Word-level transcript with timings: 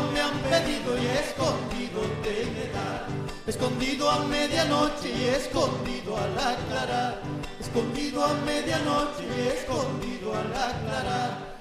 Me 0.00 0.20
han 0.20 0.38
pedido 0.38 0.96
y 0.96 1.06
escondido 1.06 2.00
te 2.22 2.30
de 2.30 2.72
dar. 2.72 3.06
Escondido 3.46 4.10
a 4.10 4.24
medianoche 4.24 5.10
y 5.10 5.24
escondido 5.24 6.16
al 6.16 6.38
aclarar. 6.38 7.20
Escondido 7.60 8.24
a 8.24 8.32
medianoche 8.46 9.24
y 9.36 9.48
escondido 9.48 10.34
al 10.34 10.46
aclarar. 10.46 11.51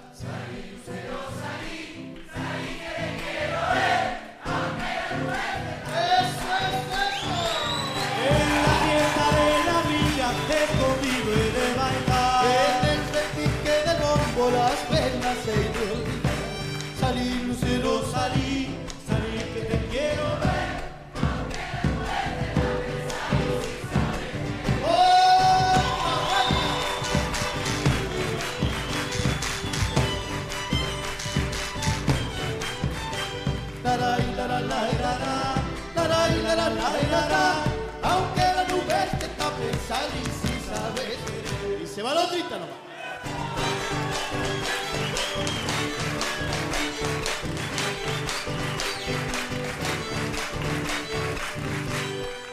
Aunque 36.54 38.42
la 38.42 38.66
nube 38.68 39.08
te 39.20 39.28
tape, 39.40 39.72
salí 39.88 40.24
si 40.42 40.54
sabes. 40.68 41.18
Y 41.82 41.88
se 41.88 42.02
va 42.04 42.14
la 42.14 42.26
otrita 42.26 42.58
nomás. 42.58 42.76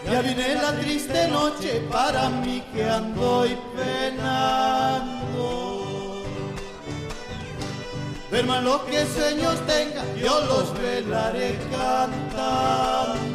Ya 0.05 0.21
viene 0.23 0.55
la 0.55 0.73
triste 0.79 1.29
noche 1.29 1.83
para 1.91 2.29
mí 2.29 2.63
que 2.73 2.89
ando 2.89 3.47
y 3.47 3.59
penando. 3.77 4.69
Duerman 8.31 8.65
los 8.65 8.81
que 8.83 9.05
sueños 9.07 9.59
tengan, 9.67 10.15
yo 10.15 10.41
los 10.47 10.73
velaré 10.81 11.59
cantando. 11.73 13.28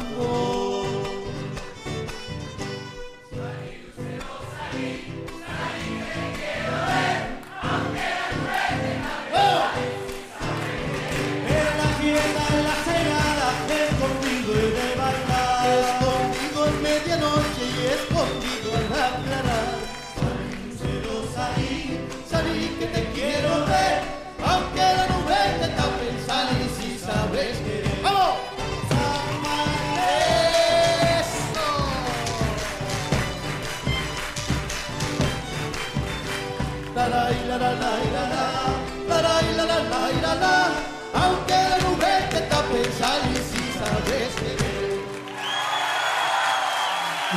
La 40.40 40.68
y. 40.68 40.72
Aunque 41.14 41.52
la 41.52 41.78
nube 41.78 42.12
te 42.30 42.40
tape, 42.42 42.82
salí 42.98 43.36
si 43.50 43.62
sabes 43.78 44.34
querer. 44.40 44.98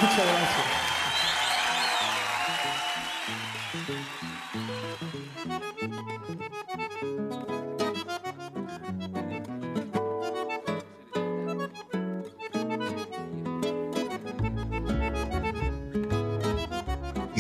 Muchas 0.01 0.25
gracias. 0.25 0.87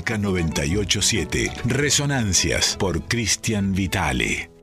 Folclórica 0.07 0.17
987, 0.17 1.51
Resonancias 1.65 2.77
por 2.79 3.01
Cristian 3.07 3.73
Vitale. 3.73 4.56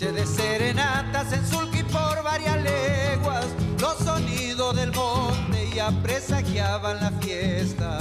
Noche 0.00 0.12
de 0.12 0.26
serenatas 0.26 1.32
en 1.32 1.44
Sulqui 1.44 1.82
por 1.82 2.22
varias 2.22 2.56
leguas, 2.62 3.46
los 3.80 3.96
sonidos 3.96 4.76
del 4.76 4.92
monte 4.92 5.70
ya 5.74 5.90
presagiaban 6.04 7.00
la 7.00 7.10
fiesta. 7.20 7.98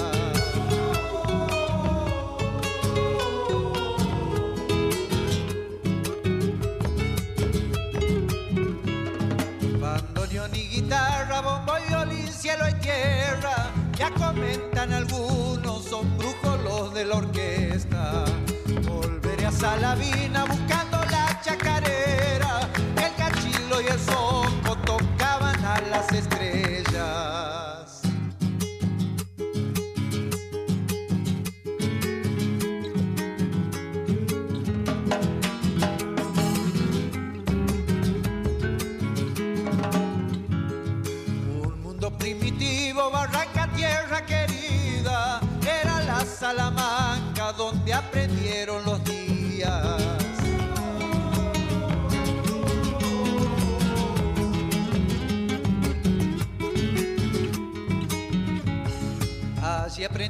Bandoneón 9.81 10.53
y 10.53 10.67
guitarra, 10.67 11.41
bombo 11.41 11.73
y 11.83 11.87
violín, 11.87 12.31
cielo 12.31 12.69
y 12.69 12.73
tierra. 12.73 13.71
Ya 13.97 14.11
comentan 14.11 14.93
algunos, 14.93 15.83
son 15.85 16.15
brujos 16.15 16.63
los 16.63 16.93
de 16.93 17.05
la 17.05 17.15
orquesta. 17.15 18.23
Volveré 18.87 19.47
a 19.47 19.51
Salavina 19.51 20.45
buscando 20.45 20.86
cachilo 23.83 24.33
y 24.33 24.36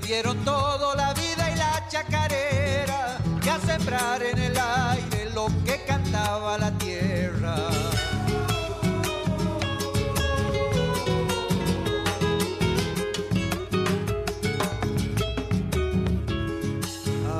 dieron 0.07 0.38
todo 0.45 0.95
la 0.95 1.13
vida 1.13 1.51
y 1.51 1.57
la 1.57 1.86
chacarera 1.89 3.18
y 3.44 3.50
a 3.50 3.59
sembrar 3.59 4.24
en 4.24 4.38
el 4.38 4.57
aire 4.57 5.30
lo 5.36 5.48
que 5.65 5.83
cantaba 5.86 6.57
la 6.57 6.71
tierra. 6.77 7.57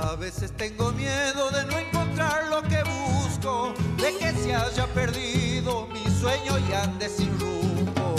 A 0.04 0.16
veces 0.18 0.52
tengo 0.58 0.92
miedo 0.92 1.50
de 1.52 1.64
no 1.68 1.78
encontrar 1.80 2.48
lo 2.50 2.62
que 2.64 2.84
busco, 2.84 3.74
de 3.96 4.18
que 4.18 4.34
se 4.34 4.54
haya 4.54 4.86
perdido 4.88 5.88
mi 5.88 6.04
sueño 6.19 6.58
y 6.69 6.74
ande 6.74 7.08
sin 7.08 7.30
rumbo. 7.40 8.16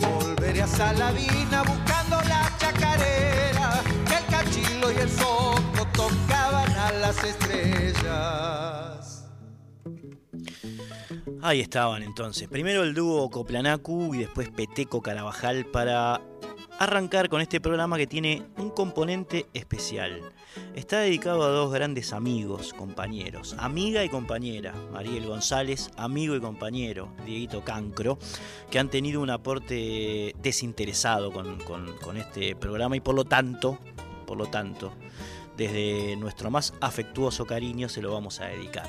Volveré 0.00 0.60
a 0.60 0.66
Salavina 0.66 1.62
buscando 1.62 2.20
la 2.28 2.52
chacarera 2.58 3.29
el 4.50 4.50
cachilo 4.50 4.92
y 4.92 4.96
el 4.96 5.08
soco 5.08 5.86
tocaban 5.94 6.70
a 6.72 6.92
las 6.92 7.24
estrellas. 7.24 9.24
Ahí 11.42 11.60
estaban 11.60 12.02
entonces. 12.02 12.48
Primero 12.48 12.82
el 12.82 12.94
dúo 12.94 13.30
Coplanacu 13.30 14.14
y 14.14 14.18
después 14.18 14.50
Peteco 14.50 15.00
Carabajal 15.00 15.66
para 15.66 16.20
arrancar 16.78 17.28
con 17.28 17.40
este 17.40 17.60
programa 17.60 17.98
que 17.98 18.06
tiene 18.06 18.42
un 18.56 18.70
componente 18.70 19.46
especial. 19.52 20.20
Está 20.74 21.00
dedicado 21.00 21.44
a 21.44 21.48
dos 21.48 21.72
grandes 21.72 22.12
amigos, 22.12 22.72
compañeros, 22.72 23.54
amiga 23.58 24.02
y 24.02 24.08
compañera, 24.08 24.74
Mariel 24.90 25.26
González, 25.26 25.90
amigo 25.96 26.34
y 26.34 26.40
compañero, 26.40 27.12
Dieguito 27.24 27.62
Cancro, 27.62 28.18
que 28.70 28.78
han 28.78 28.88
tenido 28.88 29.20
un 29.20 29.30
aporte 29.30 30.34
desinteresado 30.42 31.32
con, 31.32 32.16
este 32.16 32.56
programa 32.56 32.96
y 32.96 33.00
por 33.00 33.14
lo 33.14 33.24
tanto, 33.24 33.78
por 34.30 34.38
lo 34.38 34.46
tanto, 34.46 34.92
desde 35.56 36.14
nuestro 36.14 36.52
más 36.52 36.72
afectuoso 36.80 37.46
cariño 37.46 37.88
se 37.88 38.00
lo 38.00 38.12
vamos 38.12 38.38
a 38.38 38.44
dedicar. 38.44 38.88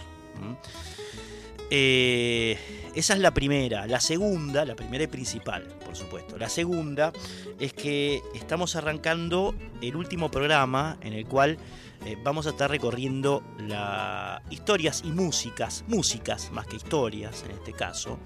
Eh, 1.71 2.59
esa 2.93 3.15
es 3.15 3.19
la 3.19 3.33
primera. 3.33 3.87
La 3.87 3.99
segunda, 3.99 4.63
la 4.65 4.75
primera 4.75 5.03
y 5.03 5.07
principal, 5.07 5.63
por 5.83 5.95
supuesto. 5.95 6.37
La 6.37 6.47
segunda 6.47 7.11
es 7.59 7.73
que 7.73 8.21
estamos 8.35 8.75
arrancando 8.75 9.55
el 9.81 9.95
último 9.95 10.29
programa 10.29 10.99
en 11.01 11.13
el 11.13 11.25
cual 11.25 11.57
eh, 12.05 12.15
vamos 12.23 12.45
a 12.45 12.51
estar 12.51 12.69
recorriendo 12.69 13.41
las 13.57 14.43
historias 14.51 15.01
y 15.03 15.09
músicas, 15.09 15.83
músicas 15.87 16.51
más 16.51 16.67
que 16.67 16.75
historias 16.75 17.43
en 17.45 17.49
este 17.57 17.73
caso, 17.73 18.19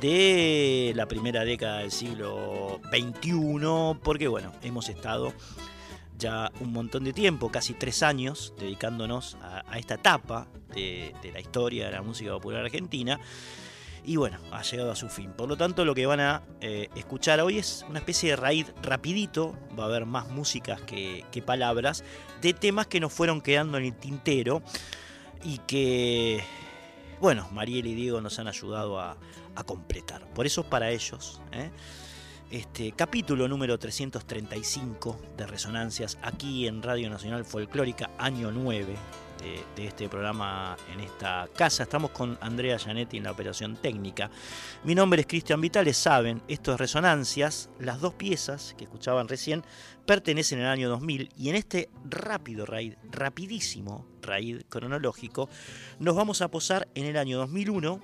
de 0.00 0.92
la 0.94 1.08
primera 1.08 1.44
década 1.44 1.78
del 1.78 1.90
siglo 1.90 2.80
XXI, 2.92 3.98
porque 4.04 4.28
bueno, 4.28 4.52
hemos 4.62 4.88
estado 4.88 5.32
un 6.60 6.72
montón 6.72 7.04
de 7.04 7.12
tiempo, 7.12 7.50
casi 7.50 7.74
tres 7.74 8.02
años, 8.02 8.54
dedicándonos 8.58 9.36
a, 9.42 9.78
esta 9.78 9.94
etapa 9.94 10.48
de, 10.74 11.14
la 11.32 11.40
historia 11.40 11.86
de 11.86 11.92
la 11.92 12.02
música 12.02 12.30
popular 12.32 12.64
argentina. 12.64 13.20
Y 14.06 14.16
bueno, 14.16 14.38
ha 14.52 14.62
llegado 14.62 14.90
a 14.90 14.96
su 14.96 15.08
fin. 15.08 15.32
Por 15.32 15.48
lo 15.48 15.56
tanto, 15.56 15.84
lo 15.84 15.94
que 15.94 16.04
van 16.04 16.20
a 16.20 16.42
eh, 16.60 16.88
escuchar 16.94 17.40
hoy 17.40 17.58
es 17.58 17.86
una 17.88 18.00
especie 18.00 18.30
de 18.30 18.36
raíz 18.36 18.72
rapidito. 18.82 19.56
Va 19.78 19.84
a 19.84 19.86
haber 19.86 20.04
más 20.04 20.28
músicas 20.28 20.80
que, 20.82 21.24
palabras 21.44 22.04
de 22.42 22.52
temas 22.52 22.86
que 22.86 23.00
nos 23.00 23.12
fueron 23.12 23.40
quedando 23.40 23.78
en 23.78 23.84
el 23.84 23.94
tintero 23.94 24.62
y 25.42 25.58
que, 25.58 26.44
bueno, 27.20 27.48
Mariel 27.52 27.86
y 27.86 27.94
Diego 27.94 28.20
nos 28.20 28.38
han 28.38 28.48
ayudado 28.48 29.00
a, 29.00 29.16
completar. 29.66 30.26
Por 30.34 30.46
eso 30.46 30.62
es 30.62 30.66
para 30.66 30.90
ellos. 30.90 31.40
¿eh? 31.52 31.70
Este 32.54 32.92
capítulo 32.92 33.48
número 33.48 33.76
335 33.76 35.20
de 35.36 35.44
Resonancias 35.44 36.16
aquí 36.22 36.68
en 36.68 36.84
Radio 36.84 37.10
Nacional 37.10 37.44
Folclórica, 37.44 38.10
año 38.16 38.52
9 38.52 38.94
de, 39.74 39.84
este 39.84 40.08
programa 40.08 40.76
en 40.92 41.00
esta 41.00 41.48
casa. 41.56 41.82
Estamos 41.82 42.12
con 42.12 42.38
Andrea 42.40 42.78
Gianetti 42.78 43.16
en 43.16 43.24
la 43.24 43.32
operación 43.32 43.74
técnica. 43.74 44.30
Mi 44.84 44.94
nombre 44.94 45.22
es 45.22 45.26
Cristian 45.26 45.60
Vitales, 45.60 45.96
saben, 45.96 46.42
esto 46.46 46.72
es 46.72 46.78
Resonancias. 46.78 47.70
Las 47.80 48.00
dos 48.00 48.14
piezas 48.14 48.76
que 48.78 48.84
escuchaban 48.84 49.26
recién 49.26 49.64
pertenecen 50.06 50.60
al 50.60 50.68
año 50.68 50.88
2000 50.90 51.30
y 51.36 51.48
en 51.48 51.56
este 51.56 51.90
rápido 52.08 52.66
raid, 52.66 52.94
rapidísimo 53.10 54.06
raid 54.22 54.62
cronológico, 54.68 55.48
nos 55.98 56.14
vamos 56.14 56.40
a 56.40 56.48
posar 56.52 56.86
en 56.94 57.06
el 57.06 57.16
año 57.16 57.36
2001 57.38 58.00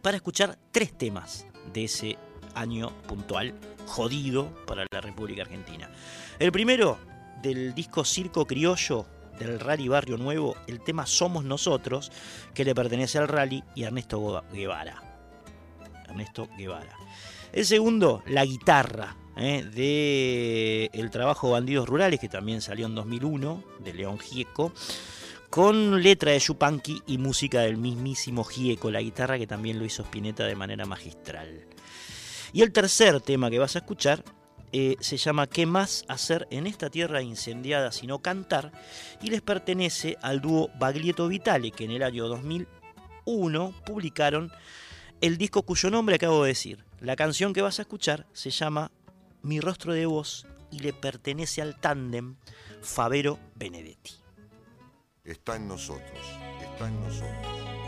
para 0.00 0.16
escuchar 0.16 0.58
tres 0.72 0.96
temas 0.96 1.46
de 1.74 1.84
ese 1.84 2.18
año 2.60 2.92
puntual 3.06 3.54
jodido 3.86 4.48
para 4.66 4.86
la 4.90 5.00
República 5.00 5.42
Argentina. 5.42 5.90
El 6.38 6.52
primero 6.52 6.98
del 7.42 7.74
disco 7.74 8.04
Circo 8.04 8.46
Criollo 8.46 9.06
del 9.38 9.60
Rally 9.60 9.88
Barrio 9.88 10.16
Nuevo, 10.16 10.56
el 10.66 10.80
tema 10.80 11.06
Somos 11.06 11.44
Nosotros, 11.44 12.10
que 12.54 12.64
le 12.64 12.74
pertenece 12.74 13.18
al 13.18 13.28
Rally 13.28 13.62
y 13.74 13.84
Ernesto 13.84 14.42
Guevara. 14.52 15.02
Ernesto 16.08 16.48
Guevara. 16.56 16.96
El 17.52 17.64
segundo, 17.64 18.22
la 18.26 18.44
guitarra, 18.44 19.16
¿eh? 19.36 19.64
de 19.64 20.90
el 20.92 21.10
trabajo 21.10 21.50
Bandidos 21.50 21.88
Rurales, 21.88 22.20
que 22.20 22.28
también 22.28 22.60
salió 22.60 22.86
en 22.86 22.94
2001, 22.94 23.62
de 23.78 23.94
León 23.94 24.18
Gieco, 24.18 24.72
con 25.50 26.02
letra 26.02 26.32
de 26.32 26.38
Yupanqui 26.40 27.02
y 27.06 27.16
música 27.18 27.62
del 27.62 27.78
mismísimo 27.78 28.44
Gieco, 28.44 28.90
la 28.90 29.00
guitarra 29.00 29.38
que 29.38 29.46
también 29.46 29.78
lo 29.78 29.86
hizo 29.86 30.02
Spinetta 30.02 30.44
de 30.44 30.56
manera 30.56 30.84
magistral. 30.84 31.66
Y 32.52 32.62
el 32.62 32.72
tercer 32.72 33.20
tema 33.20 33.50
que 33.50 33.58
vas 33.58 33.76
a 33.76 33.80
escuchar 33.80 34.24
eh, 34.72 34.96
se 35.00 35.16
llama 35.16 35.46
¿Qué 35.46 35.66
más 35.66 36.04
hacer 36.08 36.46
en 36.50 36.66
esta 36.66 36.90
tierra 36.90 37.22
incendiada 37.22 37.90
sino 37.92 38.20
cantar? 38.20 38.72
y 39.22 39.30
les 39.30 39.42
pertenece 39.42 40.16
al 40.22 40.40
dúo 40.40 40.70
Baglietto 40.78 41.28
Vitale, 41.28 41.70
que 41.70 41.84
en 41.84 41.92
el 41.92 42.02
año 42.02 42.28
2001 42.28 43.74
publicaron 43.84 44.52
el 45.20 45.38
disco 45.38 45.62
cuyo 45.62 45.90
nombre 45.90 46.16
acabo 46.16 46.42
de 46.42 46.48
decir. 46.48 46.84
La 47.00 47.16
canción 47.16 47.52
que 47.52 47.62
vas 47.62 47.78
a 47.78 47.82
escuchar 47.82 48.26
se 48.32 48.50
llama 48.50 48.90
Mi 49.42 49.60
rostro 49.60 49.92
de 49.92 50.06
voz 50.06 50.46
y 50.70 50.80
le 50.80 50.92
pertenece 50.92 51.62
al 51.62 51.78
tándem 51.78 52.36
Favero 52.82 53.38
Benedetti. 53.54 54.12
Está 55.24 55.56
en 55.56 55.68
nosotros, 55.68 56.20
está 56.62 56.88
en 56.88 57.00
nosotros. 57.00 57.87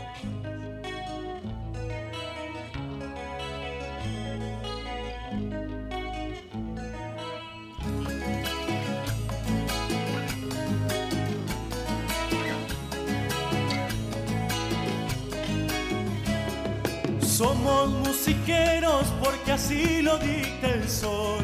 Somos 17.41 17.89
musiqueros 18.05 19.05
porque 19.19 19.53
así 19.53 20.03
lo 20.03 20.19
dicta 20.19 20.67
el 20.67 20.87
sol. 20.87 21.43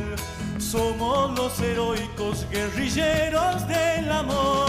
Somos 0.59 1.35
los 1.35 1.59
heroicos 1.59 2.45
guerrilleros 2.51 3.67
del 3.67 4.11
amor. 4.11 4.67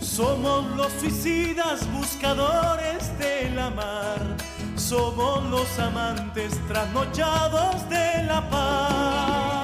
Somos 0.00 0.66
los 0.76 0.92
suicidas 0.94 1.86
buscadores 1.92 3.16
de 3.20 3.50
la 3.50 3.70
mar. 3.70 4.36
Somos 4.74 5.44
los 5.44 5.78
amantes 5.78 6.58
trasnochados 6.66 7.88
de 7.88 8.24
la 8.24 8.50
paz. 8.50 9.57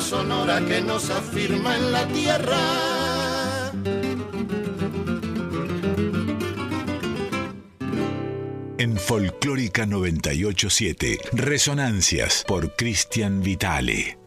Sonora 0.00 0.64
que 0.64 0.80
nos 0.80 1.10
afirma 1.10 1.76
en 1.76 1.92
la 1.92 2.06
tierra. 2.08 2.58
En 8.78 8.96
Folclórica 8.96 9.84
987, 9.86 11.18
Resonancias 11.32 12.44
por 12.46 12.74
Cristian 12.76 13.42
Vitale. 13.42 14.19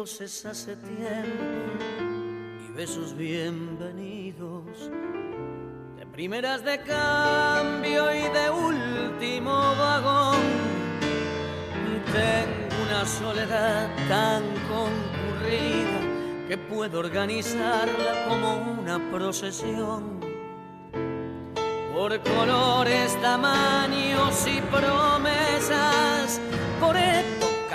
De 0.00 0.04
adioses 0.04 0.46
hace 0.46 0.76
tiempo 0.76 1.44
y 2.66 2.72
besos 2.72 3.14
bienvenidos, 3.14 4.64
de 5.98 6.06
primeras 6.06 6.64
de 6.64 6.78
cambio 6.80 8.10
y 8.10 8.22
de 8.22 8.50
último 8.50 9.52
vagón. 9.52 10.40
Tengo 12.12 12.82
una 12.86 13.04
soledad 13.04 13.90
tan 14.08 14.42
concurrida 14.70 16.48
que 16.48 16.56
puedo 16.56 17.00
organizarla 17.00 18.26
como 18.26 18.80
una 18.80 18.98
procesión. 19.10 20.18
Por 21.92 22.18
colores, 22.22 23.20
tamaños 23.20 24.46
y 24.46 24.62
promesas, 24.62 26.40
por 26.80 26.96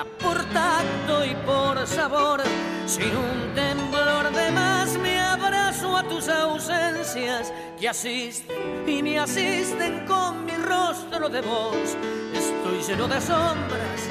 por 0.03 0.43
tacto 0.45 1.23
y 1.25 1.33
por 1.45 1.87
sabor, 1.87 2.41
sin 2.85 3.15
un 3.15 3.53
temblor 3.55 4.31
de 4.33 4.51
más 4.51 4.97
me 4.97 5.19
abrazo 5.19 5.95
a 5.95 6.03
tus 6.03 6.27
ausencias 6.27 7.53
que 7.79 7.87
asisten 7.87 8.83
y 8.87 9.01
me 9.01 9.19
asisten 9.19 10.05
con 10.05 10.45
mi 10.45 10.53
rostro 10.53 11.29
de 11.29 11.41
voz. 11.41 11.95
Estoy 12.33 12.81
lleno 12.87 13.07
de 13.07 13.21
sombras, 13.21 14.09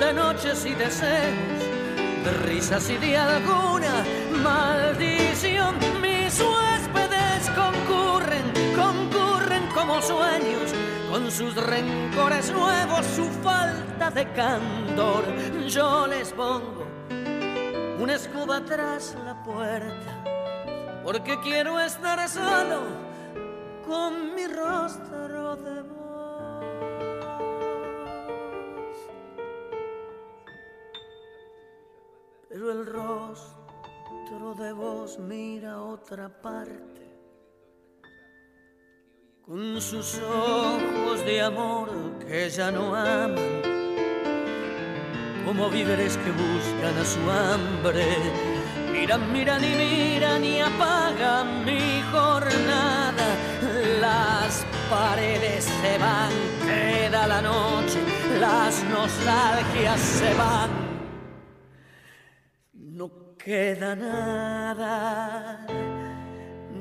de 0.00 0.12
noches 0.14 0.64
y 0.64 0.74
deseos 0.74 1.76
de 2.26 2.32
risas 2.44 2.90
y 2.90 2.96
de 2.96 3.16
alguna 3.16 4.04
maldición. 4.42 5.25
sus 11.36 11.54
rencores 11.54 12.50
nuevos, 12.50 13.04
su 13.14 13.26
falta 13.42 14.10
de 14.10 14.26
candor. 14.32 15.22
Yo 15.68 16.06
les 16.06 16.32
pongo 16.32 16.86
una 18.00 18.14
escoba 18.14 18.64
tras 18.64 19.14
la 19.22 19.42
puerta, 19.42 20.24
porque 21.04 21.38
quiero 21.40 21.78
estar 21.78 22.26
solo 22.26 22.84
con 23.86 24.34
mi 24.34 24.46
rostro 24.46 25.56
de 25.56 25.82
voz. 25.82 26.64
Pero 32.48 32.72
el 32.72 32.86
rostro 32.86 34.54
de 34.54 34.72
vos 34.72 35.18
mira 35.18 35.82
otra 35.82 36.30
parte 36.30 37.05
con 39.46 39.80
sus 39.80 40.18
ojos 40.18 41.24
de 41.24 41.40
amor 41.40 41.88
que 42.26 42.50
ya 42.50 42.72
no 42.72 42.96
aman, 42.96 43.62
como 45.44 45.70
víveres 45.70 46.16
que 46.16 46.32
buscan 46.32 46.98
a 46.98 47.04
su 47.04 47.20
hambre. 47.30 48.04
Miran, 48.90 49.32
miran 49.32 49.62
y 49.62 49.74
miran 49.76 50.44
y 50.44 50.60
apagan 50.60 51.64
mi 51.64 52.02
jornada. 52.10 53.36
Las 54.00 54.66
paredes 54.90 55.64
se 55.64 55.98
van, 55.98 56.32
queda 56.66 57.28
la 57.28 57.40
noche, 57.40 58.00
las 58.40 58.82
nostalgias 58.84 60.00
se 60.00 60.34
van. 60.34 60.70
No 62.72 63.36
queda 63.38 63.94
nada. 63.94 65.66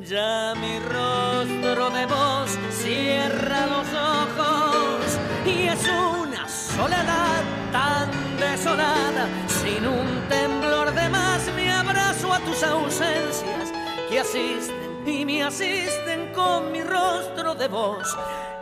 Ya 0.04 0.54
mi 0.56 0.80
rostro 0.80 1.90
de 1.90 2.06
voz 2.06 2.58
cierra 2.72 3.66
los 3.68 3.88
ojos 3.94 5.20
y 5.46 5.68
es 5.68 5.88
una 5.88 6.48
soledad 6.48 7.44
tan 7.72 8.10
desolada. 8.38 9.28
Sin 9.48 9.86
un 9.88 10.28
temblor 10.30 10.94
de 10.94 11.10
más 11.10 11.50
me 11.56 11.72
abrazo 11.72 12.34
a 12.34 12.40
tus 12.40 12.62
ausencias 12.64 13.72
que 14.10 14.20
asisten 14.20 15.08
y 15.08 15.26
me 15.26 15.44
asisten 15.44 16.32
con 16.34 16.72
mi 16.72 16.82
rostro 16.82 17.56
de 17.56 17.68
voz. 17.68 18.08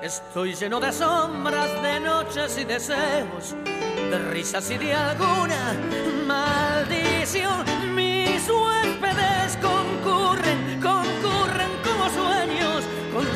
Estoy 0.01 0.53
lleno 0.53 0.79
de 0.79 0.91
sombras, 0.91 1.81
de 1.81 1.99
noches 1.99 2.57
y 2.57 2.65
deseos, 2.65 3.55
de 4.09 4.19
risas 4.31 4.69
y 4.69 4.77
de 4.77 4.93
alguna 4.93 5.73
maldición. 6.27 7.63
Mis 7.95 8.49
huéspedes 8.49 9.57
concurren, 9.61 9.72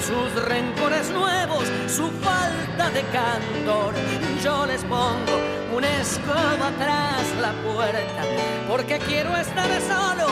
sus 0.07 0.43
rencores 0.45 1.09
nuevos, 1.11 1.65
su 1.87 2.09
falta 2.25 2.89
de 2.91 3.01
candor. 3.11 3.93
Yo 4.43 4.65
les 4.65 4.81
pongo 4.83 5.35
una 5.75 5.89
escoba 6.01 6.71
tras 6.79 7.25
la 7.41 7.51
puerta, 7.63 8.21
porque 8.69 8.99
quiero 8.99 9.35
estar 9.35 9.69
solo 9.81 10.27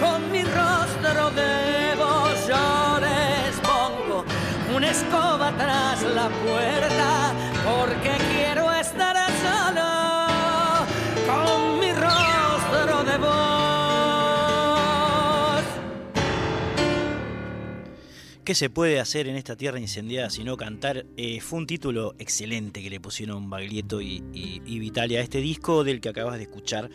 con 0.00 0.30
mi 0.32 0.42
rostro 0.42 1.30
de 1.30 1.94
voz 1.96 2.46
yo 2.46 3.00
les 3.00 3.56
pongo 3.60 4.24
una 4.74 4.90
escoba 4.90 5.50
tras 5.56 6.02
la 6.02 6.28
puerta 6.28 7.32
porque 7.64 8.12
quiero 8.32 8.70
estar 8.72 9.16
solo 9.42 9.88
con 11.26 11.80
mi 11.80 11.92
rostro 11.92 13.04
de 13.04 13.18
voz. 13.18 13.55
¿Qué 18.46 18.54
se 18.54 18.70
puede 18.70 19.00
hacer 19.00 19.26
en 19.26 19.34
esta 19.34 19.56
tierra 19.56 19.80
incendiada 19.80 20.30
sino 20.30 20.56
cantar? 20.56 21.04
Eh, 21.16 21.40
fue 21.40 21.58
un 21.58 21.66
título 21.66 22.14
excelente 22.20 22.80
que 22.80 22.88
le 22.88 23.00
pusieron 23.00 23.50
Baglietto 23.50 24.00
y, 24.00 24.20
Vitalia 24.78 25.18
a 25.18 25.22
este 25.24 25.38
disco 25.38 25.82
del 25.82 26.00
que 26.00 26.10
acabas 26.10 26.36
de 26.36 26.44
escuchar, 26.44 26.88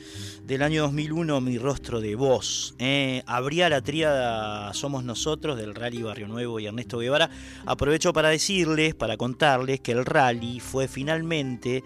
del 0.46 0.62
año 0.62 0.84
2001, 0.84 1.42
Mi 1.42 1.58
Rostro 1.58 2.00
de 2.00 2.16
Voz. 2.16 2.74
Eh, 2.80 3.22
abría 3.26 3.68
la 3.68 3.82
tríada 3.82 4.74
Somos 4.74 5.04
Nosotros 5.04 5.58
del 5.58 5.76
Rally 5.76 6.02
Barrio 6.04 6.30
Nuevo 6.30 6.58
y 6.62 6.68
Ernesto 6.68 7.00
Guevara. 7.00 7.30
Aprovecho 7.66 8.14
para 8.14 8.30
decirles, 8.30 8.96
para 8.96 9.18
contarles 9.18 9.82
que 9.82 9.92
el 9.92 10.06
Rally 10.06 10.62
fue 10.62 10.88
finalmente 10.88 11.84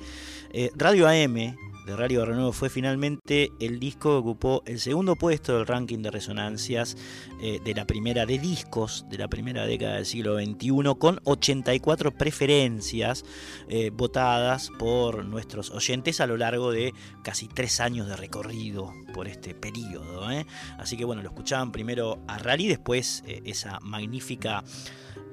eh, 0.54 0.70
Radio 0.76 1.08
AM 1.08 1.58
de 1.86 1.96
Radio 1.96 2.22
Barrio 2.22 2.36
Nuevo 2.36 2.52
fue 2.52 2.70
finalmente 2.70 3.52
el 3.60 3.80
disco 3.80 4.10
que 4.10 4.18
ocupó 4.18 4.64
el 4.66 4.80
segundo 4.80 5.16
puesto 5.16 5.56
del 5.56 5.68
ranking 5.68 6.00
de 6.00 6.10
resonancias 6.10 6.98
eh, 7.42 7.60
de 7.64 7.74
la 7.76 7.86
primera 7.86 8.26
de 8.26 8.40
discos 8.40 9.06
de 9.10 9.20
la 9.20 9.28
primera 9.28 9.68
década 9.68 9.96
del 9.96 10.06
siglo 10.06 10.38
XXI 10.38 10.96
con 10.98 11.20
84 11.24 12.12
preferencias 12.12 13.24
eh, 13.70 13.92
votadas 13.94 14.72
por 14.80 15.26
nuestros 15.26 15.70
oyentes 15.70 16.20
a 16.22 16.28
lo 16.28 16.38
largo 16.38 16.72
de 16.72 16.94
casi 17.24 17.48
tres 17.48 17.80
años 17.80 18.08
de 18.08 18.16
recorrido 18.16 18.92
por 19.14 19.28
este 19.28 19.54
periodo. 19.54 20.32
¿eh? 20.32 20.46
Así 20.80 20.98
que 20.98 21.06
bueno, 21.06 21.22
lo 21.22 21.30
escuchaban 21.30 21.72
primero 21.72 22.20
a 22.28 22.40
Rally, 22.40 22.68
después 22.68 23.24
esa 23.28 23.80
magnífica 23.82 24.64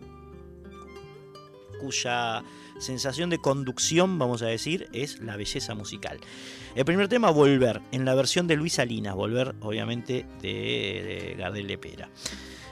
cuya 1.84 2.42
sensación 2.78 3.30
de 3.30 3.38
conducción, 3.38 4.18
vamos 4.18 4.42
a 4.42 4.46
decir, 4.46 4.88
es 4.92 5.20
la 5.20 5.36
belleza 5.36 5.74
musical. 5.74 6.18
El 6.74 6.84
primer 6.84 7.08
tema, 7.08 7.30
Volver, 7.30 7.82
en 7.92 8.04
la 8.04 8.14
versión 8.14 8.46
de 8.46 8.56
Luis 8.56 8.74
Salinas, 8.74 9.14
Volver, 9.14 9.54
obviamente, 9.60 10.26
de, 10.40 10.48
de 10.48 11.34
Gardel 11.38 11.66
Lepera. 11.66 12.08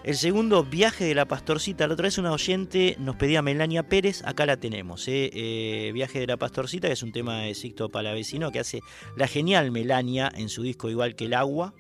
El 0.05 0.17
segundo, 0.17 0.65
Viaje 0.65 1.05
de 1.05 1.15
la 1.15 1.27
Pastorcita. 1.27 1.87
La 1.87 1.95
otra 1.95 2.05
vez 2.05 2.19
una 2.19 2.33
oyente 2.33 2.97
nos 2.99 3.15
pedía 3.15 3.41
Melania 3.41 3.85
Pérez, 3.85 4.23
acá 4.25 4.47
la 4.47 4.57
tenemos. 4.57 5.07
¿eh? 5.07 5.31
Eh, 5.33 5.93
Viaje 5.95 6.19
de 6.19 6.27
la 6.27 6.37
Pastorcita, 6.37 6.89
que 6.89 6.95
es 6.95 7.05
un 7.05 7.13
tema 7.13 7.43
de 7.43 7.55
Sixto 7.55 7.89
Palavecino 7.89 8.51
que 8.51 8.59
hace 8.59 8.81
la 9.17 9.29
genial 9.29 9.71
Melania 9.71 10.33
en 10.35 10.49
su 10.49 10.65
disco 10.65 10.91
Igual 10.91 11.15
que 11.15 11.27
el 11.27 11.35
Agua, 11.35 11.73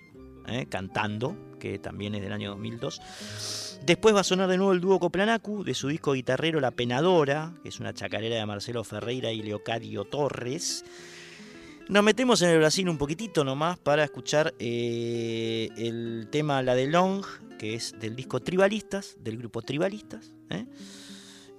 ¿eh? 0.47 0.67
cantando, 0.69 1.37
que 1.59 1.79
también 1.79 2.15
es 2.15 2.23
del 2.23 2.33
año 2.33 2.51
2002. 2.51 3.81
Después 3.85 4.15
va 4.15 4.21
a 4.21 4.25
sonar 4.25 4.49
de 4.49 4.57
nuevo 4.57 4.73
el 4.73 4.81
dúo 4.81 5.01
Coplanacu 5.01 5.65
de 5.65 5.75
su 5.75 5.89
disco 5.89 6.13
guitarrero 6.13 6.61
La 6.61 6.71
Penadora, 6.71 7.55
que 7.63 7.69
es 7.69 7.81
una 7.81 7.93
chacarera 7.93 8.37
de 8.37 8.47
Marcelo 8.47 8.85
Ferreira 8.85 9.33
y 9.33 9.43
Leocadio 9.43 10.05
Torres. 10.05 10.85
Nos 11.89 12.05
metemos 12.05 12.41
en 12.43 12.51
el 12.51 12.59
Brasil 12.59 12.89
un 12.89 12.97
poquitito 12.97 13.45
nomás 13.45 13.79
para 13.79 14.05
escuchar 14.05 14.55
eh, 14.59 15.69
el 15.77 16.29
tema 16.31 16.63
La 16.63 16.75
de 16.75 16.87
Long, 16.87 17.25
que 17.59 17.75
es 17.75 17.95
del 17.99 18.17
disco 18.17 18.41
Tribalistas, 18.41 19.17
del 19.21 19.39
grupo 19.39 19.63
Tribalistas. 19.63 20.33
¿eh? 20.51 20.67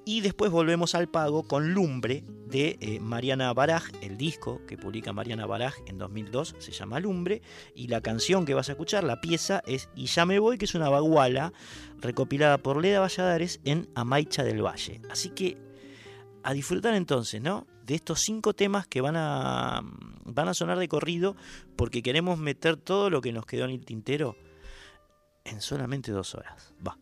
Y 0.05 0.19
después 0.19 0.51
volvemos 0.51 0.95
al 0.95 1.07
pago 1.07 1.43
con 1.43 1.73
Lumbre 1.73 2.25
de 2.47 2.77
eh, 2.81 2.99
Mariana 2.99 3.53
Baraj, 3.53 3.85
el 4.01 4.17
disco 4.17 4.61
que 4.67 4.77
publica 4.77 5.13
Mariana 5.13 5.45
Baraj 5.45 5.75
en 5.87 5.97
2002 5.97 6.55
se 6.59 6.71
llama 6.71 6.99
Lumbre 6.99 7.41
y 7.73 7.87
la 7.87 8.01
canción 8.01 8.45
que 8.45 8.53
vas 8.53 8.67
a 8.67 8.73
escuchar, 8.73 9.05
la 9.05 9.21
pieza 9.21 9.63
es 9.65 9.89
Y 9.95 10.07
ya 10.07 10.25
me 10.25 10.39
voy, 10.39 10.57
que 10.57 10.65
es 10.65 10.75
una 10.75 10.89
baguala 10.89 11.53
recopilada 12.01 12.57
por 12.57 12.81
Leda 12.81 12.99
Valladares 12.99 13.61
en 13.63 13.89
Amaicha 13.95 14.43
del 14.43 14.61
Valle. 14.61 15.01
Así 15.09 15.29
que 15.29 15.57
a 16.43 16.53
disfrutar 16.53 16.93
entonces, 16.95 17.41
¿no? 17.41 17.65
De 17.85 17.95
estos 17.95 18.19
cinco 18.19 18.53
temas 18.53 18.85
que 18.87 18.99
van 18.99 19.15
a, 19.15 19.81
van 20.25 20.47
a 20.49 20.53
sonar 20.53 20.79
de 20.79 20.89
corrido 20.89 21.37
porque 21.77 22.03
queremos 22.03 22.37
meter 22.37 22.75
todo 22.75 23.09
lo 23.09 23.21
que 23.21 23.31
nos 23.31 23.45
quedó 23.45 23.65
en 23.65 23.71
el 23.71 23.85
tintero 23.85 24.35
en 25.45 25.61
solamente 25.61 26.11
dos 26.11 26.35
horas. 26.35 26.73
Va. 26.85 26.97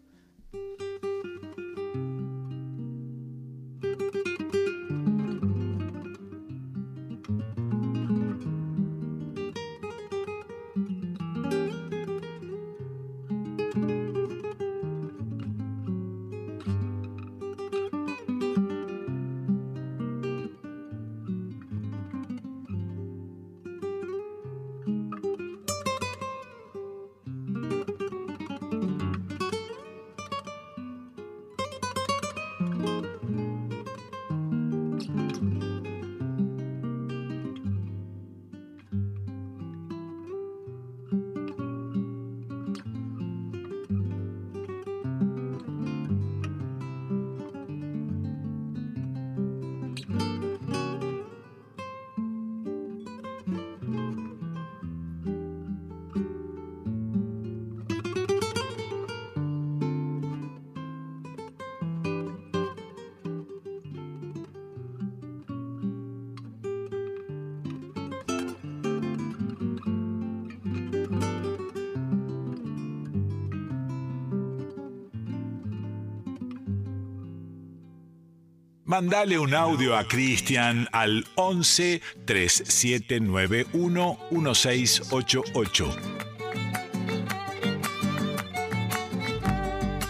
Mandale 79.01 79.39
un 79.39 79.55
audio 79.55 79.97
a 79.97 80.07
Cristian 80.07 80.87
al 80.91 81.25
11 81.33 82.03
3791 82.25 84.19
1688. 84.29 85.95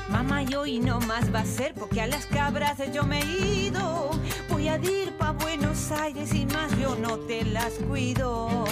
Mamá, 0.09 0.43
y 0.43 0.55
hoy 0.55 0.79
no 0.79 0.99
más 0.99 1.33
va 1.33 1.39
a 1.39 1.45
ser 1.45 1.73
porque 1.73 2.01
a 2.01 2.07
las 2.07 2.25
cabras 2.25 2.79
yo 2.93 3.05
me 3.05 3.21
he 3.21 3.67
ido. 3.67 4.11
Voy 4.49 4.67
a 4.67 4.75
ir 4.75 5.13
pa' 5.17 5.31
Buenos 5.31 5.89
Aires 5.91 6.33
y 6.33 6.45
más 6.47 6.77
yo 6.77 6.97
no 6.97 7.17
te 7.17 7.45
las 7.45 7.75
cuido. 7.75 8.65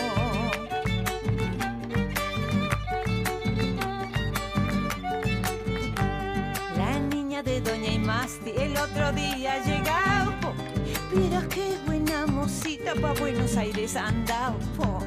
La 6.76 7.00
niña 7.10 7.42
de 7.42 7.62
Doña 7.62 7.94
Imasti 7.94 8.52
el 8.58 8.76
otro 8.76 9.14
día 9.14 9.64
llegado. 9.64 10.09
Mira 11.12 11.42
qué 11.50 11.76
buena 11.86 12.28
mosita 12.28 12.94
pa' 12.96 13.14
Buenos 13.14 13.58
Aires 13.58 13.96
andao. 13.96 14.58
po. 14.78 15.00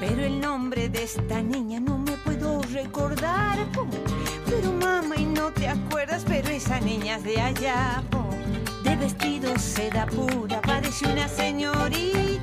Pero 0.00 0.22
el 0.22 0.40
nombre 0.40 0.88
de 0.88 1.04
esta 1.04 1.40
niña 1.42 1.78
no 1.80 1.98
me 1.98 2.12
puedo 2.24 2.60
recordar. 2.72 3.58
po. 3.72 3.86
Pero 4.46 4.72
mamá, 4.72 5.16
y 5.16 5.26
no 5.26 5.52
te 5.52 5.68
acuerdas, 5.68 6.24
pero 6.26 6.48
esa 6.48 6.80
niña 6.80 7.16
es 7.16 7.24
de 7.24 7.40
allá. 7.40 8.02
po. 8.10 8.26
De 8.82 8.96
vestido 8.96 9.56
seda 9.58 10.06
pura, 10.06 10.60
parece 10.62 11.06
una 11.06 11.28
señorita. 11.28 12.37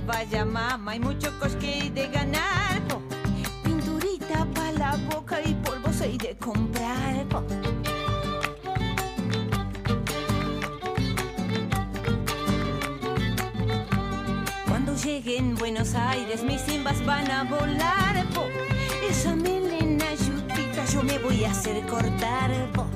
Vaya, 0.00 0.44
mamá, 0.44 0.92
hay 0.92 1.00
mucho 1.00 1.30
cosque 1.38 1.90
de 1.94 2.08
ganar. 2.08 2.82
po. 2.88 3.00
Pinturita 3.62 4.46
pa' 4.54 4.72
la 4.72 4.96
boca 5.10 5.40
y 5.42 5.54
polvo 5.54 5.92
se 5.92 6.08
de 6.18 6.36
comprar. 6.36 7.24
po. 7.28 7.42
Cuando 14.68 14.94
llegue 14.96 15.38
en 15.38 15.54
Buenos 15.54 15.94
Aires, 15.94 16.42
mis 16.42 16.60
simbas 16.62 17.04
van 17.04 17.30
a 17.30 17.44
volar. 17.44 18.24
po. 18.34 18.44
Esa 19.08 19.34
melena 19.34 20.06
yutita 20.14 20.84
yo 20.92 21.02
me 21.02 21.18
voy 21.18 21.44
a 21.44 21.50
hacer 21.50 21.84
cortar. 21.86 22.50
po. 22.72 22.86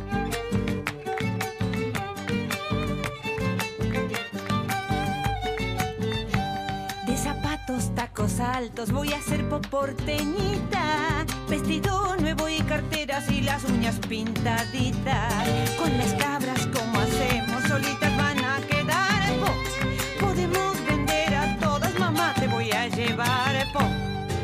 Tacos 8.11 8.41
altos, 8.41 8.93
voy 8.93 9.13
a 9.13 9.21
ser 9.23 9.49
poporteñita. 9.49 11.25
Vestido 11.49 12.17
nuevo 12.17 12.49
y 12.49 12.59
carteras 12.63 13.31
y 13.31 13.41
las 13.43 13.65
uñas 13.65 13.99
pintaditas. 14.09 15.45
Con 15.79 15.97
las 15.97 16.15
cabras, 16.15 16.67
como 16.67 17.01
hacemos? 17.01 17.63
Solitas 17.65 18.17
van 18.17 18.39
a 18.45 18.61
quedar. 18.67 19.39
po. 19.41 20.27
Podemos 20.27 20.85
vender 20.87 21.35
a 21.35 21.59
todas, 21.59 21.99
mamá, 21.99 22.35
te 22.39 22.47
voy 22.49 22.71
a 22.73 22.89
llevar. 22.89 23.67
po. 23.73 23.81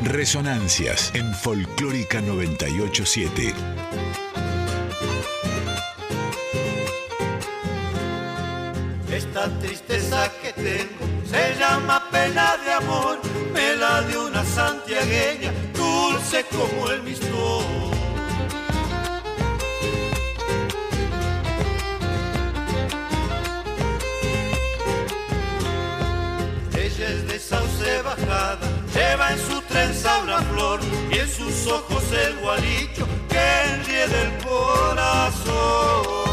Resonancias 0.03 1.11
en 1.13 1.33
Folclórica 1.33 2.21
987. 2.21 3.53
Esta 9.11 9.49
tristeza 9.59 10.31
que 10.41 10.53
tengo 10.53 11.06
dulce 15.73 16.43
como 16.45 16.89
el 16.91 17.03
mistol. 17.03 17.63
Ella 26.73 27.07
es 27.09 27.27
de 27.27 27.39
sauce 27.39 28.01
bajada, 28.01 28.59
lleva 28.93 29.31
en 29.33 29.39
su 29.39 29.61
trenza 29.61 30.19
una 30.23 30.41
flor 30.41 30.79
y 31.11 31.19
en 31.19 31.29
sus 31.29 31.67
ojos 31.67 32.03
el 32.11 32.37
gualicho 32.37 33.07
que 33.29 33.73
enrieda 33.75 34.21
el 34.23 34.37
corazón. 34.43 36.26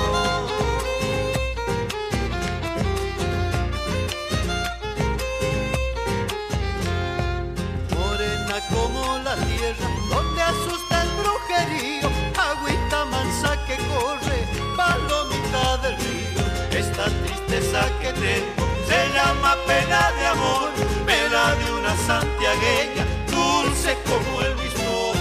Se 18.02 19.14
llama 19.14 19.56
pena 19.66 20.12
de 20.18 20.26
amor, 20.26 20.70
me 21.06 21.28
la 21.28 21.54
de 21.54 21.72
una 21.72 21.96
santiagueña, 21.96 23.04
dulce 23.30 23.96
como 24.04 24.40
el 24.40 24.54
mismo. 24.56 25.12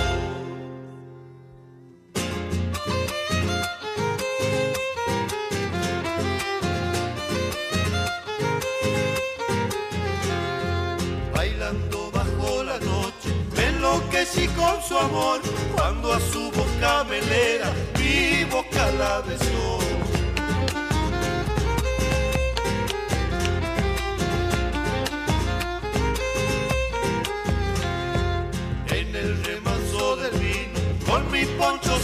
bailando 11.33 12.11
bajo 12.11 12.63
la 12.63 12.79
noche, 12.79 13.29
me 13.55 13.65
enloquecí 13.67 14.47
con 14.49 14.81
su 14.81 14.97
amor, 14.97 15.41
cuando 15.75 16.13
a 16.13 16.19
su 16.19 16.51
boca 16.51 17.03
velera 17.03 17.71
mi 17.97 18.43
boca 18.45 18.91
la 18.99 19.21
besó. 19.21 20.02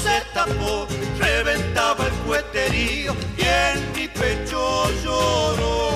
Se 0.04 0.22
tapó, 0.34 0.88
reventaba 1.20 2.06
el 2.06 2.14
cueterío 2.28 3.16
y 3.38 3.42
en 3.42 3.92
mi 3.96 4.08
pecho 4.08 4.90
lloró. 5.04 5.90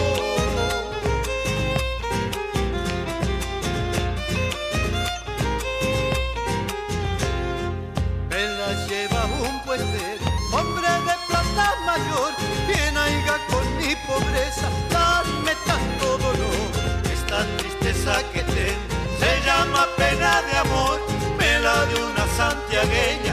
me 8.30 8.48
la 8.60 8.88
lleva 8.88 9.26
un 9.48 9.60
puestero, 9.63 10.26
hombre 10.52 10.88
de 10.88 11.16
plata 11.28 11.74
mayor, 11.86 12.32
bien 12.68 12.98
aiga 12.98 13.38
con 13.52 13.66
mi 13.78 13.96
pobreza, 14.08 14.68
darme 14.89 15.54
tanto 15.66 16.18
dolor. 16.18 16.70
Esta 17.13 17.46
tristeza 17.58 18.24
que 18.34 18.42
tengo 18.44 18.94
se 19.20 19.46
llama 19.46 19.88
pena 19.98 20.42
de 20.42 20.58
amor, 20.58 21.00
me 21.38 21.60
la 21.60 21.86
de 21.86 21.96
una 21.96 22.26
santiagueña, 22.38 23.33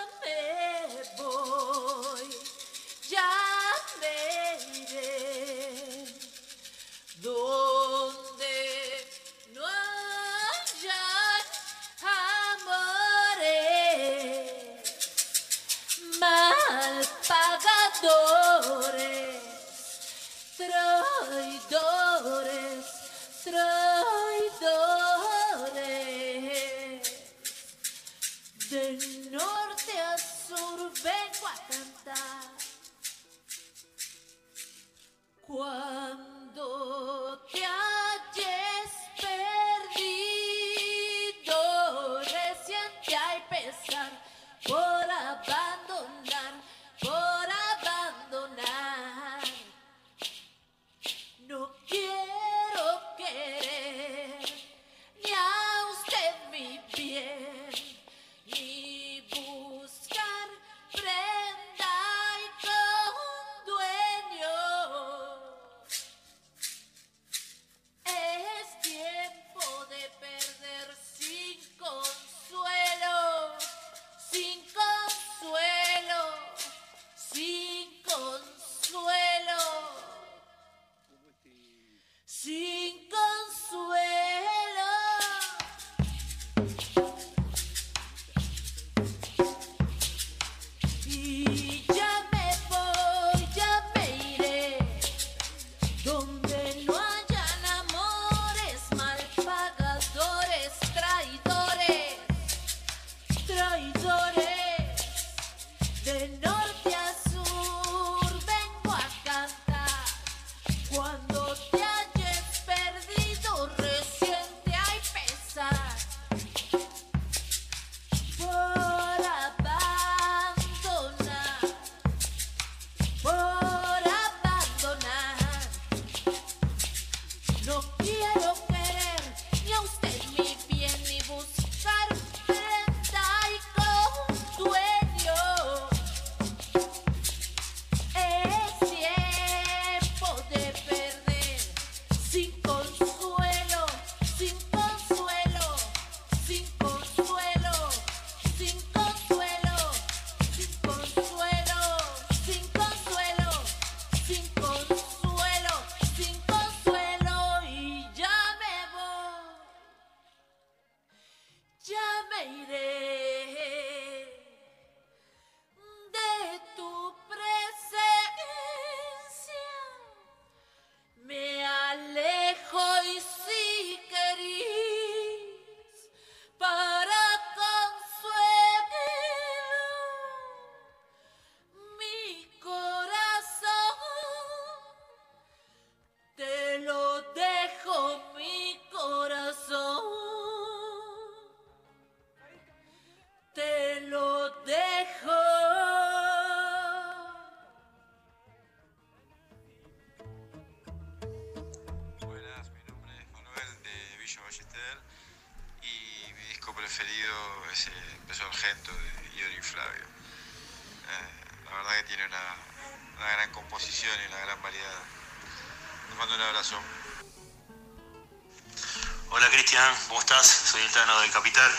Hola 219.31 219.49
Cristian, 219.49 219.95
¿cómo 220.07 220.19
estás? 220.19 220.45
Soy 220.45 220.79
el 220.83 220.91
Tano 220.91 221.19
del 221.21 221.31
Capital. 221.31 221.71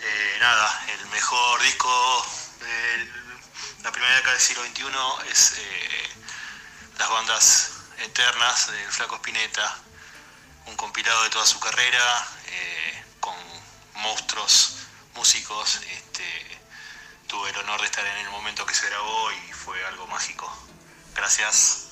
Eh, 0.00 0.36
nada, 0.40 0.86
el 0.88 1.06
mejor 1.08 1.60
disco 1.60 2.26
de 2.60 3.10
la 3.82 3.92
primera 3.92 4.14
década 4.14 4.32
del 4.32 4.40
siglo 4.40 4.64
XXI 4.64 5.30
es 5.30 5.58
eh, 5.58 6.08
Las 6.96 7.10
bandas 7.10 7.72
eternas 7.98 8.72
del 8.72 8.90
Flaco 8.90 9.16
Spinetta, 9.16 9.76
un 10.64 10.76
compilado 10.76 11.22
de 11.24 11.28
toda 11.28 11.44
su 11.44 11.60
carrera, 11.60 12.26
eh, 12.46 13.04
con 13.20 13.36
monstruos 13.96 14.76
músicos. 15.14 15.80
Este, 15.90 16.58
tuve 17.26 17.50
el 17.50 17.58
honor 17.58 17.82
de 17.82 17.86
estar 17.86 18.06
en 18.06 18.16
el 18.16 18.30
momento 18.30 18.64
que 18.64 18.74
se 18.74 18.88
grabó 18.88 19.30
y 19.30 19.52
fue 19.52 19.84
algo 19.88 20.06
mágico. 20.06 20.50
Gracias. 21.14 21.83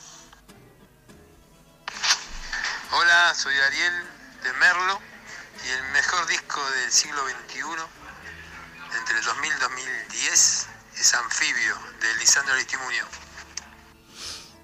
Hola, 3.02 3.34
soy 3.34 3.52
Ariel 3.54 3.94
de 4.44 4.52
Merlo 4.60 5.00
y 5.66 5.70
el 5.70 5.92
mejor 5.92 6.24
disco 6.28 6.60
del 6.70 6.92
siglo 6.92 7.18
XXI 7.22 7.58
entre 8.96 9.18
el 9.18 9.24
2000 9.24 9.50
y 9.50 9.60
2010 9.60 10.68
es 11.00 11.14
Anfibio 11.14 11.74
de 12.00 12.20
Lisandro 12.20 12.54
Aristimuño. 12.54 13.04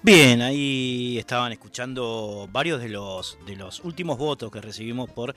Bien, 0.03 0.41
ahí 0.41 1.17
estaban 1.19 1.51
escuchando 1.51 2.47
varios 2.49 2.79
de 2.79 2.87
los, 2.87 3.37
de 3.45 3.57
los 3.57 3.81
últimos 3.81 4.17
votos 4.17 4.49
que 4.49 4.61
recibimos 4.61 5.09
por 5.09 5.35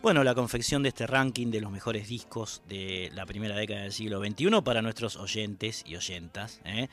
bueno, 0.00 0.22
la 0.22 0.36
confección 0.36 0.84
de 0.84 0.90
este 0.90 1.08
ranking 1.08 1.50
de 1.50 1.60
los 1.60 1.72
mejores 1.72 2.06
discos 2.06 2.62
de 2.68 3.10
la 3.12 3.26
primera 3.26 3.56
década 3.56 3.80
del 3.80 3.92
siglo 3.92 4.20
XXI 4.20 4.62
para 4.62 4.82
nuestros 4.82 5.16
oyentes 5.16 5.82
y 5.84 5.96
oyentas. 5.96 6.60
¿eh? 6.64 6.88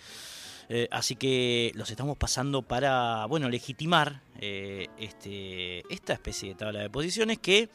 Eh, 0.69 0.87
así 0.91 1.15
que 1.15 1.71
los 1.75 1.89
estamos 1.89 2.17
pasando 2.17 2.61
para, 2.61 3.25
bueno, 3.25 3.49
legitimar 3.49 4.21
eh, 4.39 4.87
este, 4.97 5.83
esta 5.93 6.13
especie 6.13 6.49
de 6.49 6.55
tabla 6.55 6.79
de 6.79 6.89
posiciones 6.89 7.39
que 7.39 7.69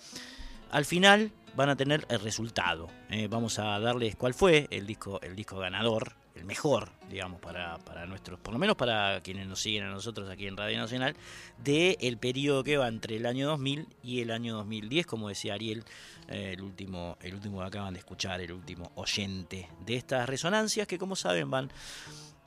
al 0.71 0.85
final 0.85 1.33
van 1.55 1.71
a 1.71 1.77
tener 1.77 2.07
el 2.09 2.21
resultado. 2.21 2.89
vamos 3.31 3.59
a 3.59 3.79
darles 3.81 4.17
cuál 4.17 4.35
fue 4.35 4.69
el 4.71 4.87
disco, 4.87 5.21
el 5.23 5.35
disco 5.35 5.59
ganador 5.59 6.15
el 6.39 6.45
mejor, 6.45 6.91
digamos, 7.11 7.41
para, 7.41 7.79
para, 7.79 8.07
nuestros, 8.07 8.39
por 8.39 8.53
lo 8.53 8.59
menos 8.59 8.77
para 8.77 9.21
quienes 9.23 9.47
nos 9.47 9.61
siguen 9.61 9.85
a 9.85 9.91
nosotros 9.91 10.31
aquí 10.31 10.47
en 10.47 10.57
Radio 10.57 10.79
Nacional, 10.79 11.17
del 11.59 11.97
el 12.01 12.17
periodo 12.17 12.65
que 12.65 12.77
va 12.77 12.89
entre 12.89 13.17
el 13.17 13.27
año 13.27 13.49
2000 13.49 13.89
y 14.03 14.21
el 14.21 14.31
año 14.31 14.55
2010, 14.57 15.07
como 15.07 15.29
decía 15.29 15.55
Ariel, 15.55 15.85
eh, 16.29 16.53
el, 16.55 16.63
último, 16.63 17.19
el 17.21 17.35
último 17.35 17.61
que 17.61 17.67
acaban 17.67 17.95
de 17.95 18.01
escuchar, 18.01 18.41
el 18.41 18.53
último 18.53 18.93
oyente 18.95 19.69
de 19.85 19.97
estas 19.97 20.29
resonancias, 20.29 20.87
que 20.87 20.99
como 20.99 21.17
saben 21.17 21.51
van 21.51 21.71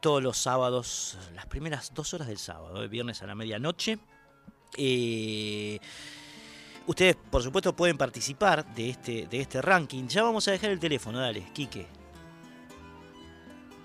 todos 0.01 0.21
los 0.21 0.37
sábados, 0.37 1.17
las 1.33 1.45
primeras 1.45 1.93
dos 1.93 2.13
horas 2.13 2.27
del 2.27 2.37
sábado, 2.39 2.81
de 2.81 2.87
viernes 2.87 3.21
a 3.21 3.27
la 3.27 3.35
medianoche. 3.35 3.99
Eh, 4.75 5.79
ustedes, 6.87 7.15
por 7.15 7.43
supuesto, 7.43 7.75
pueden 7.75 7.97
participar 7.97 8.65
de 8.73 8.89
este, 8.89 9.27
de 9.27 9.39
este 9.39 9.61
ranking. 9.61 10.07
Ya 10.07 10.23
vamos 10.23 10.47
a 10.47 10.51
dejar 10.51 10.71
el 10.71 10.79
teléfono, 10.79 11.19
dale, 11.19 11.45
Quique. 11.53 12.00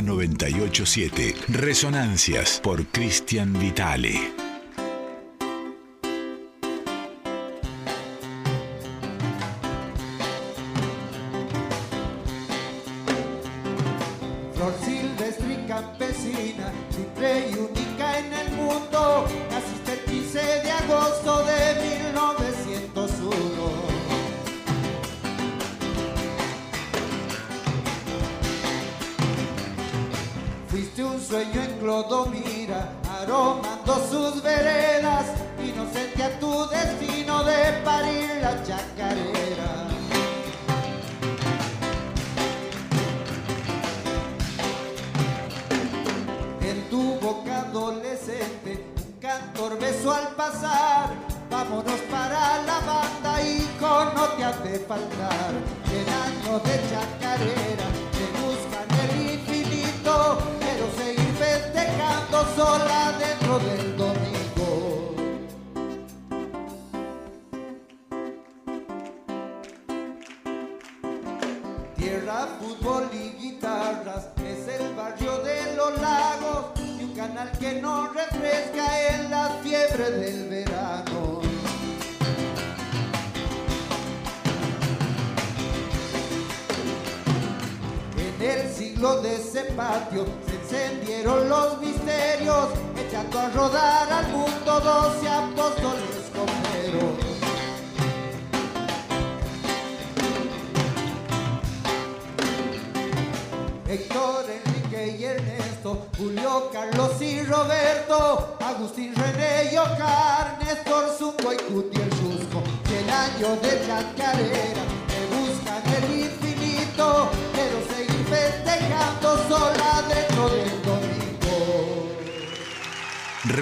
987. 0.02 1.36
Resonancias 1.50 2.60
por 2.64 2.86
Cristian 2.88 3.54
Vitale. 3.54 4.39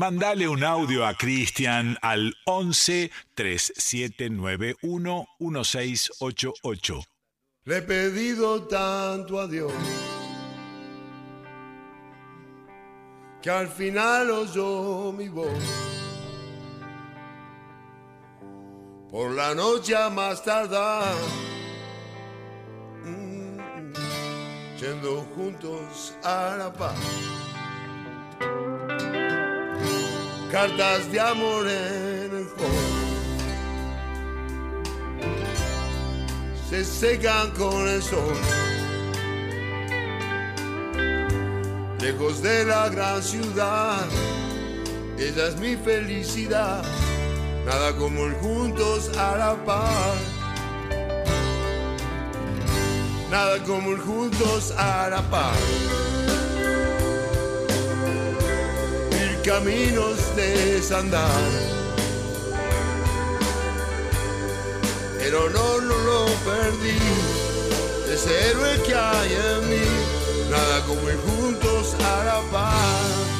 Mandale 0.00 0.48
un 0.48 0.64
audio 0.64 1.04
a 1.04 1.12
Cristian 1.12 1.98
al 2.00 2.34
11 2.46 3.10
3791 3.34 5.26
1688. 5.38 7.04
Le 7.66 7.76
he 7.76 7.82
pedido 7.82 8.62
tanto 8.62 9.38
a 9.38 9.46
Dios 9.46 9.70
que 13.42 13.50
al 13.50 13.68
final 13.68 14.30
oyó 14.30 15.12
mi 15.12 15.28
voz. 15.28 15.62
Por 19.10 19.32
la 19.32 19.54
noche 19.54 19.94
a 19.94 20.08
más 20.08 20.42
tardar, 20.42 21.14
mm, 23.04 23.58
mm, 23.58 23.92
mm, 23.92 24.76
yendo 24.80 25.26
juntos 25.36 26.14
a 26.24 26.56
la 26.56 26.72
paz. 26.72 27.39
Cartas 30.50 31.12
de 31.12 31.20
amor 31.20 31.64
en 31.68 32.36
el 32.38 32.44
juego. 32.44 32.74
Se 36.68 36.84
secan 36.84 37.52
con 37.52 37.86
el 37.86 38.02
sol. 38.02 38.34
Lejos 42.00 42.42
de 42.42 42.64
la 42.64 42.88
gran 42.88 43.22
ciudad, 43.22 44.04
esa 45.16 45.48
es 45.48 45.56
mi 45.58 45.76
felicidad. 45.76 46.82
Nada 47.64 47.94
como 47.96 48.24
el 48.24 48.34
juntos 48.34 49.16
a 49.16 49.36
la 49.36 49.64
paz. 49.64 50.18
Nada 53.30 53.62
como 53.62 53.92
el 53.92 54.00
juntos 54.00 54.74
a 54.76 55.10
la 55.10 55.22
paz. 55.30 56.19
Caminos 59.50 60.36
desandar. 60.36 61.50
El 65.20 65.34
honor 65.34 65.82
no 65.82 65.98
lo 65.98 66.26
perdí. 66.48 66.98
Ese 68.14 68.30
héroe 68.50 68.80
que 68.86 68.94
hay 68.94 69.32
en 69.32 69.70
mí. 69.70 69.88
Nada 70.50 70.86
como 70.86 71.08
el 71.08 71.16
juntos 71.16 71.96
a 71.98 72.24
la 72.24 72.40
paz. 72.52 73.39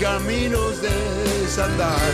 Caminos 0.00 0.80
de 0.80 0.88
desandar. 1.42 2.12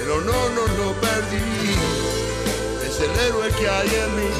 El 0.00 0.10
honor 0.10 0.50
no 0.52 0.66
lo 0.78 0.92
perdí, 1.00 1.74
es 2.86 3.00
el 3.00 3.10
héroe 3.26 3.48
que 3.58 3.68
hay 3.68 3.88
en 3.88 4.16
mí, 4.16 4.30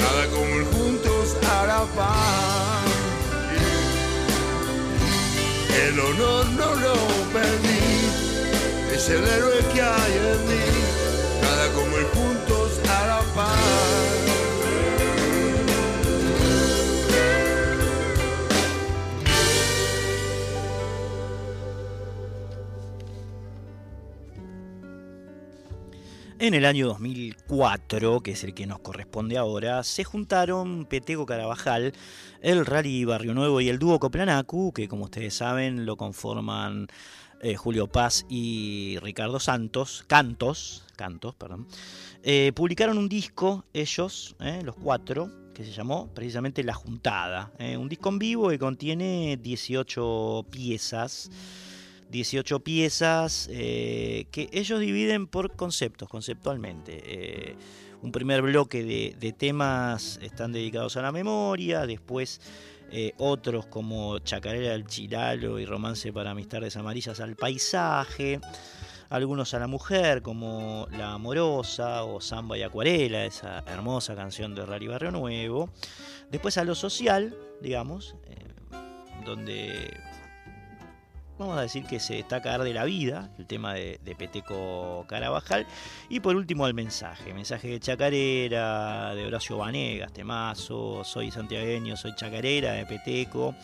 nada 0.00 0.26
como 0.26 0.54
el 0.56 0.64
juntos 0.64 1.36
la 1.42 1.86
paz. 1.96 2.84
El 5.86 6.00
honor 6.00 6.46
no 6.46 6.74
lo 6.74 6.94
perdí, 7.32 7.84
es 8.92 9.08
el 9.08 9.24
héroe 9.24 9.58
que 9.72 9.82
hay 9.82 10.12
en 10.32 10.48
mí, 10.48 10.66
nada 11.42 11.72
como 11.74 11.96
el 11.96 12.06
juntos 12.06 12.72
a 12.88 13.06
la 13.06 13.20
paz. 13.36 13.83
En 26.44 26.52
el 26.52 26.66
año 26.66 26.88
2004, 26.88 28.20
que 28.20 28.32
es 28.32 28.44
el 28.44 28.52
que 28.52 28.66
nos 28.66 28.80
corresponde 28.80 29.38
ahora, 29.38 29.82
se 29.82 30.04
juntaron 30.04 30.84
Petego 30.84 31.24
Carabajal, 31.24 31.94
el 32.42 32.66
Rally 32.66 33.06
Barrio 33.06 33.32
Nuevo 33.32 33.62
y 33.62 33.70
el 33.70 33.78
dúo 33.78 33.98
Coplanacu, 33.98 34.70
que 34.74 34.86
como 34.86 35.04
ustedes 35.04 35.32
saben 35.32 35.86
lo 35.86 35.96
conforman 35.96 36.88
eh, 37.40 37.54
Julio 37.54 37.86
Paz 37.86 38.26
y 38.28 38.98
Ricardo 39.00 39.40
Santos, 39.40 40.04
Cantos, 40.06 40.84
Cantos, 40.96 41.34
perdón. 41.34 41.66
Eh, 42.22 42.52
publicaron 42.54 42.98
un 42.98 43.08
disco, 43.08 43.64
ellos, 43.72 44.36
eh, 44.40 44.60
los 44.62 44.76
cuatro, 44.76 45.30
que 45.54 45.64
se 45.64 45.72
llamó 45.72 46.12
precisamente 46.12 46.62
La 46.62 46.74
Juntada. 46.74 47.52
un 47.58 47.88
disco 47.88 48.10
en 48.10 48.18
vivo 48.18 48.50
que 48.50 48.58
contiene 48.58 49.38
18 49.40 50.44
piezas. 50.50 51.30
18 52.14 52.60
piezas 52.60 53.48
eh, 53.50 54.26
que 54.30 54.48
ellos 54.52 54.78
dividen 54.78 55.26
por 55.26 55.56
conceptos, 55.56 56.08
conceptualmente. 56.08 57.02
Eh, 57.04 57.56
un 58.02 58.12
primer 58.12 58.40
bloque 58.40 58.84
de, 58.84 59.32
temas 59.32 60.20
están 60.22 60.52
dedicados 60.52 60.96
a 60.96 61.02
la 61.02 61.10
memoria, 61.10 61.86
después 61.86 62.40
eh, 62.92 63.14
otros 63.18 63.66
como 63.66 64.20
Chacarera 64.20 64.70
del 64.70 64.86
Chiralo 64.86 65.58
y 65.58 65.66
Romance 65.66 66.12
para 66.12 66.36
mis 66.36 66.48
tardes 66.48 66.76
amarillas 66.76 67.18
al 67.18 67.34
paisaje, 67.34 68.38
algunos 69.10 69.52
a 69.54 69.58
la 69.58 69.66
mujer 69.66 70.22
como 70.22 70.86
La 70.92 71.14
Amorosa 71.14 72.04
o 72.04 72.20
Samba 72.20 72.56
y 72.56 72.62
Acuarela, 72.62 73.24
esa 73.24 73.64
hermosa 73.66 74.14
canción 74.14 74.54
de 74.54 74.64
Rally 74.64 74.86
Barrio 74.86 75.10
Nuevo, 75.10 75.68
después 76.30 76.58
a 76.58 76.64
lo 76.64 76.76
social, 76.76 77.36
digamos, 77.60 78.14
donde 79.24 79.90
vamos 81.38 81.58
a 81.58 81.62
decir 81.62 81.84
que 81.84 81.98
se 81.98 82.14
destaca 82.14 82.58
de 82.58 82.72
la 82.72 82.84
Vida, 82.84 83.30
el 83.38 83.46
tema 83.46 83.74
de, 83.74 83.98
Peteco 84.16 85.04
Carabajal, 85.08 85.66
y 86.08 86.20
por 86.20 86.36
último 86.36 86.66
el 86.66 86.74
mensaje, 86.74 87.34
mensaje 87.34 87.68
de 87.68 87.80
Chacarera, 87.80 89.14
de 89.14 89.26
Horacio 89.26 89.58
Vanegas, 89.58 90.12
temazo, 90.12 91.02
soy 91.04 91.30
santiagueño, 91.30 91.96
soy 91.96 92.14
Chacarera, 92.14 92.72
de 92.72 92.86
Peteco, 92.86 93.54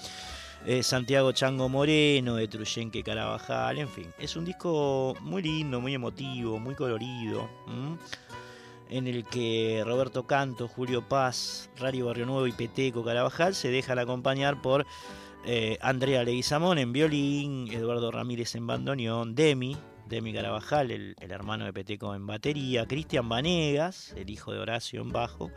eh, 0.67 0.83
Santiago 0.83 1.33
Chango 1.33 1.69
Moreno, 1.69 2.35
de 2.37 2.49
Truyenque 2.49 3.03
Carabajal, 3.03 3.79
en 3.79 3.89
fin, 3.89 4.13
es 4.19 4.37
un 4.37 4.45
disco 4.45 5.15
muy 5.21 5.43
lindo, 5.43 5.81
muy 5.81 5.95
emotivo, 5.95 6.59
muy 6.59 6.75
colorido. 6.75 7.49
en 8.89 9.07
el 9.07 9.25
que 9.25 9.85
Roberto 9.87 10.27
Canto, 10.27 10.67
Julio 10.67 11.09
Paz, 11.09 11.71
Rari 11.79 12.03
Barrio 12.03 12.27
Nuevo 12.27 12.49
y 12.49 12.53
Peteco 12.53 13.05
Carabajal 13.05 13.55
se 13.55 13.71
dejan 13.71 14.01
acompañar 14.01 14.61
por 14.61 14.85
eh, 15.45 15.79
Andrea 15.81 16.25
Leguizamón 16.25 16.79
en 16.79 16.93
violín, 16.93 17.69
Eduardo 17.71 18.11
Ramírez 18.11 18.55
en 18.55 18.67
bandoneón, 18.67 19.35
Demi, 19.35 19.77
Demi 20.07 20.33
Carabajal, 20.33 20.91
el, 20.91 21.15
el 21.21 21.31
hermano 21.31 21.65
de 21.65 21.73
Peteco 21.73 22.15
en 22.15 22.27
batería, 22.27 22.87
Cristian 22.87 23.29
Vanegas, 23.29 24.13
el 24.17 24.29
hijo 24.31 24.53
de 24.53 24.59
Horacio 24.59 25.01
en 25.01 25.11
bajo, 25.11 25.51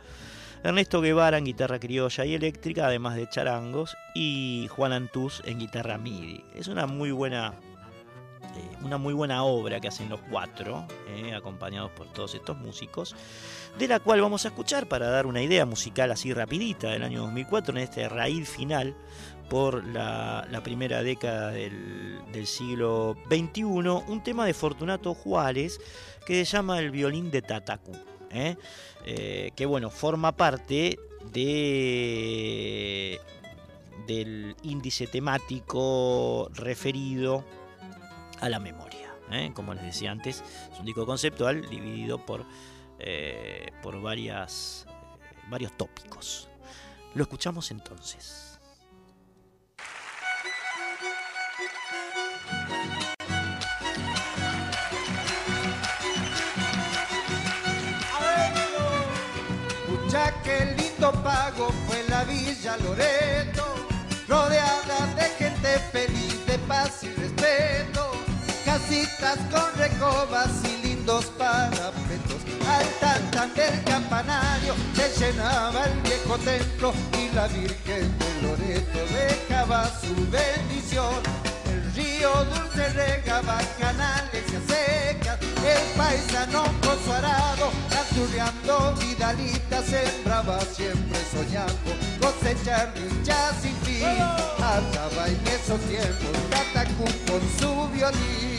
Ernesto 0.64 1.02
Guevara 1.02 1.36
en 1.36 1.44
guitarra 1.44 1.78
criolla 1.78 2.24
y 2.24 2.32
eléctrica, 2.32 2.86
además 2.86 3.16
de 3.16 3.28
charangos, 3.28 3.98
y 4.14 4.66
Juan 4.70 4.92
Antús 4.92 5.42
en 5.44 5.58
guitarra 5.58 5.98
MIDI. 5.98 6.42
Es 6.54 6.68
una 6.68 6.86
muy 6.86 7.10
buena, 7.10 7.52
eh, 8.56 8.76
una 8.82 8.96
muy 8.96 9.12
buena 9.12 9.44
obra 9.44 9.78
que 9.78 9.88
hacen 9.88 10.08
los 10.08 10.20
cuatro, 10.30 10.86
eh, 11.08 11.34
acompañados 11.34 11.90
por 11.90 12.10
todos 12.14 12.34
estos 12.34 12.56
músicos, 12.56 13.14
de 13.78 13.88
la 13.88 14.00
cual 14.00 14.22
vamos 14.22 14.46
a 14.46 14.48
escuchar 14.48 14.88
para 14.88 15.10
dar 15.10 15.26
una 15.26 15.42
idea 15.42 15.66
musical 15.66 16.10
así 16.10 16.32
rapidita 16.32 16.88
del 16.92 17.02
año 17.02 17.20
2004 17.24 17.76
en 17.76 17.82
este 17.82 18.08
raíz 18.08 18.48
final 18.48 18.96
por 19.48 19.84
la, 19.84 20.60
primera 20.62 21.02
década 21.02 21.50
del, 21.50 22.46
siglo 22.46 23.16
XXI, 23.28 23.62
un 23.62 24.22
tema 24.22 24.46
de 24.46 24.54
Fortunato 24.54 25.14
Juárez 25.14 25.80
que 26.26 26.44
se 26.44 26.56
llama 26.56 26.78
El 26.78 26.90
violín 26.90 27.30
de 27.30 27.42
Tatacú, 27.42 27.92
¿eh? 28.30 28.56
Eh, 29.04 29.50
que 29.54 29.66
bueno, 29.66 29.90
forma 29.90 30.32
parte 30.32 30.98
de 31.32 33.20
del 34.06 34.54
índice 34.62 35.06
temático 35.06 36.50
referido 36.52 37.44
a 38.40 38.48
la 38.50 38.58
memoria. 38.58 39.14
¿eh? 39.30 39.50
Como 39.54 39.72
les 39.72 39.84
decía 39.84 40.10
antes, 40.10 40.42
es 40.72 40.78
un 40.78 40.84
disco 40.84 41.06
conceptual 41.06 41.68
dividido 41.70 42.18
por, 42.18 42.44
por 43.82 44.02
varias, 44.02 44.86
varios 45.48 45.74
tópicos. 45.78 46.48
Lo 47.14 47.22
escuchamos 47.22 47.70
entonces. 47.70 48.43
Lago 61.54 61.72
fue 61.86 62.04
la 62.08 62.24
Villa 62.24 62.76
Loreto, 62.78 63.64
rodeada 64.28 65.06
de 65.14 65.22
gente 65.38 65.78
feliz 65.92 66.46
de 66.46 66.58
paz 66.60 67.02
y 67.02 67.08
respeto, 67.08 68.12
casitas 68.64 69.38
con 69.50 69.78
recobas 69.78 70.50
y 70.64 70.86
lindos 70.86 71.26
parapetos. 71.38 72.42
Al 72.68 72.86
tantan 73.00 73.54
del 73.54 73.84
campanario 73.84 74.74
se 74.94 75.08
llenaba 75.18 75.84
el 75.84 76.00
viejo 76.00 76.38
templo 76.38 76.92
y 77.18 77.34
la 77.34 77.46
Virgen 77.48 78.18
de 78.18 78.42
Loreto 78.42 78.98
dejaba 79.12 79.90
su 80.00 80.14
bendición. 80.30 81.53
Río 81.94 82.32
dulce 82.46 82.88
regaba 82.92 83.60
canales 83.78 84.44
y 84.48 84.72
secas, 84.72 85.38
el 85.64 85.96
paisano 85.96 86.64
con 86.84 86.98
su 87.04 87.12
arado, 87.12 87.70
canturreando 87.88 88.94
vidalita, 88.96 89.80
sembraba 89.82 90.60
siempre 90.62 91.18
soñando, 91.30 91.92
cosechar 92.20 92.92
dicha 92.94 93.52
sin 93.62 93.76
fin. 93.82 94.04
Andaba 94.58 95.28
en 95.28 95.46
esos 95.46 95.80
tiempos, 95.82 96.36
Tatacú 96.50 97.04
con 97.30 97.40
su 97.58 97.88
violín. 97.92 98.53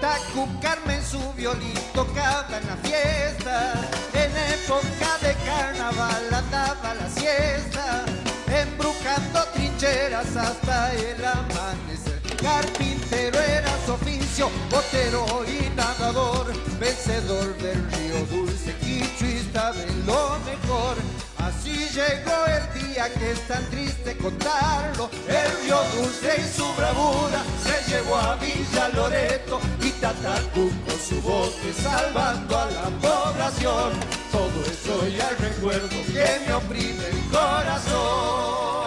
Tatacu 0.00 0.48
Carmen 0.62 1.02
su 1.04 1.20
violín 1.34 1.74
tocaba 1.92 2.58
en 2.58 2.66
la 2.66 2.76
fiesta, 2.76 3.74
en 4.14 4.32
época 4.54 5.18
de 5.20 5.34
carnaval 5.44 6.32
andaba 6.32 6.94
la 6.94 7.08
siesta, 7.10 8.06
embrujando 8.48 9.44
trincheras 9.52 10.34
hasta 10.34 10.94
el 10.94 11.22
amanecer. 11.22 12.18
Carpintero 12.40 13.38
era 13.40 13.70
su 13.84 13.92
oficio, 13.92 14.48
botero 14.70 15.44
y 15.46 15.68
nadador, 15.76 16.46
vencedor 16.78 17.54
del 17.58 17.84
río 17.92 18.24
dulce, 18.30 18.74
quichuista 18.76 19.72
de 19.72 19.86
lo 20.06 20.38
mejor. 20.46 20.96
Así 21.42 21.88
llegó 21.94 22.36
el 22.46 22.82
día 22.82 23.12
que 23.14 23.32
es 23.32 23.46
tan 23.48 23.64
triste 23.70 24.16
contarlo. 24.16 25.10
El 25.26 25.62
río 25.62 25.78
dulce 25.96 26.36
y 26.38 26.56
su 26.56 26.66
bravura 26.74 27.42
se 27.64 27.90
llevó 27.90 28.16
a 28.16 28.36
Villa 28.36 28.88
Loreto 28.94 29.60
y 29.82 29.90
Tatacu 29.92 30.70
con 30.86 30.98
su 30.98 31.20
bote 31.22 31.72
salvando 31.72 32.58
a 32.58 32.66
la 32.66 32.88
población. 33.00 33.92
Todo 34.30 34.64
eso 34.70 35.08
ya 35.08 35.30
recuerdo 35.38 35.88
que 35.88 36.42
me 36.46 36.52
oprime 36.52 37.06
el 37.06 37.30
corazón. 37.30 38.79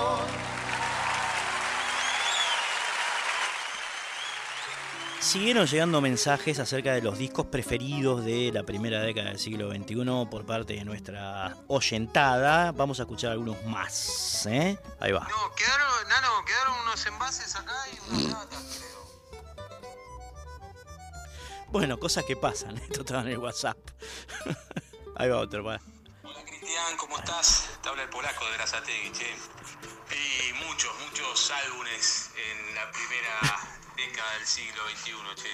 Siguieron 5.34 5.66
llegando 5.66 6.00
mensajes 6.00 6.60
acerca 6.60 6.94
de 6.94 7.02
los 7.02 7.18
discos 7.18 7.48
preferidos 7.48 8.24
de 8.24 8.52
la 8.54 8.62
primera 8.62 9.02
década 9.02 9.30
del 9.30 9.40
siglo 9.40 9.72
XXI 9.72 10.28
por 10.30 10.46
parte 10.46 10.74
de 10.74 10.86
nuestra 10.86 11.58
oyentada. 11.66 12.72
Vamos 12.72 13.00
a 13.00 13.02
escuchar 13.02 13.32
algunos 13.32 13.64
más. 13.66 14.46
¿eh? 14.46 14.78
Ahí 15.00 15.12
va. 15.12 15.22
No, 15.22 15.56
quedaron, 15.56 16.08
Nano, 16.08 16.46
quedaron 16.46 16.80
unos 16.82 17.04
envases 17.08 17.56
acá 17.56 17.74
y 17.92 18.14
unas 18.14 18.24
latas, 18.26 18.80
creo. 18.80 19.04
Bueno, 21.70 21.98
cosas 21.98 22.26
que 22.26 22.36
pasan. 22.36 22.78
Esto 22.90 23.00
estaba 23.00 23.22
en 23.22 23.30
el 23.30 23.40
WhatsApp. 23.40 23.80
Ahí 25.16 25.30
va 25.30 25.40
otro, 25.40 25.64
va. 25.64 25.80
Cristian, 26.46 26.96
¿cómo 26.98 27.18
estás? 27.18 27.72
Te 27.82 27.90
habla 27.90 28.04
el 28.04 28.10
polaco 28.10 28.46
de 28.46 28.52
Grazategui, 28.52 29.12
che. 29.12 29.36
Y 30.12 30.54
muchos, 30.64 30.92
muchos 31.10 31.50
álbumes 31.50 32.30
en 32.38 32.76
la 32.76 32.92
primera 32.92 33.83
década 33.96 34.32
del 34.34 34.48
siglo 34.48 34.84
XXI, 34.90 35.36
che. 35.42 35.54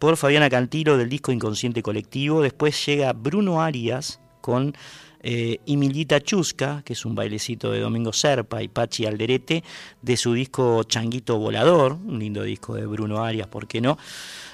por 0.00 0.16
Fabiana 0.16 0.50
Cantilo 0.50 0.96
del 0.98 1.08
disco 1.08 1.30
Inconsciente 1.30 1.82
Colectivo. 1.82 2.42
Después 2.42 2.84
llega 2.84 3.12
Bruno 3.12 3.62
Arias 3.62 4.18
con 4.40 4.74
eh, 5.26 5.58
Emilita 5.66 6.20
Chusca, 6.20 6.82
que 6.84 6.92
es 6.92 7.04
un 7.06 7.14
bailecito 7.14 7.70
de 7.72 7.80
Domingo 7.80 8.12
Serpa 8.12 8.62
y 8.62 8.68
Pachi 8.68 9.06
Alderete, 9.06 9.64
de 10.02 10.16
su 10.18 10.34
disco 10.34 10.84
Changuito 10.84 11.38
Volador, 11.38 11.94
un 11.94 12.18
lindo 12.18 12.42
disco 12.42 12.74
de 12.74 12.84
Bruno 12.84 13.24
Arias, 13.24 13.48
¿por 13.48 13.66
qué 13.66 13.80
no? 13.80 13.96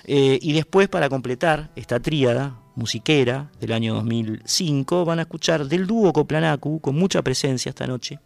Eh, 0.05 0.39
y 0.41 0.53
después, 0.53 0.89
para 0.89 1.09
completar 1.09 1.71
esta 1.75 1.99
tríada 1.99 2.57
musiquera 2.77 3.51
del 3.59 3.73
año 3.73 3.95
2005, 3.95 5.05
van 5.05 5.19
a 5.19 5.23
escuchar 5.23 5.67
del 5.67 5.89
dúo 5.89 6.13
Coplanacu, 6.13 6.81
con 6.81 6.95
mucha 6.95 7.21
presencia 7.23 7.71
esta 7.71 7.89
noche, 7.89 8.21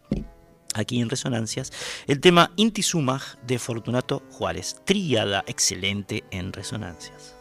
aquí 0.75 1.01
en 1.01 1.09
Resonancias, 1.09 1.71
el 2.05 2.19
tema 2.19 2.51
Inti 2.57 2.83
Sumaj 2.83 3.37
de 3.47 3.57
Fortunato 3.57 4.21
Juárez, 4.29 4.75
tríada 4.85 5.43
excelente 5.47 6.23
en 6.29 6.53
Resonancias. 6.53 7.35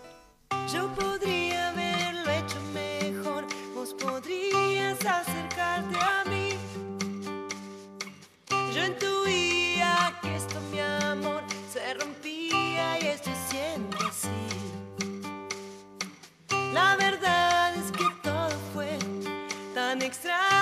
Tan 20.23 20.54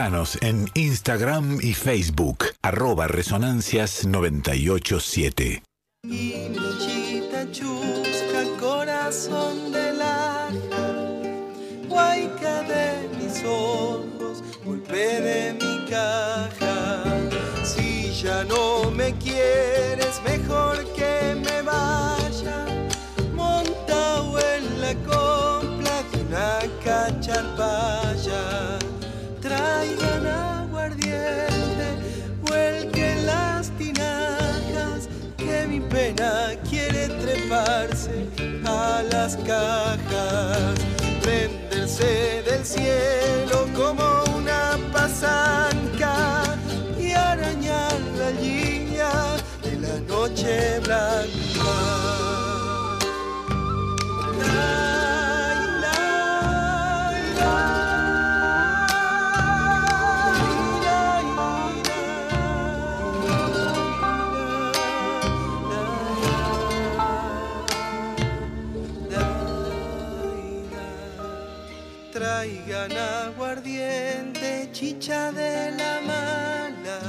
Búscanos 0.00 0.38
en 0.40 0.66
Instagram 0.72 1.58
y 1.60 1.74
Facebook, 1.74 2.46
arroba 2.62 3.06
Resonancias 3.06 4.06
987. 4.06 5.62
Y 6.04 6.48
Luchita 6.54 7.52
chusca, 7.52 8.44
corazón 8.58 9.70
de 9.70 9.92
laja, 9.92 10.54
huayca 11.86 12.62
de 12.62 13.10
mis 13.18 13.44
ojos, 13.44 14.42
golpe 14.64 15.20
de 15.20 15.52
mi 15.60 15.90
caja. 15.90 17.04
Si 17.62 18.10
ya 18.22 18.42
no 18.44 18.90
me 18.90 19.12
quieres, 19.18 20.18
mejor 20.24 20.82
que 20.94 20.99
quiere 36.70 37.08
treparse 37.08 38.28
a 38.64 39.02
las 39.10 39.36
cajas, 39.38 40.78
prenderse 41.20 42.42
del 42.46 42.64
cielo 42.64 43.66
como 43.74 44.22
una 44.36 44.78
pasanca 44.92 46.56
y 46.96 47.10
arañar 47.10 47.98
la 48.16 48.30
línea 48.30 49.10
de 49.64 49.80
la 49.80 49.98
noche 50.06 50.78
blanca. 50.84 51.30
Aguardiente, 72.88 74.70
chicha 74.72 75.30
de 75.32 75.70
la 75.72 76.00
mala, 76.00 77.00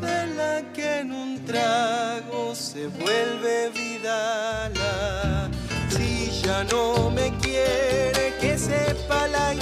de 0.00 0.26
la 0.34 0.72
que 0.72 0.98
en 0.98 1.12
un 1.12 1.44
trago 1.44 2.56
se 2.56 2.88
vuelve 2.88 3.70
vidala. 3.70 5.48
Si 5.90 6.42
ya 6.42 6.64
no 6.64 7.08
me 7.10 7.30
quiere, 7.38 8.34
que 8.40 8.58
sepa 8.58 9.28
la 9.28 9.54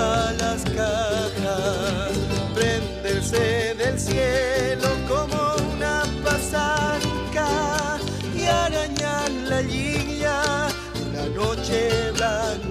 a 0.00 0.32
las 0.38 0.62
cajas, 0.64 2.12
prenderse 2.54 3.74
del 3.74 3.98
cielo 3.98 4.88
como 5.08 5.56
una 5.74 6.04
pasanca 6.24 7.98
y 8.34 8.44
arañar 8.44 9.30
la 9.48 9.60
línea 9.60 10.68
la 11.12 11.28
noche 11.34 12.10
blanca. 12.12 12.68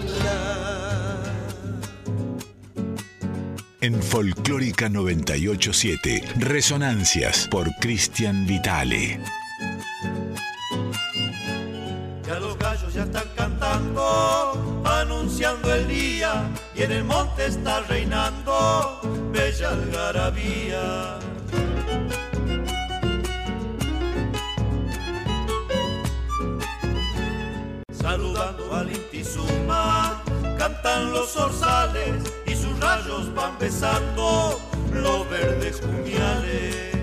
En 3.80 4.02
Folclórica 4.02 4.90
987, 4.90 6.24
Resonancias 6.40 7.48
por 7.50 7.70
Cristian 7.80 8.46
Vitale. 8.46 9.20
Ya 12.26 12.40
los 12.40 12.58
gallos 12.58 12.94
ya 12.94 13.04
están 13.04 13.28
cantando, 13.36 14.57
anunciando 15.28 15.74
el 15.74 15.88
día, 15.90 16.50
y 16.74 16.84
en 16.84 16.92
el 16.94 17.04
monte 17.04 17.48
está 17.48 17.82
reinando 17.82 19.02
bella 19.34 19.72
algarabía. 19.72 21.20
Saludando 27.92 28.74
al 28.74 28.90
Intizuma, 28.90 30.24
cantan 30.58 31.12
los 31.12 31.36
orzales 31.36 32.24
y 32.46 32.56
sus 32.56 32.80
rayos 32.80 33.34
van 33.36 33.60
besando 33.60 34.58
los 34.94 35.30
verdes 35.30 35.82
cumiales. 35.82 36.97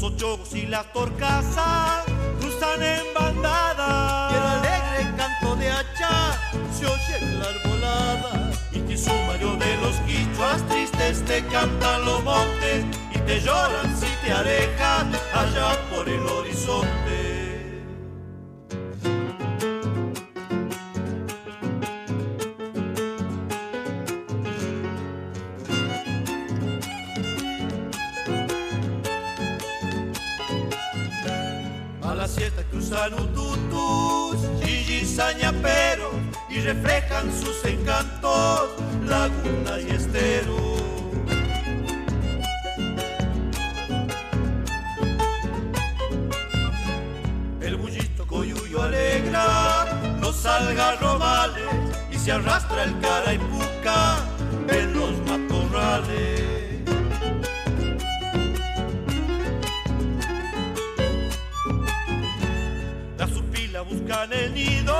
Los 0.00 0.14
ochogos 0.14 0.54
y 0.54 0.64
las 0.64 0.90
torcasas 0.94 2.06
cruzan 2.40 2.82
en 2.82 3.02
bandada. 3.14 4.30
Y 4.30 4.34
el 4.34 4.46
alegre 4.46 5.14
canto 5.14 5.56
de 5.56 5.70
hacha 5.70 6.40
se 6.72 6.86
oye 6.86 7.18
en 7.20 7.38
la 7.38 7.44
arbolada. 7.44 8.50
Y 8.72 8.78
te 8.78 8.96
sumario 8.96 9.56
de 9.56 9.76
los 9.76 9.94
quichuas 10.06 10.66
tristes 10.68 11.22
te 11.26 11.44
cantan 11.48 12.02
los 12.06 12.24
montes 12.24 12.86
y 13.14 13.18
te 13.18 13.40
lloran 13.42 13.94
si 13.94 14.06
te 14.24 14.32
alejas 14.32 15.04
allá 15.34 15.78
por 15.90 16.08
el 16.08 16.26
horizonte. 16.26 17.29
Cruzan 32.90 33.14
ututus, 33.14 34.40
pero 35.62 36.10
y 36.48 36.60
reflejan 36.60 37.30
sus 37.32 37.64
encantos, 37.64 38.70
laguna 39.06 39.80
y 39.80 39.90
estero. 39.90 40.56
El 47.60 47.76
bullito 47.76 48.26
coyuyo 48.26 48.82
alegra 48.82 50.18
los 50.20 50.44
algarrobales 50.44 51.64
y 52.10 52.18
se 52.18 52.32
arrastra 52.32 52.84
el 52.84 52.98
cara 53.00 53.34
y 53.34 53.38
puca 53.38 54.18
en 54.68 54.92
los 54.94 55.12
matorrales. 55.28 56.69
Buscan 63.90 64.32
el 64.32 64.54
nido, 64.54 64.94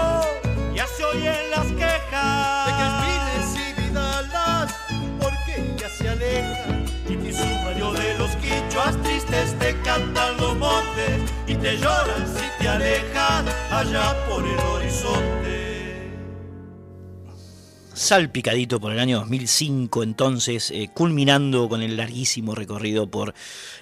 ya 0.74 0.86
se 0.86 1.05
oyen 1.05 1.51
las 1.51 1.66
quejas 1.66 2.66
de 2.66 2.72
que 2.76 2.84
espiles 2.91 3.68
y 3.68 3.80
vidalas, 3.80 4.74
porque 5.20 5.76
ya 5.78 5.88
se 5.88 6.09
alejan. 6.09 6.84
Y 7.09 7.16
te 7.16 7.32
sumario 7.32 7.93
de 7.93 8.18
los 8.18 8.30
quichuas 8.36 9.01
tristes 9.03 9.59
te 9.59 9.80
cantan 9.82 10.36
los 10.36 10.57
montes 10.57 11.22
y 11.47 11.55
te 11.55 11.76
lloran 11.76 12.26
si 12.26 12.47
te 12.62 12.68
alejas 12.68 13.45
allá 13.70 14.14
por 14.28 14.45
el 14.45 14.59
horizonte. 14.59 15.39
Salpicadito 18.11 18.80
por 18.80 18.90
el 18.90 18.98
año 18.98 19.20
2005, 19.20 20.02
entonces, 20.02 20.72
eh, 20.72 20.90
culminando 20.92 21.68
con 21.68 21.80
el 21.80 21.96
larguísimo 21.96 22.56
recorrido 22.56 23.08
por 23.08 23.34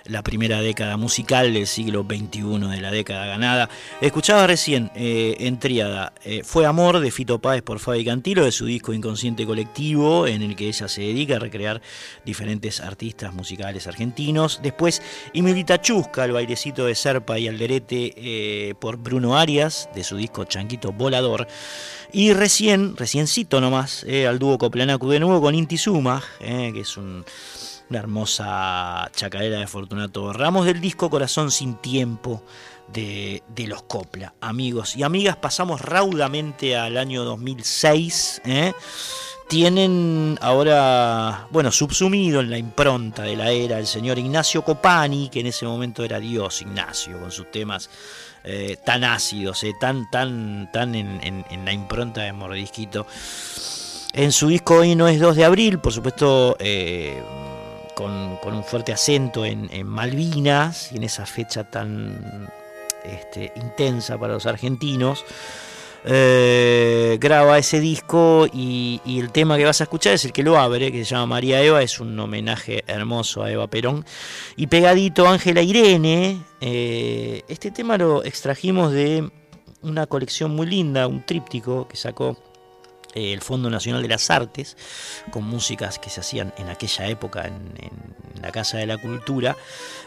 la 0.04 0.22
primera 0.22 0.60
década 0.60 0.96
musical 0.96 1.54
del 1.54 1.66
siglo 1.66 2.04
XXI 2.08 2.68
de 2.70 2.80
la 2.80 2.90
década 2.90 3.26
ganada. 3.26 3.68
Escuchaba 4.00 4.46
recién 4.46 4.90
eh, 4.94 5.36
en 5.40 5.58
Tríada, 5.58 6.12
eh, 6.24 6.42
Fue 6.44 6.66
Amor 6.66 7.00
de 7.00 7.10
Fito 7.10 7.38
Páez 7.38 7.62
por 7.62 7.78
Fabi 7.78 8.04
Cantilo, 8.04 8.44
de 8.44 8.52
su 8.52 8.66
disco 8.66 8.92
Inconsciente 8.92 9.46
Colectivo, 9.46 10.26
en 10.26 10.42
el 10.42 10.56
que 10.56 10.68
ella 10.68 10.88
se 10.88 11.02
dedica 11.02 11.36
a 11.36 11.38
recrear 11.38 11.80
diferentes 12.24 12.80
artistas 12.80 13.32
musicales 13.32 13.86
argentinos. 13.86 14.60
Después, 14.62 15.02
Imilita 15.32 15.80
Chusca, 15.80 16.24
el 16.24 16.32
bailecito 16.32 16.86
de 16.86 16.94
Serpa 16.94 17.38
y 17.38 17.48
Alderete 17.48 18.14
eh, 18.16 18.74
por 18.78 18.96
Bruno 18.96 19.38
Arias, 19.38 19.88
de 19.94 20.04
su 20.04 20.16
disco 20.16 20.44
Changuito 20.44 20.92
Volador. 20.92 21.46
Y 22.10 22.32
recién, 22.32 22.96
reciencito 22.96 23.60
nomás, 23.60 24.04
al 24.26 24.38
dúo 24.38 24.58
Coplanacu 24.58 25.08
de 25.10 25.20
nuevo 25.20 25.40
con 25.40 25.54
Inti 25.54 25.76
Sumag, 25.78 26.22
eh, 26.40 26.70
que 26.74 26.80
es 26.80 26.96
un- 26.96 27.24
una 27.90 27.98
hermosa 27.98 29.10
chacarera 29.14 29.58
de 29.60 29.66
Fortunato 29.66 30.32
Ramos 30.32 30.66
del 30.66 30.80
disco 30.80 31.08
Corazón 31.08 31.50
sin 31.50 31.74
Tiempo 31.76 32.42
de, 32.92 33.42
los 33.66 33.82
Copla. 33.82 34.34
Amigos 34.40 34.96
y 34.96 35.02
amigas, 35.02 35.36
pasamos 35.36 35.80
raudamente 35.80 36.76
al 36.76 36.96
año 36.96 37.24
2006. 37.24 38.40
eh, 38.44 38.72
tienen 39.48 40.38
ahora, 40.42 41.46
bueno, 41.50 41.72
subsumido 41.72 42.40
en 42.40 42.50
la 42.50 42.58
impronta 42.58 43.22
de 43.22 43.34
la 43.34 43.50
era 43.50 43.78
el 43.78 43.86
señor 43.86 44.18
Ignacio 44.18 44.62
Copani, 44.62 45.30
que 45.30 45.40
en 45.40 45.46
ese 45.46 45.64
momento 45.64 46.04
era 46.04 46.18
Dios 46.20 46.60
Ignacio, 46.60 47.18
con 47.18 47.32
sus 47.32 47.50
temas 47.50 47.88
eh, 48.44 48.76
tan 48.84 49.04
ácidos, 49.04 49.64
tan, 49.80 50.08
tan, 50.10 50.70
tan 50.72 50.94
en- 50.94 51.44
en 51.50 51.64
la 51.64 51.72
impronta 51.72 52.22
de 52.22 52.32
Mordisquito. 52.32 53.06
En 54.12 54.32
su 54.32 54.48
disco 54.48 54.76
Hoy 54.76 54.94
no 54.94 55.06
es 55.06 55.20
2 55.20 55.36
de 55.36 55.44
abril, 55.44 55.78
por 55.78 55.92
supuesto, 55.92 56.56
eh, 56.58 57.22
con, 57.94 58.38
un 58.42 58.64
fuerte 58.64 58.92
acento 58.92 59.44
en, 59.44 59.68
Malvinas 59.86 60.92
y 60.92 60.96
en 60.96 61.04
esa 61.04 61.26
fecha 61.26 61.64
tan 61.64 62.48
este, 63.04 63.52
intensa 63.56 64.18
para 64.18 64.34
los 64.34 64.46
argentinos. 64.46 65.24
eh, 66.04 67.18
graba 67.20 67.58
ese 67.58 67.80
disco 67.80 68.46
y, 68.52 69.00
y 69.04 69.18
el 69.18 69.30
tema 69.30 69.56
que 69.58 69.64
vas 69.64 69.80
a 69.80 69.84
escuchar 69.84 70.14
es 70.14 70.24
el 70.24 70.32
que 70.32 70.42
lo 70.42 70.58
abre, 70.58 70.90
que 70.90 71.04
se 71.04 71.10
llama 71.14 71.26
María 71.26 71.60
Eva, 71.60 71.82
es 71.82 72.00
un 72.00 72.18
homenaje 72.18 72.84
hermoso 72.86 73.42
a 73.42 73.50
Eva 73.50 73.66
Perón. 73.66 74.06
Y 74.56 74.68
pegadito 74.68 75.28
Ángela 75.28 75.60
Irene, 75.60 76.40
eh, 76.60 77.42
este 77.48 77.70
tema 77.70 77.98
lo 77.98 78.24
extrajimos 78.24 78.92
de 78.92 79.28
una 79.82 80.06
colección 80.06 80.52
muy 80.52 80.66
linda, 80.66 81.06
un 81.06 81.24
tríptico 81.24 81.86
que 81.88 81.96
sacó 81.96 82.38
eh, 83.18 83.32
el 83.32 83.40
Fondo 83.40 83.68
Nacional 83.68 84.02
de 84.02 84.08
las 84.08 84.30
Artes, 84.30 84.76
con 85.30 85.44
músicas 85.44 85.98
que 85.98 86.10
se 86.10 86.20
hacían 86.20 86.54
en 86.56 86.68
aquella 86.68 87.08
época 87.08 87.46
en, 87.46 87.58
la 88.40 88.52
Casa 88.52 88.78
de 88.78 88.86
la 88.86 88.98
Cultura. 88.98 89.56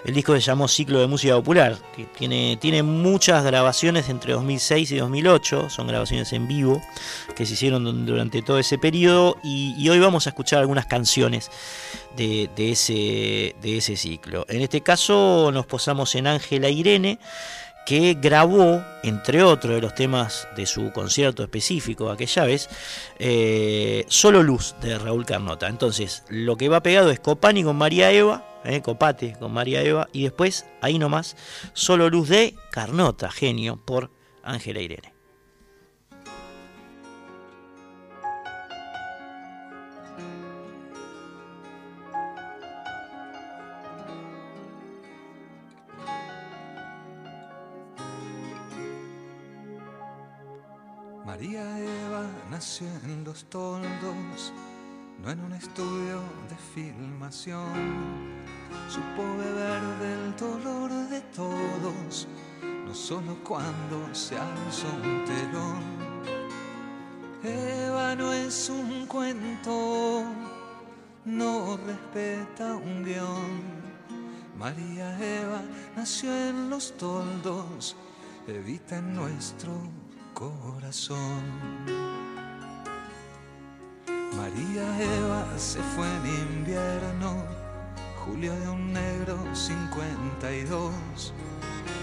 El 0.05 0.13
disco 0.13 0.33
se 0.33 0.39
llamó 0.39 0.69
Ciclo 0.69 1.01
de 1.01 1.07
Música 1.07 1.35
Popular, 1.35 1.77
que 1.93 2.05
tiene, 2.05 2.57
tiene 2.61 2.81
muchas 2.81 3.43
grabaciones 3.43 4.07
entre 4.07 4.31
2006 4.31 4.91
y 4.91 4.95
2008, 4.95 5.69
son 5.69 5.87
grabaciones 5.87 6.31
en 6.31 6.47
vivo 6.47 6.81
que 7.35 7.45
se 7.45 7.55
hicieron 7.55 8.05
durante 8.05 8.41
todo 8.41 8.57
ese 8.57 8.77
periodo 8.77 9.35
y 9.43 9.89
hoy 9.89 9.99
vamos 9.99 10.27
a 10.27 10.29
escuchar 10.29 10.59
algunas 10.59 10.85
canciones 10.85 11.51
de, 12.15 12.49
de 12.55 12.71
ese, 12.71 13.55
de 13.61 13.77
ese 13.77 13.95
ciclo. 13.95 14.45
En 14.49 14.61
este 14.61 14.81
caso 14.81 15.51
nos 15.53 15.65
posamos 15.65 16.15
en 16.15 16.27
Ángela 16.27 16.69
Irene, 16.69 17.19
que 17.85 18.17
grabó, 18.19 18.83
entre 19.03 19.43
otros 19.43 19.75
de 19.75 19.81
los 19.81 19.95
temas 19.95 20.47
de 20.55 20.65
su 20.65 20.91
concierto 20.91 21.43
específico 21.43 22.09
aquella 22.09 22.45
vez, 22.45 22.69
eh, 23.19 24.05
Solo 24.07 24.43
Luz 24.43 24.75
de 24.81 24.97
Raúl 24.97 25.25
Carnota. 25.25 25.67
Entonces, 25.67 26.23
lo 26.29 26.57
que 26.57 26.69
va 26.69 26.83
pegado 26.83 27.11
es 27.11 27.19
Copani 27.19 27.63
con 27.63 27.75
María 27.75 28.11
Eva, 28.11 28.45
eh, 28.63 28.81
Copate 28.81 29.33
con 29.39 29.51
María 29.51 29.81
Eva, 29.81 30.07
y 30.13 30.23
después, 30.23 30.65
ahí 30.81 30.99
nomás, 30.99 31.35
Solo 31.73 32.09
Luz 32.09 32.29
de 32.29 32.55
Carnota, 32.71 33.31
genio, 33.31 33.79
por 33.83 34.11
Ángela 34.43 34.81
Irene. 34.81 35.10
Nació 52.61 52.85
en 53.05 53.23
los 53.23 53.45
toldos, 53.45 54.53
no 55.23 55.31
en 55.31 55.39
un 55.39 55.51
estudio 55.53 56.21
de 56.47 56.55
filmación. 56.75 57.73
Supo 58.87 59.23
beber 59.35 59.81
del 59.97 60.35
dolor 60.35 60.91
de 61.09 61.21
todos, 61.35 62.27
no 62.85 62.93
solo 62.93 63.35
cuando 63.43 64.13
se 64.13 64.37
alzó 64.37 64.85
un 64.93 65.25
telón. 65.25 65.81
Eva 67.43 68.15
no 68.15 68.31
es 68.31 68.69
un 68.69 69.07
cuento, 69.07 70.23
no 71.25 71.77
respeta 71.77 72.75
un 72.75 73.03
guion. 73.03 73.81
María 74.59 75.17
Eva 75.17 75.63
nació 75.95 76.31
en 76.31 76.69
los 76.69 76.95
toldos, 76.95 77.95
evita 78.45 78.99
en 78.99 79.15
nuestro 79.15 79.73
corazón. 80.35 82.30
María 84.35 84.83
Eva 84.99 85.45
se 85.57 85.79
fue 85.95 86.07
en 86.07 86.25
invierno, 86.57 87.43
julio 88.25 88.53
de 88.55 88.69
un 88.69 88.93
negro 88.93 89.37
52. 89.53 90.93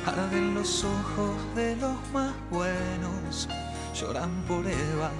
Arden 0.07 0.55
los 0.55 0.85
ojos 0.85 1.37
de 1.55 1.77
los 1.77 1.97
más 2.13 2.35
buenos, 2.51 3.49
lloran 3.95 4.31
por 4.47 4.67
Eva, 4.67 5.11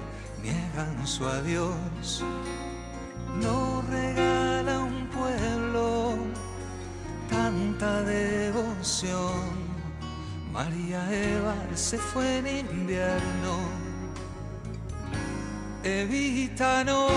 niegan 0.43 1.07
su 1.07 1.27
adiós. 1.27 2.25
No 3.41 3.83
regala 3.91 4.81
un 4.81 5.07
pueblo 5.09 6.15
tanta 7.31 8.03
devoción. 8.03 9.69
María 10.53 11.11
Eva 11.11 11.55
se 11.75 11.97
fue 11.97 12.39
en 12.39 12.47
invierno. 12.71 13.88
Evita 15.89 16.85
no 16.85 17.09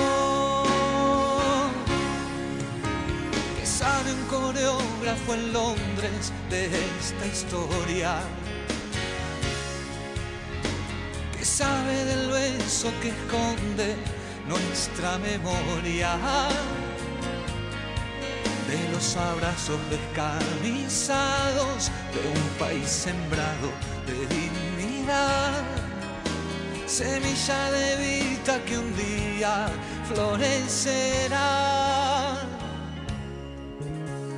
que 3.59 3.65
sabe 3.65 4.13
un 4.13 4.23
coreógrafo 4.27 5.33
en 5.33 5.51
Londres 5.51 6.31
de 6.49 6.67
esta 6.67 7.25
historia. 7.25 8.21
Que 11.37 11.43
sabe 11.43 12.05
del 12.05 12.29
beso 12.29 12.93
que 13.01 13.09
esconde 13.09 13.97
nuestra 14.47 15.17
memoria 15.17 16.17
de 18.69 18.89
los 18.93 19.17
abrazos 19.17 19.81
descamisados 19.89 21.91
de 22.13 22.39
un 22.39 22.47
país 22.57 22.87
sembrado 22.87 23.69
de 24.07 24.13
dignidad. 24.33 25.70
Semilla 26.91 27.71
de 27.71 27.95
vida 27.95 28.59
que 28.65 28.77
un 28.77 28.93
día 28.97 29.69
florecerá. 30.09 31.39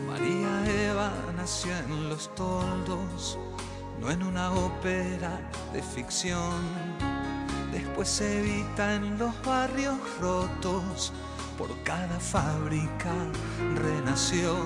María 0.05 0.51
Eva 0.85 1.11
nació 1.35 1.75
en 1.75 2.09
los 2.09 2.29
toldos, 2.35 3.39
no 3.99 4.11
en 4.11 4.21
una 4.21 4.51
ópera 4.51 5.41
de 5.73 5.81
ficción. 5.81 6.61
Después 7.71 8.07
se 8.07 8.37
evita 8.37 8.93
en 8.93 9.17
los 9.17 9.33
barrios 9.41 9.97
rotos 10.21 11.11
por 11.57 11.75
cada 11.81 12.19
fábrica 12.19 13.15
renació. 13.81 14.57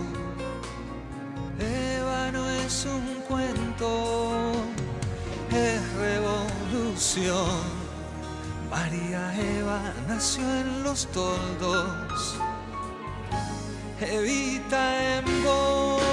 Eva 1.58 2.32
no 2.34 2.50
es 2.50 2.86
un 2.86 3.22
cuento, 3.30 4.52
es 5.52 5.94
revolución. 5.94 7.77
María 8.70 9.34
Eva 9.34 9.82
nació 10.08 10.44
en 10.44 10.84
los 10.84 11.08
toldos, 11.08 12.38
evita 14.02 15.18
en 15.20 15.26
vos, 15.44 16.12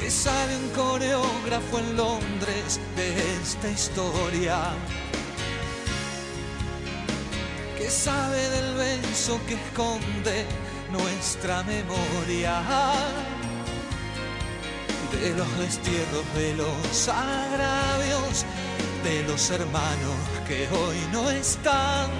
que 0.00 0.10
sabe 0.10 0.56
un 0.56 0.68
coreógrafo 0.70 1.78
en 1.78 1.96
Londres 1.96 2.80
de 2.96 3.14
esta 3.42 3.68
historia. 3.68 4.58
Que 7.76 7.90
sabe 7.90 8.48
del 8.48 8.74
beso 8.74 9.38
que 9.46 9.54
esconde 9.54 10.46
nuestra 10.90 11.62
memoria, 11.64 12.62
de 15.12 15.30
los 15.36 15.58
destierros, 15.58 16.24
de 16.34 16.54
los 16.54 17.08
agravios, 17.08 18.44
de 19.06 19.22
los 19.22 19.50
hermanos 19.50 20.16
que 20.48 20.68
hoy 20.68 20.96
no 21.12 21.30
están, 21.30 22.10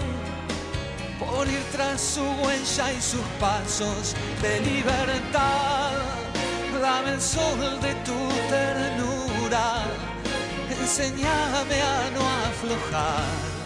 por 1.19 1.47
ir 1.49 1.65
tras 1.73 2.01
su 2.01 2.23
huella 2.23 2.93
y 2.93 3.01
sus 3.01 3.27
pasos 3.41 4.15
de 4.43 4.61
libertad. 4.61 5.93
Dame 6.81 7.11
el 7.15 7.21
sol 7.21 7.81
de 7.81 7.93
tu 8.07 8.21
ternura, 8.49 9.85
enséñame 10.81 11.79
a 11.83 12.11
no 12.15 12.23
aflojar 12.51 13.57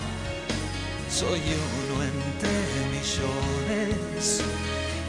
soy 1.11 1.41
uno 1.41 2.05
entre 2.05 2.51
millones 2.95 4.41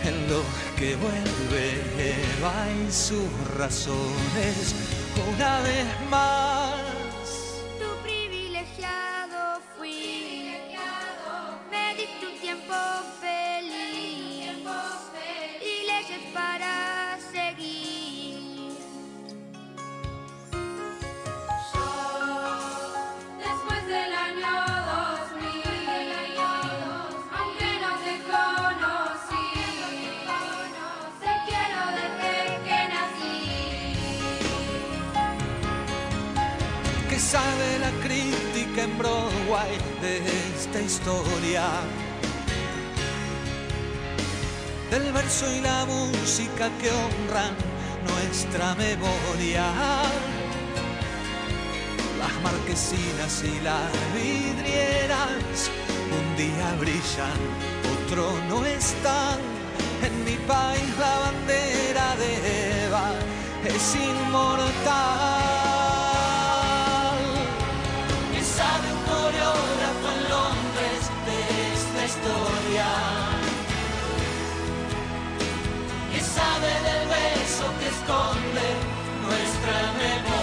en 0.04 0.30
los 0.30 0.44
que 0.76 0.96
vuelve 0.96 1.66
Eva 1.98 2.66
y 2.88 2.92
sus 2.92 3.30
razones 3.56 4.76
una 5.36 5.62
vez 5.62 5.86
más. 6.10 7.01
Sabe 37.32 37.80
la 37.80 37.92
crítica 38.06 38.84
en 38.84 38.98
Broadway 38.98 39.78
de 40.02 40.18
esta 40.54 40.82
historia. 40.82 41.64
Del 44.90 45.14
verso 45.14 45.46
y 45.56 45.62
la 45.62 45.86
música 45.86 46.70
que 46.80 46.90
honran 46.92 47.56
nuestra 48.12 48.76
memoria. 48.76 49.64
Las 52.20 52.36
marquesinas 52.44 53.44
y 53.46 53.62
las 53.62 53.92
vidrieras 54.14 55.72
un 56.20 56.28
día 56.36 56.68
brillan, 56.82 57.40
otro 57.96 58.24
no 58.50 58.66
están. 58.66 59.40
En 60.04 60.14
mi 60.26 60.36
país 60.54 60.90
la 61.00 61.14
bandera 61.26 62.08
de 62.18 62.88
Eva 62.88 63.08
es 63.64 63.96
inmortal. 63.96 65.61
Historia. 72.32 72.86
Y 76.16 76.20
sabe 76.20 76.72
del 76.88 77.08
beso 77.08 77.66
que 77.80 77.88
esconde 77.88 78.68
nuestra 79.24 79.94
memoria. 79.94 80.41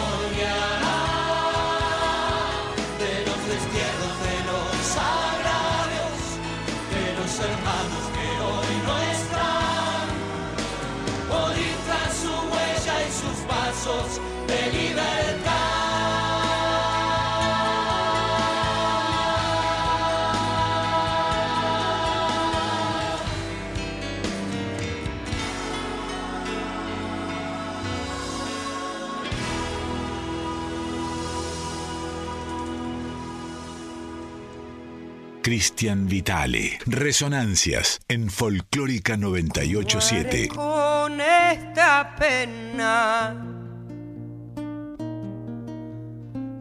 Cristian 35.49 36.07
Vitale. 36.07 36.79
Resonancias 36.85 38.03
en 38.07 38.29
Folclórica 38.29 39.17
987. 39.17 40.49
con 40.49 41.19
esta 41.23 42.15
pena 42.17 43.35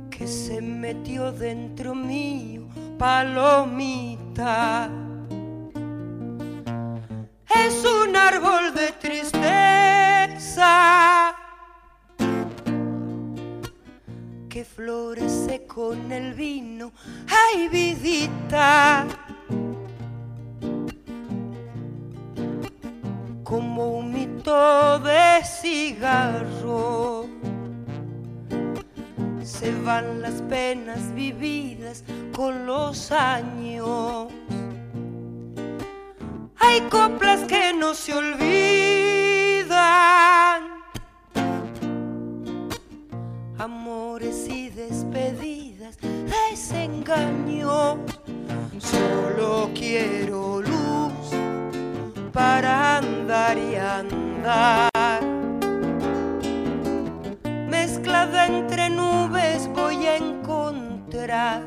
que 0.10 0.26
se 0.26 0.62
metió 0.62 1.34
dentro 1.34 1.94
mío, 1.94 2.70
palomita. 2.98 4.90
Es 7.54 7.84
un 7.84 8.16
árbol 8.16 8.74
de 8.74 8.94
tristeza 8.94 9.37
que 14.58 14.66
florece 14.66 15.68
con 15.68 16.12
el 16.12 16.34
vino. 16.34 16.92
¡Ay, 17.30 17.68
vidita! 17.68 19.06
como 23.44 24.00
un 24.00 24.12
mito 24.12 24.98
de 24.98 25.44
cigarro. 25.46 27.28
Se 29.44 29.72
van 29.84 30.24
las 30.24 30.42
penas 30.42 31.14
vividas 31.14 32.04
con 32.36 32.66
los 32.66 33.12
años. 33.12 34.34
Hay 36.58 36.82
coplas 36.90 37.42
que 37.44 37.74
no 37.74 37.94
se 37.94 38.12
olvidan. 38.16 38.58
Y 44.28 44.70
despedidas, 44.72 45.98
desengaños. 46.52 47.98
Solo 48.78 49.70
quiero 49.74 50.62
luz 50.62 51.14
para 52.34 52.98
andar 52.98 53.58
y 53.58 53.76
andar. 53.76 55.24
Mezclada 57.70 58.48
entre 58.48 58.90
nubes 58.90 59.70
voy 59.74 60.06
a 60.08 60.18
encontrar 60.18 61.64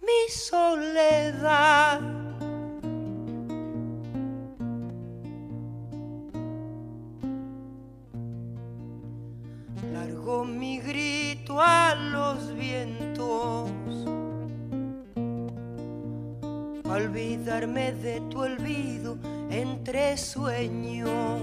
mi 0.00 0.30
soledad. 0.30 2.00
Largo 9.92 10.44
mi 10.44 10.67
a 11.56 11.94
los 11.94 12.54
vientos 12.54 13.70
olvidarme 16.98 17.92
de 17.92 18.20
tu 18.30 18.40
olvido 18.40 19.16
entre 19.50 20.16
sueños. 20.16 21.42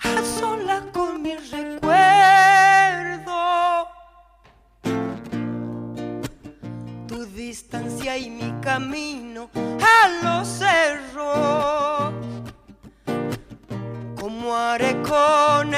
A 0.00 0.22
solas 0.38 0.82
con 0.92 1.22
mi 1.22 1.34
recuerdo, 1.34 1.68
tu 7.08 7.24
distancia 7.26 8.16
y 8.18 8.30
mi 8.30 8.52
camino 8.60 9.50
a 9.54 10.08
los 10.22 10.46
cerros. 10.48 12.12
¿Cómo 14.20 14.56
haré 14.56 15.00
con 15.02 15.74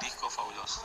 Disco 0.00 0.30
fabuloso. 0.30 0.82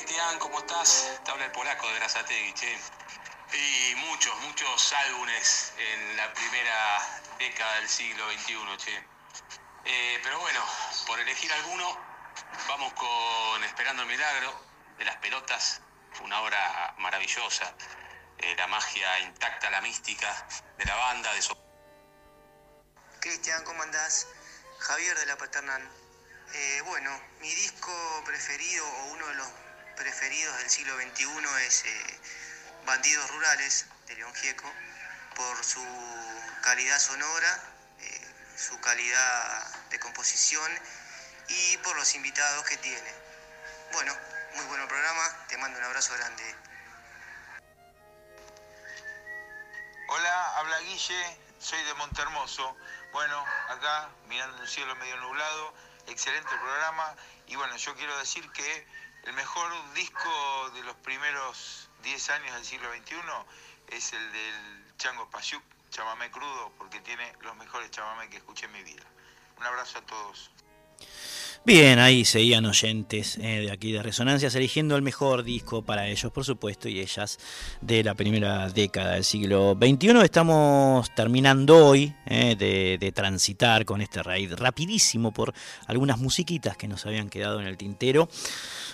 Cristian, 0.00 0.38
¿cómo 0.38 0.58
estás? 0.60 1.20
Te 1.24 1.30
habla 1.30 1.44
el 1.44 1.52
polaco 1.52 1.86
de 1.88 1.94
Grazategui, 1.96 2.54
che. 2.54 2.78
Y 3.52 3.94
muchos, 3.96 4.34
muchos 4.40 4.92
álbumes 4.94 5.74
en 5.76 6.16
la 6.16 6.32
primera 6.32 7.20
década 7.38 7.74
del 7.74 7.88
siglo 7.88 8.24
XXI, 8.30 8.76
che. 8.78 9.04
Eh, 9.84 10.20
pero 10.22 10.38
bueno, 10.40 10.64
por 11.06 11.20
elegir 11.20 11.52
alguno, 11.52 11.98
vamos 12.66 12.94
con 12.94 13.62
Esperando 13.64 14.02
el 14.02 14.08
Milagro, 14.08 14.64
de 14.96 15.04
las 15.04 15.16
pelotas, 15.16 15.82
una 16.22 16.40
obra 16.40 16.94
maravillosa. 16.96 17.74
Eh, 18.38 18.54
la 18.56 18.68
magia 18.68 19.20
intacta, 19.20 19.68
la 19.68 19.82
mística 19.82 20.46
de 20.78 20.84
la 20.86 20.96
banda, 20.96 21.30
de 21.34 21.42
su... 21.42 21.54
Cristian, 23.20 23.62
¿cómo 23.64 23.82
andás? 23.82 24.28
Javier 24.78 25.18
de 25.18 25.26
la 25.26 25.36
Paternal. 25.36 25.86
Eh, 26.54 26.82
bueno, 26.86 27.10
mi 27.40 27.54
disco 27.54 28.22
preferido 28.24 28.88
o 28.88 29.04
uno 29.12 29.26
de 29.26 29.34
los 29.34 29.48
preferidos 30.00 30.56
del 30.56 30.70
siglo 30.70 30.96
XXI 30.96 31.26
es 31.66 31.84
eh, 31.84 32.20
Bandidos 32.86 33.30
Rurales 33.32 33.84
de 34.06 34.14
León 34.14 34.34
Gieco 34.34 34.72
por 35.36 35.62
su 35.62 35.84
calidad 36.62 36.98
sonora, 36.98 37.62
eh, 38.00 38.34
su 38.56 38.80
calidad 38.80 39.88
de 39.90 40.00
composición 40.00 40.72
y 41.48 41.76
por 41.78 41.94
los 41.96 42.14
invitados 42.14 42.64
que 42.64 42.78
tiene. 42.78 43.14
Bueno, 43.92 44.16
muy 44.54 44.64
buen 44.64 44.88
programa, 44.88 45.46
te 45.48 45.58
mando 45.58 45.78
un 45.78 45.84
abrazo 45.84 46.14
grande. 46.14 46.56
Hola, 50.08 50.56
habla 50.56 50.78
Guille, 50.80 51.38
soy 51.58 51.82
de 51.82 51.92
Montermoso. 51.94 52.74
Bueno, 53.12 53.44
acá 53.68 54.08
mirando 54.28 54.62
un 54.62 54.68
cielo 54.68 54.96
medio 54.96 55.18
nublado, 55.18 55.74
excelente 56.06 56.56
programa. 56.56 57.14
Y 57.48 57.56
bueno, 57.56 57.76
yo 57.76 57.94
quiero 57.96 58.16
decir 58.16 58.50
que 58.52 58.86
el 59.24 59.32
mejor 59.34 59.70
disco 59.94 60.70
de 60.74 60.82
los 60.82 60.96
primeros 60.96 61.88
10 62.02 62.30
años 62.30 62.54
del 62.54 62.64
siglo 62.64 62.88
XXI 62.92 63.16
es 63.88 64.12
el 64.12 64.32
del 64.32 64.96
Chango 64.96 65.28
Payuk, 65.30 65.62
chamamé 65.90 66.30
crudo, 66.30 66.72
porque 66.78 67.00
tiene 67.00 67.32
los 67.40 67.56
mejores 67.56 67.90
chamamé 67.90 68.28
que 68.30 68.38
escuché 68.38 68.66
en 68.66 68.72
mi 68.72 68.82
vida. 68.82 69.04
Un 69.58 69.64
abrazo 69.64 69.98
a 69.98 70.02
todos. 70.02 70.50
Bien, 71.62 71.98
ahí 71.98 72.24
seguían 72.24 72.64
oyentes 72.64 73.36
eh, 73.36 73.60
de 73.60 73.70
aquí 73.70 73.92
de 73.92 74.02
Resonancias 74.02 74.54
eligiendo 74.54 74.96
el 74.96 75.02
mejor 75.02 75.44
disco 75.44 75.82
para 75.82 76.08
ellos, 76.08 76.32
por 76.32 76.46
supuesto, 76.46 76.88
y 76.88 77.00
ellas 77.00 77.36
de 77.82 78.02
la 78.02 78.14
primera 78.14 78.70
década 78.70 79.12
del 79.12 79.24
siglo 79.24 79.76
XXI. 79.78 80.22
Estamos 80.24 81.14
terminando 81.14 81.86
hoy 81.86 82.14
eh, 82.24 82.56
de, 82.98 83.12
transitar 83.12 83.84
con 83.84 84.00
este 84.00 84.22
raid 84.22 84.54
rapidísimo 84.54 85.32
por 85.32 85.52
algunas 85.86 86.16
musiquitas 86.18 86.78
que 86.78 86.88
nos 86.88 87.04
habían 87.04 87.28
quedado 87.28 87.60
en 87.60 87.66
el 87.66 87.76
tintero. 87.76 88.30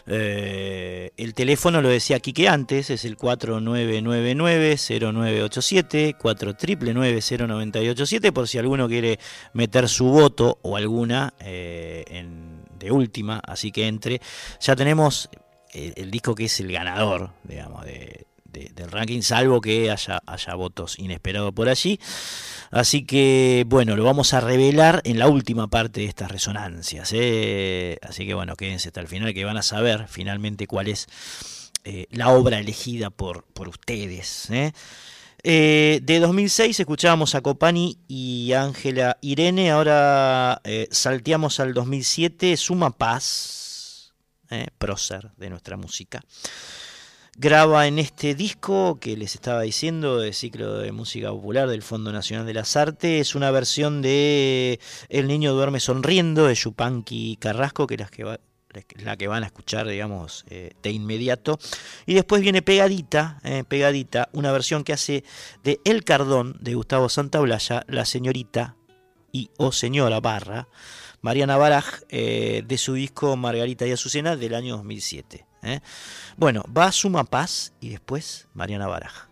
Eh, 0.09 1.13
el 1.17 1.35
teléfono 1.35 1.81
lo 1.81 1.89
decía 1.89 2.19
Quique 2.19 2.49
antes, 2.49 2.91
es 2.91 3.05
el 3.05 3.17
4999-0987, 3.17 6.17
4999-0987, 6.19 8.33
por 8.33 8.49
si 8.49 8.59
alguno 8.59 8.89
quiere 8.89 9.21
meter 9.53 9.89
su 9.89 10.07
voto 10.07 10.59
o 10.63 10.77
alguna 10.77 11.33
en- 11.39 12.56
de 12.78 12.90
última, 12.90 13.40
así 13.44 13.73
que 13.73 13.86
entre. 13.89 14.20
Ya 14.61 14.77
tenemos 14.77 15.28
el, 15.73 15.93
el 15.97 16.11
disco 16.11 16.35
que 16.35 16.44
es 16.47 16.61
el 16.61 16.70
ganador, 16.73 17.31
digamos, 17.44 17.85
de- 17.85 18.27
de- 18.44 18.70
del 18.74 18.90
ranking, 18.90 19.20
salvo 19.23 19.61
que 19.61 19.90
haya, 19.90 20.23
haya 20.27 20.55
votos 20.55 20.98
inesperados 20.98 21.53
por 21.53 21.69
allí. 21.69 22.01
Así 22.70 23.05
que, 23.05 23.65
bueno, 23.69 23.97
lo 23.97 24.05
vamos 24.05 24.32
a 24.35 24.40
revelar 24.40 25.03
en 25.05 25.19
la 25.19 25.28
última 25.28 25.69
parte 25.69 26.01
de 26.01 26.07
estas 26.07 26.31
resonancias. 26.31 27.11
¿eh? 27.15 27.98
Así 28.03 28.27
que, 28.27 28.35
bueno, 28.35 28.57
quédense 28.57 28.89
hasta 28.89 29.01
el 29.01 29.09
final 29.09 29.35
que 29.35 29.44
van 29.44 29.57
a 29.59 29.62
saber 29.62 30.07
finalmente 30.09 30.66
cuál 30.66 30.89
es 30.89 31.07
eh, 31.85 32.07
la 32.11 32.31
obra 32.31 32.59
elegida 32.59 33.11
por, 33.11 33.44
por 33.44 33.69
ustedes. 33.69 34.48
¿eh? 34.51 34.73
Eh, 35.48 36.01
de 36.02 36.18
2006 36.18 36.81
escuchábamos 36.81 37.36
a 37.36 37.40
Copani 37.40 37.98
y 38.09 38.52
Ángela 38.52 39.16
Irene, 39.20 39.70
ahora 39.70 40.60
eh, 40.64 40.89
salteamos 40.90 41.60
al 41.60 41.73
2007, 41.73 42.56
Suma 42.56 42.90
Paz, 42.90 44.12
eh, 44.51 44.66
prócer 44.77 45.31
de 45.36 45.48
nuestra 45.51 45.77
música. 45.77 46.24
Graba 47.39 47.86
en 47.86 48.01
este 48.01 48.35
disco 48.35 48.98
que 49.01 49.16
les 49.16 49.36
estaba 49.36 49.60
diciendo 49.62 50.18
de 50.18 50.32
ciclo 50.32 50.78
de 50.78 50.90
música 50.90 51.31
popular 51.31 51.68
del 51.68 51.82
Fondo 51.82 52.10
Nacional 52.10 52.44
de 52.44 52.55
las 52.55 52.74
Artes, 52.74 53.36
una 53.36 53.52
versión 53.52 54.02
de 54.02 54.81
El 55.09 55.28
niño 55.28 55.52
duerme 55.52 55.78
sonriendo 55.78 56.47
de 56.48 56.56
Yupanqui 56.56 57.36
Carrasco, 57.36 57.86
que 57.86 57.94
es 57.94 58.01
la 58.01 58.09
que, 58.09 58.24
va- 58.24 58.40
la 58.98 59.16
que 59.16 59.28
van 59.28 59.43
a 59.43 59.47
escuchar, 59.47 59.86
digamos, 59.86 60.44
eh, 60.48 60.73
de 60.82 60.90
inmediato. 60.90 61.59
Y 62.07 62.15
después 62.15 62.43
viene 62.43 62.62
pegadita, 62.62 63.40
eh, 63.44 63.65
pegadita, 63.66 64.28
una 64.32 64.53
versión 64.53 64.85
que 64.85 64.93
hace 64.93 65.24
de 65.65 65.81
El 65.85 66.05
Cardón 66.05 66.57
de 66.61 66.74
Gustavo 66.74 67.09
Santaolalla, 67.09 67.85
la 67.89 68.05
señorita 68.05 68.77
y 69.32 69.51
o 69.59 69.73
señora 69.73 70.20
barra, 70.20 70.69
Mariana 71.20 71.57
Baraj, 71.57 72.03
eh, 72.09 72.62
de 72.66 72.78
su 72.78 72.94
disco 72.94 73.36
Margarita 73.36 73.86
y 73.86 73.93
Azucena 73.93 74.36
del 74.36 74.55
año 74.55 74.77
2007. 74.77 75.44
¿eh? 75.62 75.81
Bueno, 76.36 76.65
va 76.77 76.93
Suma 76.93 77.24
Paz 77.24 77.73
y 77.81 77.90
después 77.90 78.47
Mariana 78.55 78.86
Baraj. 78.86 79.27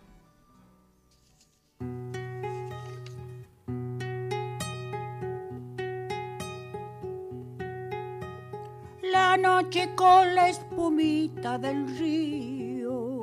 La 9.15 9.37
noche 9.37 9.95
con 9.95 10.35
la 10.35 10.49
espumita 10.49 11.57
del 11.57 11.87
río 11.97 13.21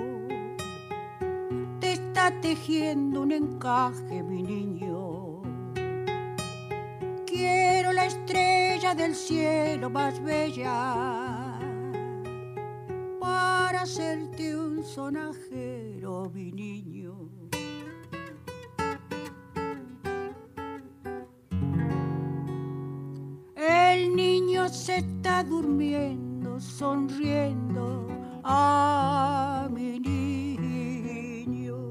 te 1.80 1.92
está 1.92 2.30
tejiendo 2.40 3.20
un 3.20 3.32
encaje, 3.32 4.22
mi 4.22 4.42
niño. 4.42 5.42
Quiero 7.26 7.92
la 7.92 8.06
estrella 8.06 8.94
del 8.94 9.14
cielo 9.14 9.90
más 9.90 10.18
bella 10.22 11.58
para 13.20 13.82
hacerte 13.82 14.56
un 14.56 14.82
sonajero, 14.82 16.30
mi 16.32 16.52
niño. 16.52 17.01
Se 24.68 24.96
está 24.98 25.42
durmiendo, 25.42 26.60
sonriendo 26.60 28.06
a 28.44 29.68
mi 29.72 29.98
niño. 30.00 31.88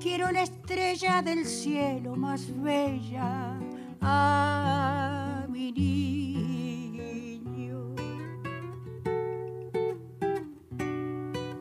Quiero 0.00 0.30
la 0.30 0.42
estrella 0.42 1.22
del 1.22 1.46
cielo 1.46 2.14
más 2.16 2.48
bella 2.62 3.58
a 4.00 5.46
mi 5.48 5.72
niño. 5.72 6.74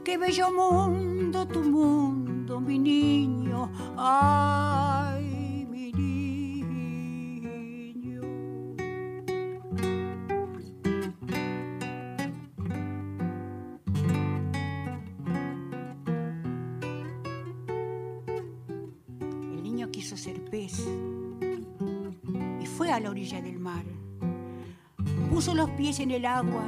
Qué 0.04 0.18
bello 0.18 0.52
mundo, 0.52 1.48
tu 1.48 1.62
mundo, 1.64 2.60
mi 2.60 2.78
niño. 2.78 3.70
Ay, 3.98 5.23
del 23.32 23.58
mar. 23.58 23.86
Puso 25.30 25.56
los 25.56 25.70
pies 25.72 26.00
en 26.02 26.12
el 26.12 26.26
agua, 26.26 26.66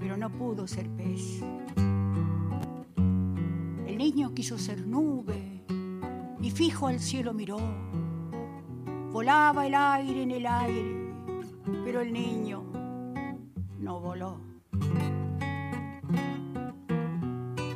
pero 0.00 0.16
no 0.16 0.28
pudo 0.28 0.66
ser 0.66 0.90
pez. 0.90 1.40
El 3.86 3.96
niño 3.96 4.34
quiso 4.34 4.58
ser 4.58 4.84
nube 4.84 5.62
y 6.42 6.50
fijo 6.50 6.88
al 6.88 6.98
cielo 6.98 7.32
miró. 7.32 7.58
Volaba 9.12 9.66
el 9.68 9.74
aire 9.76 10.22
en 10.22 10.30
el 10.32 10.46
aire, 10.46 11.14
pero 11.84 12.00
el 12.00 12.12
niño 12.12 12.64
no 13.78 14.00
voló. 14.00 14.40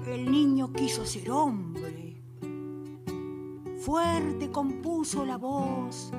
El 0.08 0.30
niño 0.30 0.72
quiso 0.72 1.06
ser 1.06 1.30
hombre. 1.30 2.20
Fuerte 3.78 4.50
compuso 4.50 5.24
la 5.24 5.38
voz, 5.38 6.12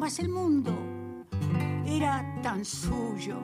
mas 0.00 0.18
el 0.18 0.30
mundo 0.30 0.72
era 1.84 2.24
tan 2.42 2.64
suyo 2.64 3.36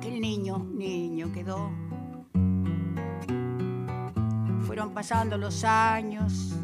que 0.00 0.08
el 0.08 0.18
niño, 0.18 0.66
niño 0.72 1.30
quedó. 1.30 1.70
Fueron 4.60 4.94
pasando 4.94 5.36
los 5.36 5.62
años 5.62 6.56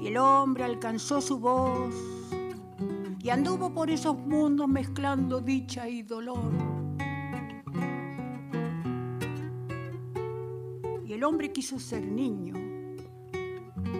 y 0.00 0.06
el 0.06 0.16
hombre 0.16 0.64
alcanzó 0.64 1.20
su 1.20 1.38
voz 1.38 1.94
y 3.22 3.28
anduvo 3.28 3.74
por 3.74 3.90
esos 3.90 4.16
mundos 4.16 4.66
mezclando 4.66 5.42
dicha 5.42 5.86
y 5.86 6.02
dolor. 6.02 6.50
Y 11.06 11.12
el 11.12 11.22
hombre 11.22 11.52
quiso 11.52 11.78
ser 11.78 12.06
niño, 12.06 12.54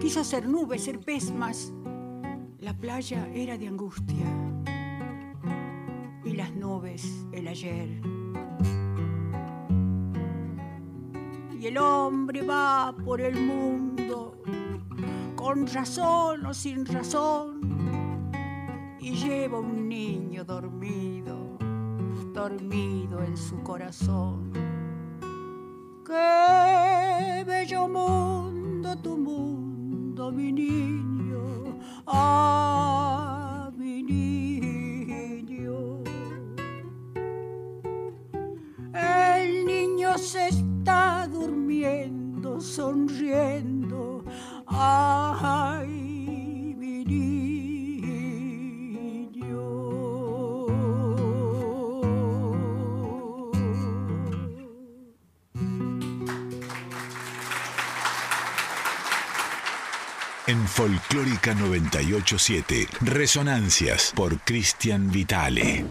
quiso 0.00 0.24
ser 0.24 0.48
nube, 0.48 0.78
ser 0.78 0.98
pez, 0.98 1.30
mas 1.30 1.73
la 2.64 2.72
playa 2.72 3.28
era 3.34 3.58
de 3.58 3.68
angustia 3.68 4.26
y 6.24 6.32
las 6.32 6.50
nubes 6.54 7.04
el 7.32 7.46
ayer. 7.46 8.00
Y 11.60 11.66
el 11.66 11.76
hombre 11.76 12.40
va 12.40 12.94
por 13.04 13.20
el 13.20 13.38
mundo 13.38 14.40
con 15.36 15.66
razón 15.66 16.46
o 16.46 16.54
sin 16.54 16.86
razón, 16.86 17.60
y 18.98 19.10
lleva 19.12 19.58
un 19.58 19.86
niño 19.86 20.42
dormido, 20.42 21.58
dormido 22.32 23.22
en 23.22 23.36
su 23.36 23.62
corazón. 23.62 24.52
Qué 26.06 27.44
bello 27.46 27.88
mundo, 27.88 28.96
tu 29.02 29.18
mundo, 29.18 30.32
mi 30.32 30.50
niño, 30.50 31.13
ah, 32.06 33.70
mi 33.76 34.02
niño. 34.02 36.02
El 38.92 39.66
niño 39.66 40.18
se 40.18 40.48
está 40.48 41.28
durmiendo, 41.30 42.60
sonriendo, 42.60 44.24
ay, 44.66 45.93
Folclórica 60.74 61.54
987, 61.54 62.88
Resonancias 63.02 64.12
por 64.12 64.40
Cristian 64.40 65.08
Vitale. 65.08 65.84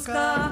Buscando 0.00 0.49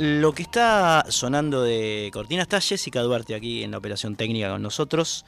Lo 0.00 0.32
que 0.32 0.42
está 0.44 1.06
sonando 1.08 1.64
de 1.64 2.10
cortina 2.12 2.42
está 2.42 2.60
Jessica 2.60 3.02
Duarte 3.02 3.34
aquí 3.34 3.64
en 3.64 3.72
la 3.72 3.78
operación 3.78 4.14
técnica 4.14 4.48
con 4.48 4.62
nosotros 4.62 5.24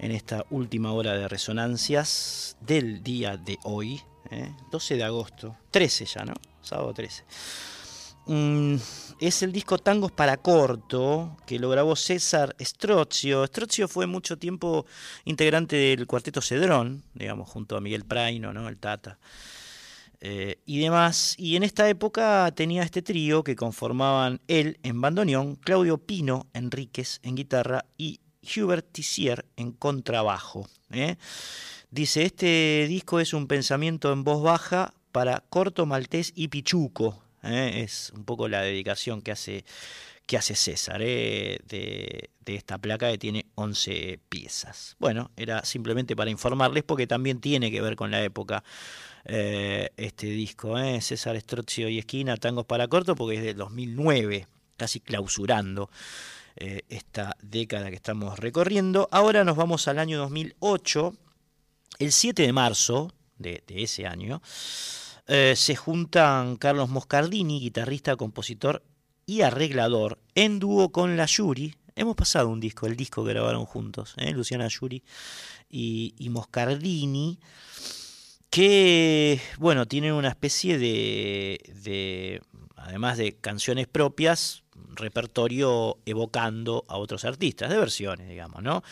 en 0.00 0.10
esta 0.10 0.44
última 0.50 0.90
hora 0.90 1.12
de 1.12 1.28
resonancias 1.28 2.56
del 2.60 3.04
día 3.04 3.36
de 3.36 3.60
hoy, 3.62 4.02
¿eh? 4.32 4.52
12 4.72 4.96
de 4.96 5.04
agosto, 5.04 5.56
13 5.70 6.04
ya, 6.06 6.24
¿no? 6.24 6.34
Sábado 6.62 6.92
13. 6.92 7.24
Mm, 8.26 8.74
es 9.20 9.42
el 9.44 9.52
disco 9.52 9.78
Tangos 9.78 10.10
para 10.10 10.36
Corto 10.38 11.36
que 11.46 11.60
lo 11.60 11.70
grabó 11.70 11.94
César 11.94 12.56
Strozio. 12.58 13.46
Strozio 13.46 13.86
fue 13.86 14.08
mucho 14.08 14.36
tiempo 14.36 14.84
integrante 15.26 15.76
del 15.76 16.08
cuarteto 16.08 16.42
Cedrón, 16.42 17.04
digamos, 17.14 17.48
junto 17.48 17.76
a 17.76 17.80
Miguel 17.80 18.04
Praino, 18.04 18.52
¿no? 18.52 18.68
El 18.68 18.78
Tata 18.78 19.16
eh, 20.20 20.60
y 20.66 20.80
demás. 20.80 21.34
Y 21.38 21.56
en 21.56 21.62
esta 21.62 21.88
época 21.88 22.50
tenía 22.54 22.82
este 22.82 23.02
trío 23.02 23.44
que 23.44 23.56
conformaban 23.56 24.40
él 24.48 24.78
en 24.82 25.00
bandoneón, 25.00 25.56
Claudio 25.56 25.98
Pino 25.98 26.46
Enríquez 26.52 27.20
en 27.22 27.36
guitarra 27.36 27.84
y 27.96 28.20
Hubert 28.56 28.90
Tissier 28.92 29.44
en 29.56 29.72
contrabajo. 29.72 30.68
¿eh? 30.90 31.16
Dice, 31.90 32.24
este 32.24 32.86
disco 32.88 33.20
es 33.20 33.32
un 33.32 33.46
pensamiento 33.46 34.12
en 34.12 34.24
voz 34.24 34.42
baja 34.42 34.94
para 35.12 35.44
Corto 35.48 35.86
Maltés 35.86 36.32
y 36.34 36.48
Pichuco. 36.48 37.22
¿eh? 37.42 37.82
Es 37.84 38.12
un 38.14 38.24
poco 38.24 38.48
la 38.48 38.62
dedicación 38.62 39.22
que 39.22 39.32
hace, 39.32 39.64
que 40.26 40.36
hace 40.36 40.54
César 40.54 41.00
¿eh? 41.02 41.60
de, 41.66 42.30
de 42.44 42.54
esta 42.54 42.78
placa 42.78 43.10
que 43.10 43.18
tiene 43.18 43.46
11 43.54 44.20
piezas. 44.28 44.96
Bueno, 44.98 45.30
era 45.36 45.64
simplemente 45.64 46.16
para 46.16 46.30
informarles 46.30 46.84
porque 46.84 47.06
también 47.06 47.40
tiene 47.40 47.70
que 47.70 47.80
ver 47.80 47.96
con 47.96 48.10
la 48.10 48.22
época 48.22 48.64
eh, 49.30 49.90
este 49.98 50.26
disco, 50.26 50.78
¿eh? 50.78 51.02
César 51.02 51.38
Strozio 51.38 51.90
y 51.90 51.98
Esquina, 51.98 52.38
Tangos 52.38 52.64
para 52.64 52.88
Corto, 52.88 53.14
porque 53.14 53.36
es 53.36 53.42
del 53.42 53.58
2009, 53.58 54.46
casi 54.78 55.00
clausurando 55.00 55.90
eh, 56.56 56.80
esta 56.88 57.36
década 57.42 57.90
que 57.90 57.96
estamos 57.96 58.38
recorriendo. 58.38 59.06
Ahora 59.12 59.44
nos 59.44 59.54
vamos 59.56 59.86
al 59.86 59.98
año 59.98 60.16
2008, 60.16 61.12
el 61.98 62.10
7 62.10 62.40
de 62.42 62.52
marzo 62.54 63.12
de, 63.36 63.62
ese 63.68 64.06
año, 64.06 64.40
eh, 65.26 65.52
se 65.54 65.76
juntan 65.76 66.56
Carlos 66.56 66.88
Moscardini, 66.88 67.60
guitarrista, 67.60 68.16
compositor 68.16 68.82
y 69.26 69.42
arreglador, 69.42 70.18
en 70.34 70.58
dúo 70.58 70.90
con 70.90 71.18
la 71.18 71.26
Yuri. 71.26 71.74
Hemos 71.96 72.16
pasado 72.16 72.48
un 72.48 72.60
disco, 72.60 72.86
el 72.86 72.96
disco 72.96 73.26
que 73.26 73.34
grabaron 73.34 73.66
juntos. 73.66 74.14
Luciana 74.32 74.68
Yuri 74.68 75.02
y 75.68 76.28
Moscardini 76.30 77.38
que, 78.50 79.40
bueno, 79.58 79.86
tienen 79.86 80.12
una 80.14 80.28
especie 80.28 80.78
de, 80.78 81.60
de, 81.82 82.40
además 82.76 83.18
de 83.18 83.34
canciones 83.34 83.86
propias, 83.86 84.64
repertorio 84.94 85.98
evocando 86.06 86.84
a 86.88 86.96
otros 86.96 87.24
artistas, 87.24 87.70
de 87.70 87.78
versiones, 87.78 88.28
digamos, 88.28 88.62
¿no? 88.62 88.82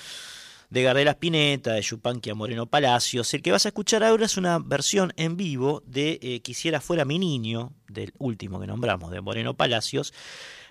De 0.68 0.82
Gardela 0.82 1.12
Spinetta, 1.12 1.74
de 1.74 1.82
Yupanqui 1.82 2.30
a 2.30 2.34
Moreno 2.34 2.66
Palacios. 2.66 3.32
El 3.34 3.42
que 3.42 3.52
vas 3.52 3.66
a 3.66 3.68
escuchar 3.68 4.02
ahora 4.02 4.26
es 4.26 4.36
una 4.36 4.58
versión 4.58 5.12
en 5.16 5.36
vivo 5.36 5.82
de 5.86 6.18
eh, 6.20 6.40
Quisiera 6.40 6.80
fuera 6.80 7.04
mi 7.04 7.18
niño, 7.18 7.72
del 7.88 8.12
último 8.18 8.60
que 8.60 8.66
nombramos, 8.66 9.12
de 9.12 9.20
Moreno 9.20 9.54
Palacios, 9.54 10.12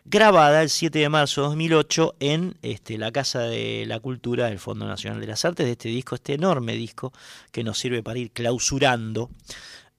grabada 0.06 0.61
el 0.61 0.69
7 0.69 0.99
de 0.99 1.10
marzo 1.10 1.41
de 1.41 1.48
2008 1.48 2.15
en 2.19 2.56
este, 2.61 2.98
la 2.98 3.11
Casa 3.11 3.41
de 3.41 3.86
la 3.88 3.99
Cultura 3.99 4.45
del 4.45 4.60
Fondo 4.60 4.86
Nacional 4.88 5.19
de 5.19 5.27
las 5.27 5.44
Artes, 5.44 5.65
de 5.65 5.73
este 5.73 5.90
disco, 5.90 6.15
este 6.15 6.36
enorme 6.36 6.73
disco 6.73 7.11
que 7.52 7.64
nos 7.64 7.80
sirve 7.80 8.03
para 8.03 8.19
ir 8.19 8.32
clausurando 8.32 9.32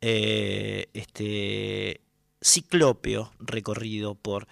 eh, 0.00 0.88
este 0.94 2.00
ciclópeo 2.40 3.32
recorrido 3.40 4.14
por 4.14 4.46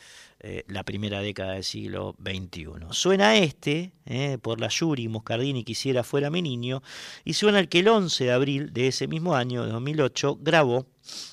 eh, 0.47 0.63
la 0.69 0.83
primera 0.83 1.23
década 1.23 1.55
del 1.55 1.65
siglo 1.65 2.17
XXI. 2.23 2.67
Suena 2.91 3.35
este, 3.35 3.93
eh, 4.05 4.37
por 4.37 4.61
la 4.61 4.69
Yuri 4.69 5.09
Moscardini 5.09 5.65
quisiera 5.65 6.05
fuera 6.05 6.29
mi 6.29 6.43
niño, 6.43 6.83
y 7.25 7.33
suena 7.33 7.61
el 7.61 7.71
que 7.71 7.79
el 7.79 7.89
11 7.89 8.25
de 8.25 8.31
abril 8.33 8.71
de 8.75 8.89
ese 8.89 9.09
mismo 9.09 9.35
año, 9.35 9.65
de 9.65 9.73
2008, 9.73 10.37
grabó 10.43 10.87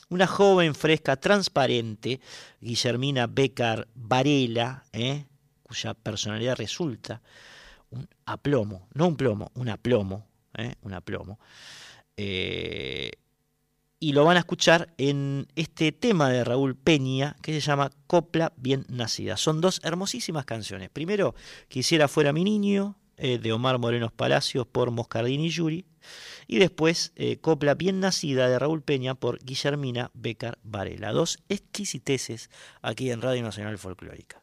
una 0.08 0.28
joven 0.28 0.76
fresca 0.76 1.18
transparente, 1.18 2.22
Guillermina 2.62 3.28
Becar 3.28 3.90
Varela, 3.96 4.86
eh, 4.94 5.26
cuya 5.64 5.94
personalidad 5.94 6.56
resulta 6.56 7.22
un 7.90 8.08
aplomo, 8.26 8.88
no 8.94 9.10
un 9.10 9.18
plomo, 9.18 9.52
un 9.56 9.68
aplomo, 9.68 10.26
un 10.84 10.94
aplomo. 10.94 11.38
Y 14.04 14.14
lo 14.14 14.26
van 14.26 14.36
a 14.36 14.40
escuchar 14.40 14.92
en 14.98 15.48
este 15.56 15.92
tema 15.92 16.28
de 16.32 16.44
Raúl 16.44 16.76
Peña 16.76 17.36
que 17.44 17.54
se 17.54 17.60
llama 17.60 17.92
Copla 18.08 18.52
Bien 18.58 18.84
Nacida. 18.90 19.38
Son 19.38 19.62
dos 19.62 19.80
hermosísimas 19.84 20.44
canciones. 20.44 20.90
Primero, 20.90 21.36
Quisiera 21.68 22.08
fuera 22.08 22.34
mi 22.34 22.44
niño, 22.44 22.98
eh, 23.18 23.38
de 23.38 23.54
Omar 23.54 23.78
Morenos 23.78 24.12
Palacios 24.12 24.66
por 24.66 24.90
Moscardini 24.90 25.46
y 25.46 25.50
Yuri. 25.50 25.86
Y 26.48 26.58
después, 26.58 27.14
eh, 27.16 27.38
Copla 27.38 27.76
Bien 27.76 28.00
Nacida 28.00 28.50
de 28.50 28.58
Raúl 28.58 28.82
Peña 28.82 29.14
por 29.14 29.38
Guillermina 29.44 30.10
Becar 30.16 30.58
Varela. 30.64 31.12
Dos 31.12 31.38
exquisiteces 31.48 32.50
aquí 32.82 33.12
en 33.12 33.22
Radio 33.22 33.44
Nacional 33.44 33.78
Folclórica. 33.78 34.41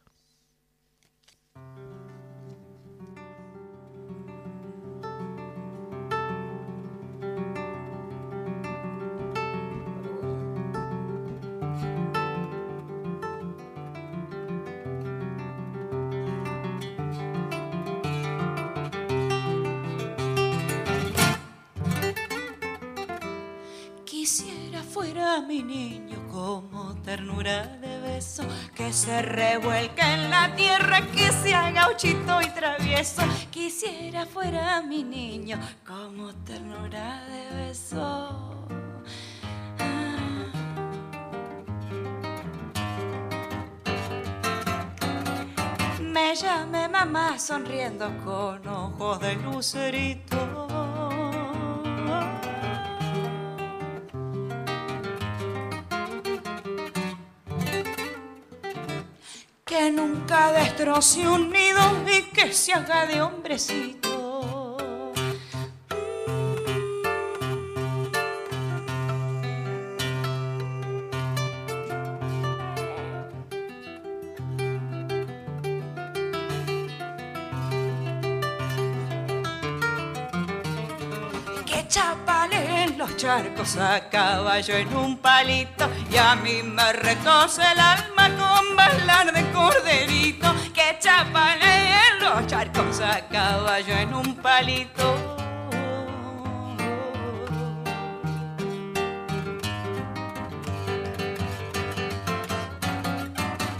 Mi 25.41 25.63
niño 25.63 26.27
como 26.31 26.95
ternura 27.01 27.65
de 27.81 27.99
beso 28.01 28.43
que 28.75 28.91
se 28.91 29.21
revuelca 29.21 30.13
en 30.13 30.29
la 30.29 30.55
tierra, 30.55 31.01
que 31.13 31.31
sea 31.31 31.71
gauchito 31.71 32.41
y 32.41 32.49
travieso. 32.49 33.21
Quisiera 33.51 34.25
fuera 34.25 34.81
mi 34.81 35.03
niño 35.03 35.59
como 35.85 36.33
ternura 36.45 37.23
de 37.25 37.55
beso. 37.55 38.55
Me 46.01 46.35
llame 46.35 46.87
mamá 46.87 47.39
sonriendo 47.39 48.09
con 48.23 48.67
ojos 48.67 49.19
de 49.19 49.35
lucerito. 49.35 50.68
Nunca 59.91 60.51
destroce 60.51 61.27
un 61.27 61.51
nido 61.51 61.81
y 62.07 62.23
que 62.31 62.53
se 62.53 62.73
haga 62.73 63.05
de 63.05 63.21
hombrecito. 63.21 63.98
A 83.59 84.09
caballo 84.09 84.73
en 84.73 84.95
un 84.95 85.17
palito 85.17 85.89
y 86.09 86.15
a 86.15 86.33
mí 86.35 86.63
me 86.63 86.93
recoce 86.93 87.61
el 87.61 87.77
alma 87.77 88.29
con 88.37 88.73
bailar 88.73 89.33
de 89.33 89.51
corderito. 89.51 90.55
Que 90.73 90.97
chapalen 90.97 92.19
los 92.21 92.47
charcos 92.47 93.01
a 93.01 93.19
caballo 93.27 93.93
en 93.95 94.13
un 94.13 94.33
palito. 94.35 95.37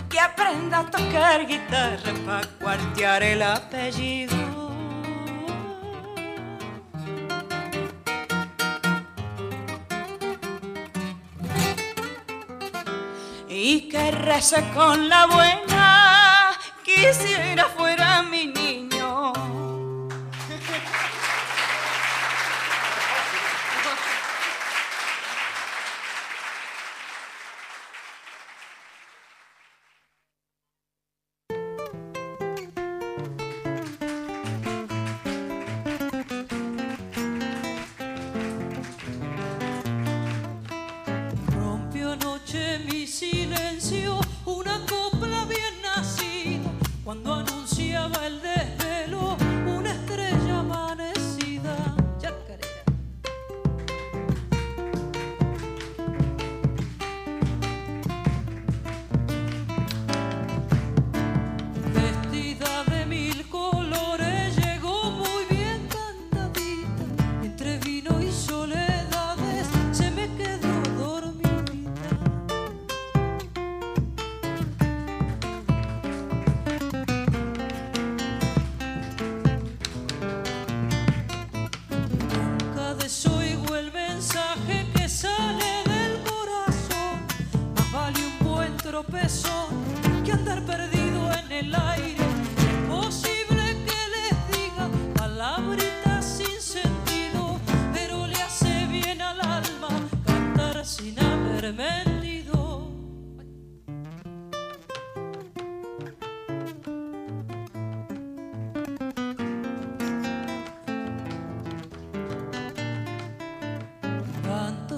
Que 0.10 0.19
aprenda 0.19 0.80
a 0.80 0.91
tocar 0.91 1.47
guitarra 1.47 2.14
para 2.26 2.47
cuartear 2.60 3.23
el 3.23 3.41
apellido. 3.43 4.49
Y 13.72 13.82
que 13.82 14.10
rece 14.10 14.64
con 14.74 15.10
la 15.10 15.28
buena. 15.28 16.58
Quisiera 16.84 17.66
fuera 17.66 18.24
mi 18.24 18.48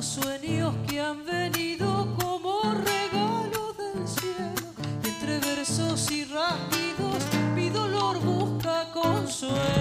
Tantos 0.01 0.23
sueños 0.23 0.73
que 0.87 0.99
han 0.99 1.23
venido 1.23 2.07
como 2.19 2.59
regalo 2.73 3.73
del 3.73 4.07
cielo 4.07 4.73
entre 5.03 5.37
versos 5.37 6.09
y 6.09 6.25
rasguidos 6.25 7.23
mi 7.53 7.69
dolor 7.69 8.17
busca 8.19 8.91
consuelo. 8.93 9.80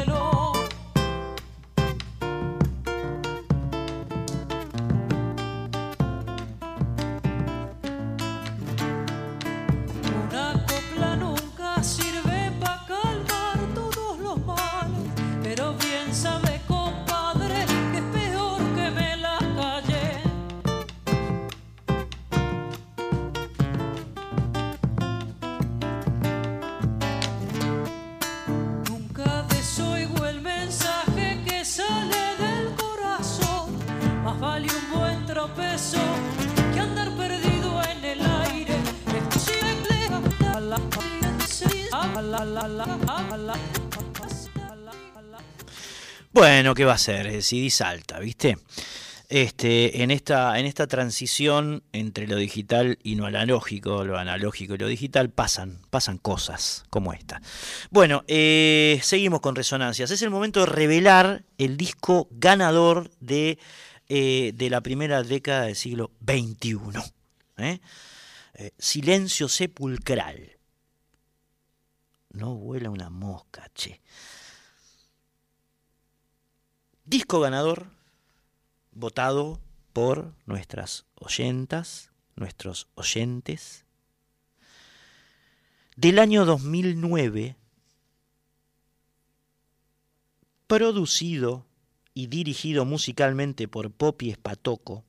Bueno, 46.61 46.75
¿qué 46.75 46.85
va 46.85 46.93
a 46.93 46.99
ser? 46.99 47.27
El 47.27 47.43
CD 47.43 47.71
salta, 47.71 48.19
¿viste? 48.19 48.59
Este, 49.31 50.03
en, 50.03 50.11
esta, 50.11 50.59
en 50.59 50.67
esta 50.67 50.87
transición 50.87 51.83
entre 51.95 52.27
lo 52.27 52.37
digital 52.37 52.99
y 53.03 53.15
lo 53.15 53.25
analógico, 53.25 54.05
lo 54.05 54.19
analógico 54.19 54.75
y 54.75 54.77
lo 54.77 54.87
digital, 54.87 55.31
pasan, 55.31 55.79
pasan 55.89 56.19
cosas 56.19 56.85
como 56.91 57.15
esta. 57.15 57.41
Bueno, 57.89 58.25
eh, 58.29 59.01
seguimos 59.03 59.41
con 59.41 59.57
resonancias. 59.57 60.11
Es 60.11 60.21
el 60.21 60.29
momento 60.29 60.61
de 60.61 60.67
revelar 60.67 61.45
el 61.57 61.79
disco 61.79 62.29
ganador 62.31 63.11
de, 63.21 63.59
eh, 64.11 64.53
de 64.55 64.69
la 64.69 64.83
primera 64.83 65.23
década 65.23 65.63
del 65.63 65.77
siglo 65.77 66.11
XXI. 66.27 66.79
¿eh? 67.57 67.81
Eh, 68.53 68.73
silencio 68.79 69.49
sepulcral. 69.49 70.59
No 72.35 72.55
vuela 72.55 72.91
una 72.91 73.09
mosca, 73.09 73.67
che. 73.75 74.03
Disco 77.11 77.41
ganador 77.41 77.89
votado 78.93 79.61
por 79.93 80.33
nuestras 80.47 81.07
oyentas, 81.17 82.13
nuestros 82.37 82.87
oyentes. 82.95 83.85
Del 85.97 86.21
año 86.21 86.45
2009, 86.45 87.57
producido 90.69 91.67
y 92.15 92.29
dirigido 92.29 92.85
musicalmente 92.85 93.67
por 93.67 93.91
Poppy 93.91 94.31
Espatoco, 94.31 95.05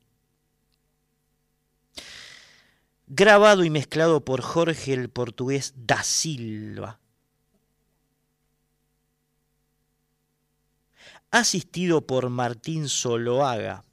grabado 3.05 3.63
y 3.63 3.69
mezclado 3.69 4.25
por 4.25 4.41
Jorge 4.41 4.93
el 4.93 5.11
portugués 5.11 5.75
da 5.77 6.01
Silva, 6.01 7.00
asistido 11.31 12.05
por 12.05 12.29
Martín 12.29 12.89
Soloaga, 12.89 13.83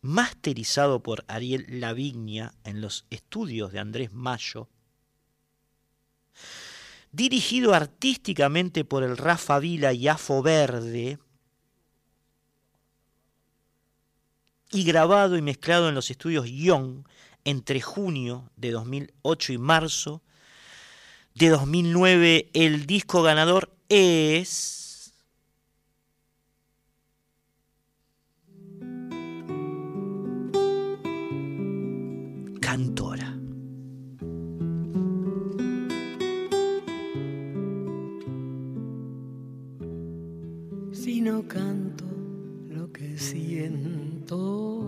masterizado 0.00 1.02
por 1.02 1.24
Ariel 1.26 1.66
Lavigna 1.80 2.54
en 2.64 2.80
los 2.80 3.04
estudios 3.10 3.72
de 3.72 3.80
Andrés 3.80 4.12
Mayo, 4.12 4.68
dirigido 7.10 7.74
artísticamente 7.74 8.84
por 8.84 9.02
el 9.02 9.16
Rafa 9.16 9.58
Vila 9.58 9.92
y 9.92 10.06
Afo 10.08 10.40
Verde, 10.42 11.18
y 14.70 14.84
grabado 14.84 15.36
y 15.36 15.42
mezclado 15.42 15.88
en 15.88 15.94
los 15.94 16.10
estudios 16.10 16.46
Young 16.48 17.04
entre 17.44 17.80
junio 17.80 18.50
de 18.56 18.70
2008 18.70 19.52
y 19.52 19.58
marzo 19.58 20.22
de 21.34 21.48
2009, 21.48 22.50
el 22.54 22.86
disco 22.86 23.22
ganador 23.22 23.74
es... 23.88 24.81
Canto 41.48 42.04
lo 42.70 42.90
que 42.92 43.18
siento, 43.18 44.86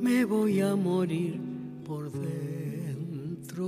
me 0.00 0.24
voy 0.24 0.60
a 0.60 0.74
morir 0.74 1.40
por 1.86 2.10
dentro. 2.10 3.64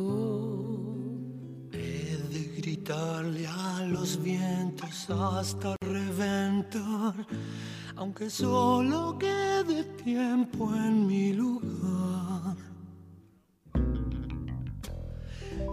He 1.72 2.16
de 2.32 2.54
gritarle 2.56 3.46
a 3.46 3.86
los 3.86 4.22
vientos 4.22 5.10
hasta 5.10 5.76
reventar, 5.82 7.14
aunque 7.96 8.30
solo 8.30 9.18
quede 9.18 9.84
tiempo 10.02 10.74
en 10.74 11.06
mi 11.06 11.32
lugar. 11.34 12.56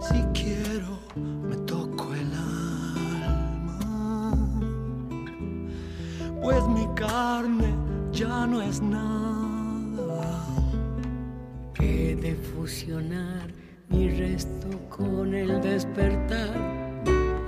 Si 0.02 0.20
quiero, 0.34 0.98
pues 6.52 6.68
mi 6.68 6.86
carne 6.94 7.74
ya 8.12 8.46
no 8.46 8.60
es 8.60 8.82
nada. 8.82 10.44
He 11.80 12.14
de 12.14 12.34
fusionar 12.34 13.46
mi 13.88 14.10
resto 14.10 14.68
con 14.90 15.34
el 15.34 15.60
despertar, 15.62 16.54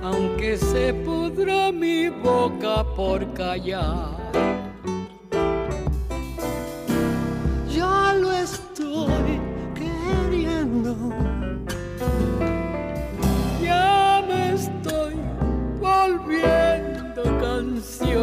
aunque 0.01 0.57
se 0.57 0.93
pudra 0.93 1.71
mi 1.71 2.09
boca 2.09 2.83
por 2.95 3.19
callar. 3.33 4.15
Ya 7.69 8.13
lo 8.21 8.31
estoy 8.31 9.39
queriendo. 9.75 10.95
Ya 13.61 14.23
me 14.27 14.53
estoy 14.53 15.15
volviendo 15.79 17.21
canción, 17.39 18.14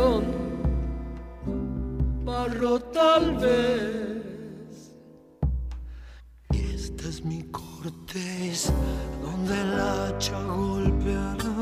tal 2.71 3.37
vez. 3.39 4.95
Esta 6.53 7.09
es 7.09 7.25
mi 7.25 7.43
corteza 7.51 8.73
donde 9.21 9.61
el 9.61 9.81
hacha 9.81 10.39
golpeará, 10.45 11.55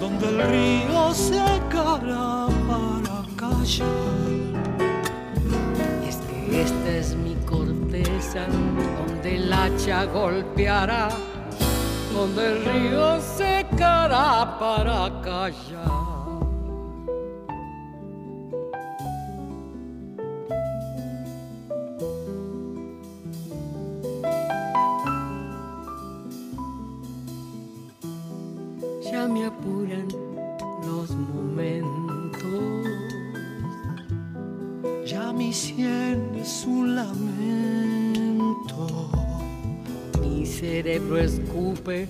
donde 0.00 0.28
el 0.28 0.42
río 0.48 1.14
secará 1.14 2.48
para 2.68 3.24
callar. 3.36 3.86
Es 6.04 6.16
que 6.16 6.62
esta 6.62 6.90
es 6.90 7.14
mi 7.14 7.36
corteza 7.46 8.46
donde 8.48 9.36
el 9.36 9.52
hacha 9.52 10.04
golpeará, 10.06 11.10
donde 12.12 12.46
el 12.46 12.64
río 12.64 13.20
secará 13.20 14.58
para 14.58 15.20
callar. 15.22 16.01
Cerebro 41.12 41.18
escupe 41.18 42.08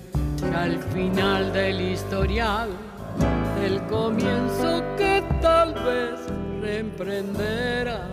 al 0.55 0.79
final 0.93 1.51
del 1.53 1.81
historial, 1.81 2.69
del 3.59 3.81
comienzo 3.87 4.83
que 4.97 5.23
tal 5.41 5.73
vez 5.73 6.19
reemprenderá. 6.61 8.07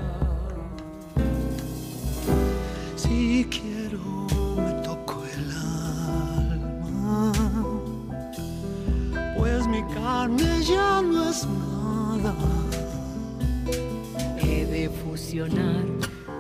Si 2.97 3.47
quiero, 3.51 4.27
me 4.57 4.73
toco 4.83 5.23
el 5.35 5.51
alma, 6.53 7.33
pues 9.37 9.67
mi 9.67 9.83
carne 9.95 10.63
ya 10.63 11.03
no 11.03 11.31
es 11.31 11.47
nada. 11.47 12.35
He 14.39 14.67
de 14.67 14.89
fusionar 14.89 15.85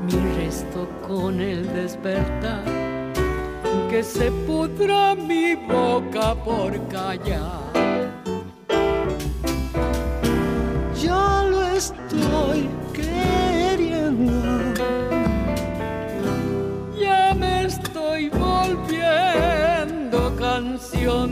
mi 0.02 0.18
resto 0.36 0.89
con 1.06 1.40
el 1.40 1.66
despertar, 1.74 2.64
se 4.02 4.31
pudra 4.47 5.14
mi 5.14 5.55
boca 5.55 6.35
por 6.35 6.72
callar. 6.89 7.60
Ya 11.02 11.44
lo 11.51 11.62
estoy 11.66 12.68
queriendo. 12.93 14.32
Ya 16.98 17.35
me 17.35 17.64
estoy 17.64 18.31
volviendo 18.31 20.35
canción, 20.36 21.31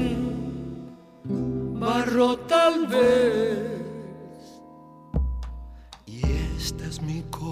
barro 1.80 2.36
tal 2.38 2.86
vez. 2.86 3.57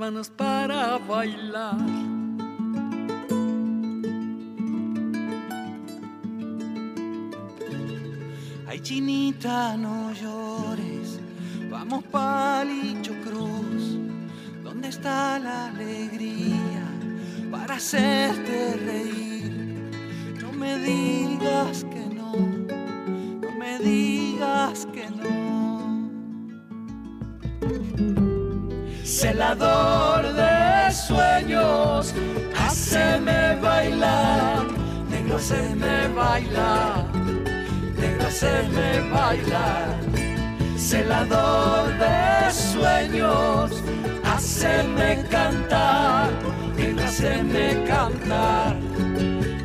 Manos 0.00 0.30
para 0.30 0.96
bailar. 0.96 1.76
Ay, 8.66 8.80
chinita, 8.80 9.76
no 9.76 10.10
llores. 10.14 11.20
Vamos 11.70 12.02
palicho 12.04 13.12
cruz. 13.26 13.98
¿Dónde 14.64 14.88
está 14.88 15.38
la 15.38 15.66
alegría 15.66 16.86
para 17.50 17.74
hacerte 17.74 18.59
Celador 29.10 30.22
de 30.34 30.92
sueños, 30.92 32.14
haceme 32.56 33.56
bailar, 33.60 34.68
negro, 35.10 35.36
haceme 35.36 36.06
bailar, 36.14 37.06
negro, 37.98 38.26
haceme 38.28 39.00
bailar. 39.10 39.96
Celador 40.76 41.88
de 41.98 42.52
sueños, 42.52 43.82
haceme 44.24 45.24
cantar, 45.28 46.30
negro, 46.76 47.04
haceme 47.04 47.84
cantar, 47.88 48.76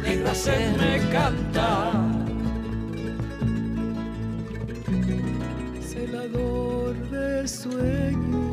negro, 0.02 0.32
haceme 0.32 1.00
cantar. 1.12 1.94
Celador 5.88 6.96
de 7.12 7.48
sueños. 7.48 8.45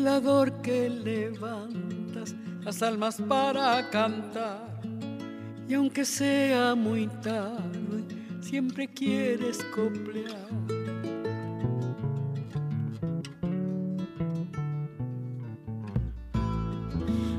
Celador 0.00 0.62
que 0.62 0.88
levantas 0.88 2.34
las 2.64 2.82
almas 2.82 3.20
para 3.28 3.90
cantar. 3.90 4.80
Y 5.68 5.74
aunque 5.74 6.06
sea 6.06 6.74
muy 6.74 7.06
tarde, 7.22 8.06
siempre 8.40 8.88
quieres 8.88 9.62
coplear. 9.74 10.48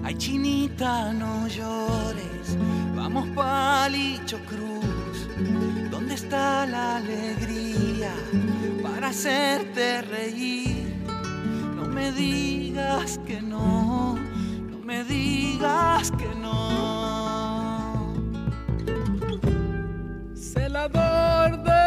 Ay, 0.03 0.15
chinita, 0.19 1.13
no 1.13 1.47
llores, 1.47 2.55
vamos 2.95 3.27
palicho 3.29 4.37
cruz. 4.45 5.27
¿Dónde 5.89 6.13
está 6.13 6.67
la 6.67 6.97
alegría 6.97 8.13
para 8.83 9.07
hacerte 9.07 10.03
reír? 10.03 10.90
Me 11.93 12.11
digas 12.13 13.19
que 13.27 13.41
no, 13.41 14.15
no 14.15 14.77
me 14.85 15.03
digas 15.03 16.11
que 16.11 16.27
no. 16.41 18.13
Celador 20.33 21.61
de 21.63 21.83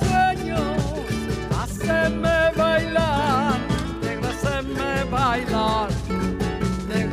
sueños, 0.00 0.60
haceme 1.56 2.50
bailar, 2.56 3.58
haceme 4.28 5.04
bailar, 5.10 5.88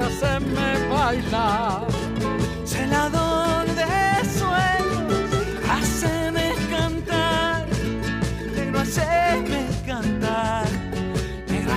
haceme 0.01 0.87
bailar. 0.89 1.87
Celador 2.65 3.50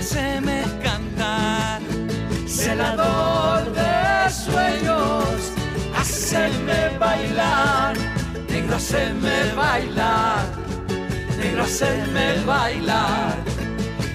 haceme 0.05 0.63
cantar. 0.83 1.81
Celador 2.47 3.73
de 3.73 4.31
sueños, 4.31 5.53
haceme 5.99 6.99
bailar, 6.99 7.97
negro, 8.51 8.77
haceme 8.77 9.55
bailar, 9.57 10.45
negro, 11.39 11.63
haceme 11.63 12.45
bailar. 12.45 13.37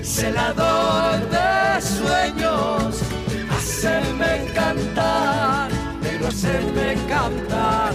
Celador 0.03 1.27
de 1.35 1.81
sueños, 1.81 3.01
haceme 3.49 4.45
cantar, 4.53 5.71
negro, 6.03 6.27
haceme 6.27 6.87
cantar, 7.07 7.93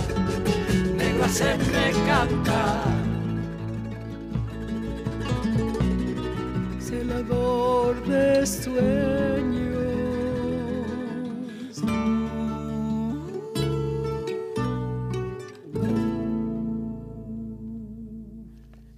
negro, 0.99 1.25
haceme 1.27 1.93
cantar. 2.07 3.04
Celador 7.15 8.03
de 8.09 8.45
sueños. 8.45 9.64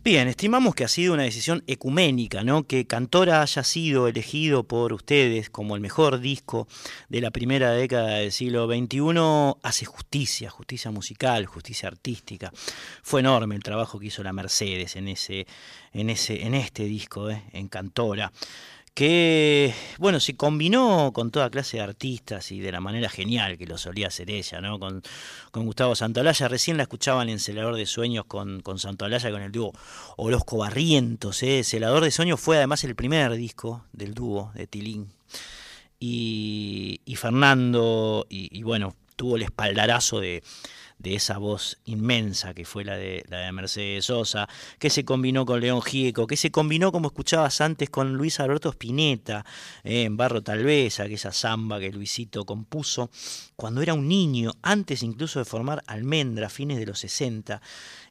Bien, 0.06 0.28
estimamos 0.28 0.76
que 0.76 0.84
ha 0.84 0.88
sido 0.88 1.14
una 1.14 1.24
decisión 1.24 1.64
ecuménica, 1.66 2.44
¿no? 2.44 2.62
Que 2.62 2.86
Cantora 2.86 3.42
haya 3.42 3.64
sido 3.64 4.06
elegido 4.06 4.62
por 4.62 4.92
ustedes 4.92 5.50
como 5.50 5.74
el 5.74 5.80
mejor 5.80 6.20
disco 6.20 6.68
de 7.08 7.20
la 7.20 7.32
primera 7.32 7.72
década 7.72 8.18
del 8.18 8.30
siglo 8.30 8.68
XXI 8.68 9.58
hace 9.64 9.84
justicia, 9.84 10.48
justicia 10.48 10.92
musical, 10.92 11.46
justicia 11.46 11.88
artística. 11.88 12.52
Fue 13.02 13.18
enorme 13.18 13.56
el 13.56 13.64
trabajo 13.64 13.98
que 13.98 14.06
hizo 14.06 14.22
la 14.22 14.32
Mercedes 14.32 14.94
en 14.94 15.08
ese, 15.08 15.48
en 15.92 16.08
ese, 16.08 16.46
en 16.46 16.54
este 16.54 16.84
disco, 16.84 17.28
¿eh? 17.28 17.42
en 17.52 17.66
Cantora 17.66 18.30
que 18.96 19.74
bueno, 19.98 20.20
se 20.20 20.36
combinó 20.36 21.10
con 21.12 21.30
toda 21.30 21.50
clase 21.50 21.76
de 21.76 21.82
artistas 21.82 22.50
y 22.50 22.60
de 22.60 22.72
la 22.72 22.80
manera 22.80 23.10
genial 23.10 23.58
que 23.58 23.66
lo 23.66 23.76
solía 23.76 24.06
hacer 24.06 24.30
ella, 24.30 24.62
¿no? 24.62 24.78
Con, 24.78 25.02
con 25.50 25.66
Gustavo 25.66 25.94
Santaolalla, 25.94 26.48
recién 26.48 26.78
la 26.78 26.84
escuchaban 26.84 27.28
en 27.28 27.38
Celador 27.38 27.76
de 27.76 27.84
Sueños 27.84 28.24
con, 28.24 28.62
con 28.62 28.78
Santaolalla, 28.78 29.30
con 29.30 29.42
el 29.42 29.52
dúo 29.52 29.74
Orozco 30.16 30.56
Barrientos, 30.56 31.42
¿eh? 31.42 31.62
Celador 31.62 32.04
de 32.04 32.10
Sueños 32.10 32.40
fue 32.40 32.56
además 32.56 32.84
el 32.84 32.94
primer 32.94 33.32
disco 33.34 33.84
del 33.92 34.14
dúo 34.14 34.50
de 34.54 34.66
Tilín. 34.66 35.12
Y, 36.00 37.02
y 37.04 37.16
Fernando, 37.16 38.26
y, 38.30 38.48
y 38.58 38.62
bueno, 38.62 38.96
tuvo 39.14 39.36
el 39.36 39.42
espaldarazo 39.42 40.20
de, 40.20 40.42
de 40.98 41.14
esa 41.14 41.38
voz 41.38 41.78
inmensa 41.84 42.54
que 42.54 42.64
fue 42.64 42.84
la 42.84 42.96
de, 42.96 43.24
la 43.28 43.40
de 43.40 43.52
Mercedes 43.52 44.06
Sosa, 44.06 44.48
que 44.78 44.90
se 44.90 45.04
combinó 45.04 45.44
con 45.44 45.60
León 45.60 45.82
Gieco, 45.82 46.26
que 46.26 46.36
se 46.36 46.50
combinó, 46.50 46.90
como 46.92 47.08
escuchabas 47.08 47.60
antes, 47.60 47.90
con 47.90 48.14
Luis 48.14 48.40
Alberto 48.40 48.70
Spinetta, 48.70 49.44
eh, 49.84 50.04
en 50.04 50.16
Barro 50.16 50.42
Tal 50.42 50.64
vez, 50.64 51.00
aquella 51.00 51.32
samba 51.32 51.80
que 51.80 51.92
Luisito 51.92 52.44
compuso 52.44 53.10
cuando 53.56 53.82
era 53.82 53.94
un 53.94 54.08
niño, 54.08 54.52
antes 54.62 55.02
incluso 55.02 55.38
de 55.38 55.44
formar 55.44 55.82
Almendra, 55.86 56.48
fines 56.48 56.78
de 56.78 56.86
los 56.86 56.98
60 57.00 57.60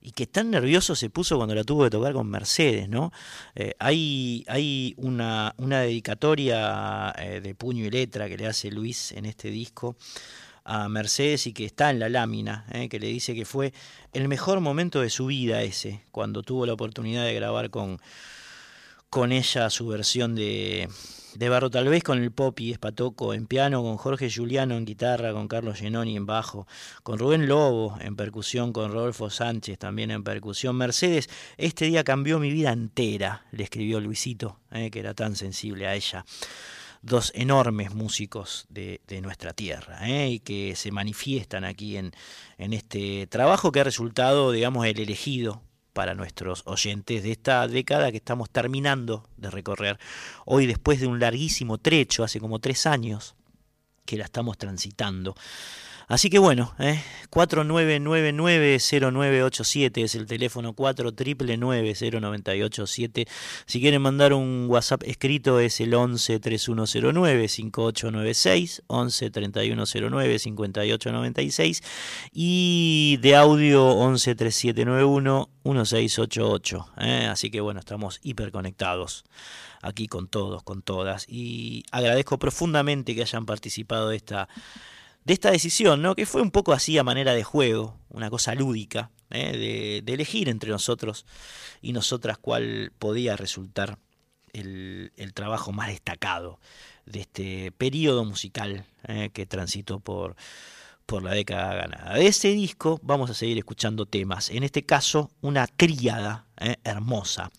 y 0.01 0.11
que 0.11 0.27
tan 0.27 0.51
nervioso 0.51 0.95
se 0.95 1.09
puso 1.09 1.37
cuando 1.37 1.55
la 1.55 1.63
tuvo 1.63 1.83
que 1.85 1.89
tocar 1.89 2.13
con 2.13 2.27
Mercedes, 2.27 2.89
¿no? 2.89 3.11
Eh, 3.55 3.73
hay 3.79 4.43
hay 4.47 4.93
una, 4.97 5.53
una 5.57 5.81
dedicatoria 5.81 7.13
eh, 7.17 7.41
de 7.41 7.55
puño 7.55 7.85
y 7.85 7.89
letra 7.89 8.27
que 8.27 8.37
le 8.37 8.47
hace 8.47 8.69
Luis 8.69 9.11
en 9.11 9.25
este 9.25 9.49
disco 9.49 9.95
a 10.65 10.89
Mercedes 10.89 11.47
y 11.47 11.53
que 11.53 11.63
está 11.63 11.91
en 11.91 11.99
la 11.99 12.09
lámina, 12.09 12.65
eh, 12.71 12.89
que 12.89 12.99
le 12.99 13.07
dice 13.07 13.35
que 13.35 13.45
fue 13.45 13.71
el 14.13 14.27
mejor 14.27 14.59
momento 14.59 14.99
de 14.99 15.09
su 15.09 15.27
vida 15.27 15.61
ese, 15.61 16.01
cuando 16.11 16.41
tuvo 16.43 16.65
la 16.65 16.73
oportunidad 16.73 17.23
de 17.23 17.35
grabar 17.35 17.69
con, 17.69 17.99
con 19.09 19.31
ella 19.31 19.69
su 19.69 19.87
versión 19.87 20.35
de, 20.35 20.89
de 21.35 21.49
Barro, 21.49 21.69
tal 21.69 21.87
vez 21.87 22.01
con 22.03 22.21
el 22.21 22.31
Popi 22.31 22.71
Espatoco 22.71 23.33
en 23.33 23.45
piano, 23.45 23.83
con 23.83 23.97
Jorge 23.97 24.29
Giuliano 24.29 24.75
en 24.75 24.85
guitarra, 24.85 25.33
con 25.33 25.47
Carlos 25.47 25.77
Genoni 25.77 26.15
en 26.15 26.25
bajo, 26.25 26.65
con 27.03 27.19
Rubén 27.19 27.47
Lobo 27.47 27.97
en 27.99 28.15
percusión, 28.15 28.73
con 28.73 28.91
Rodolfo 28.91 29.29
Sánchez 29.29 29.77
también 29.77 30.11
en 30.11 30.23
percusión. 30.23 30.75
Mercedes, 30.77 31.29
este 31.57 31.85
día 31.85 32.03
cambió 32.03 32.39
mi 32.39 32.51
vida 32.51 32.71
entera, 32.71 33.45
le 33.51 33.63
escribió 33.63 33.99
Luisito, 33.99 34.59
eh, 34.71 34.89
que 34.89 34.99
era 34.99 35.13
tan 35.13 35.35
sensible 35.35 35.87
a 35.87 35.93
ella. 35.93 36.25
Dos 37.05 37.31
enormes 37.35 37.93
músicos 37.93 38.65
de, 38.69 38.99
nuestra 39.21 39.53
tierra 39.53 40.09
eh, 40.09 40.29
y 40.29 40.39
que 40.39 40.75
se 40.75 40.91
manifiestan 40.91 41.63
aquí 41.63 41.97
en, 41.97 42.11
en 42.57 42.73
este 42.73 43.27
trabajo 43.27 43.71
que 43.71 43.81
ha 43.81 43.83
resultado, 43.83 44.51
digamos, 44.51 44.87
el 44.87 44.99
elegido 44.99 45.61
para 45.93 46.15
nuestros 46.15 46.63
oyentes 46.65 47.21
de 47.21 47.31
esta 47.31 47.67
década 47.67 48.09
que 48.09 48.17
estamos 48.17 48.49
terminando 48.49 49.29
de 49.37 49.51
recorrer. 49.51 49.99
Hoy 50.45 50.65
después 50.65 50.99
de 50.99 51.07
un 51.07 51.19
larguísimo 51.19 51.77
trecho, 51.77 52.23
hace 52.23 52.39
como 52.39 52.57
tres 52.57 52.87
años 52.87 53.35
que 54.05 54.17
la 54.17 54.25
estamos 54.25 54.57
transitando. 54.57 55.35
Así 56.07 56.29
que 56.29 56.37
bueno, 56.37 56.75
¿eh? 56.77 57.01
4999-0987 57.31 60.03
es 60.03 60.13
el 60.15 60.27
teléfono 60.27 60.75
4999-0987. 60.75 63.27
Si 63.65 63.81
quieren 63.81 64.01
mandar 64.01 64.33
un 64.33 64.67
WhatsApp 64.69 65.03
escrito 65.03 65.59
es 65.59 65.81
el 65.81 65.93
11-3109-5896, 65.93 68.83
11-3109-5896 68.87 71.83
y 72.31 73.17
de 73.21 73.35
audio 73.35 73.95
11-3791-1688. 73.95 76.85
¿eh? 76.99 77.27
Así 77.31 77.49
que 77.49 77.61
bueno, 77.61 77.79
estamos 77.79 78.19
hiperconectados 78.21 79.23
aquí 79.81 80.07
con 80.07 80.27
todos, 80.27 80.61
con 80.63 80.83
todas. 80.83 81.25
Y 81.27 81.83
agradezco 81.91 82.37
profundamente 82.37 83.15
que 83.15 83.21
hayan 83.21 83.45
participado 83.45 84.09
de 84.09 84.17
esta 84.17 84.49
de 85.25 85.33
esta 85.33 85.51
decisión, 85.51 86.01
¿no? 86.01 86.15
que 86.15 86.25
fue 86.25 86.41
un 86.41 86.51
poco 86.51 86.71
así 86.71 86.97
a 86.97 87.03
manera 87.03 87.33
de 87.33 87.43
juego, 87.43 87.97
una 88.09 88.29
cosa 88.29 88.55
lúdica, 88.55 89.11
¿eh? 89.31 90.01
de, 90.05 90.13
elegir 90.13 90.47
entre 90.49 90.69
nosotros 90.69 91.25
y 91.81 91.93
nosotras 91.93 92.37
cuál 92.37 92.93
podía 92.97 93.35
resultar 93.35 93.97
el, 94.53 95.11
el 95.17 95.33
trabajo 95.33 95.71
más 95.71 95.89
destacado 95.89 96.59
de 97.05 97.21
este 97.21 97.71
periodo 97.71 98.23
musical 98.23 98.85
¿eh? 99.07 99.31
que 99.33 99.45
transitó 99.45 99.99
por, 99.99 100.35
por 101.05 101.23
la 101.23 101.31
década 101.31 101.73
ganada. 101.73 102.13
De 102.13 102.27
ese 102.27 102.49
disco 102.49 102.99
vamos 103.03 103.29
a 103.29 103.33
seguir 103.33 103.57
escuchando 103.57 104.05
temas, 104.05 104.49
en 104.49 104.63
este 104.63 104.83
caso 104.83 105.31
una 105.41 105.65
tríada 105.67 106.45
¿eh? 106.57 106.75
hermosa 106.83 107.51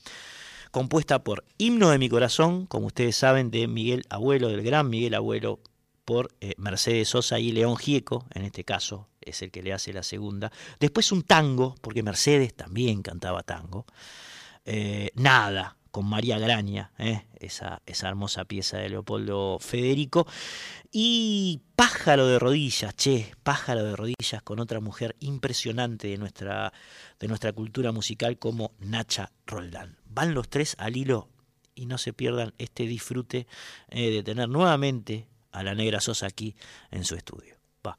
compuesta 0.71 1.25
por 1.25 1.43
Himno 1.57 1.89
de 1.89 1.99
mi 1.99 2.11
corazón, 2.11 2.67
como 2.67 2.89
ustedes 2.89 3.17
saben, 3.17 3.51
de 3.51 3.67
Miguel 3.67 4.05
Abuelo, 4.11 4.49
del 4.49 4.63
gran 4.63 4.91
Miguel 4.91 5.15
Abuelo, 5.15 5.59
por 6.07 6.33
eh, 6.41 6.55
Mercedes 6.57 7.09
Sosa 7.09 7.39
y 7.39 7.51
León 7.53 7.77
Gieco, 7.77 8.25
en 8.33 8.45
este 8.45 8.65
caso 8.65 9.09
es 9.21 9.43
el 9.43 9.51
que 9.51 9.61
le 9.61 9.73
hace 9.73 9.93
la 9.93 10.05
segunda. 10.05 10.53
Después 10.79 11.11
un 11.11 11.23
tango, 11.23 11.75
porque 11.83 12.05
Mercedes 12.05 12.55
también 12.55 13.03
cantaba 13.03 13.43
tango. 13.43 13.87
Eh, 14.65 15.11
Nada, 15.17 15.77
con 15.91 16.07
María 16.07 16.39
Graña, 16.39 16.93
eh, 16.99 17.27
esa, 17.41 17.83
esa 17.87 18.09
hermosa 18.09 18.45
pieza 18.45 18.79
de 18.79 18.89
Leopoldo 18.89 19.59
Federico. 19.59 20.29
Y 20.93 21.63
Pájaro 21.75 22.29
de 22.29 22.39
rodillas, 22.39 22.95
che, 22.95 23.35
Pájaro 23.43 23.83
de 23.83 23.97
rodillas 23.97 24.43
con 24.45 24.61
otra 24.61 24.79
mujer 24.79 25.17
impresionante 25.19 26.07
de 26.07 26.19
nuestra, 26.19 26.73
de 27.19 27.27
nuestra 27.27 27.53
cultura 27.53 27.91
musical 27.91 28.39
como 28.39 28.71
Nacha 28.79 29.33
Roldán. 29.45 29.99
Van 30.09 30.35
los 30.35 30.49
tres 30.49 30.77
al 30.79 30.97
hilo 30.97 31.29
y 31.75 31.87
no 31.87 31.99
se 31.99 32.13
pierdan 32.13 32.55
este 32.59 32.87
disfrute 32.87 33.49
de 33.91 34.23
tener 34.23 34.49
nuevamente 34.49 35.27
a 35.57 35.63
la 35.63 35.75
negra 35.75 36.01
Sosa 36.01 36.27
aquí 36.27 36.55
en 36.91 37.05
su 37.05 37.15
estudio. 37.15 37.57
Va. 37.85 37.99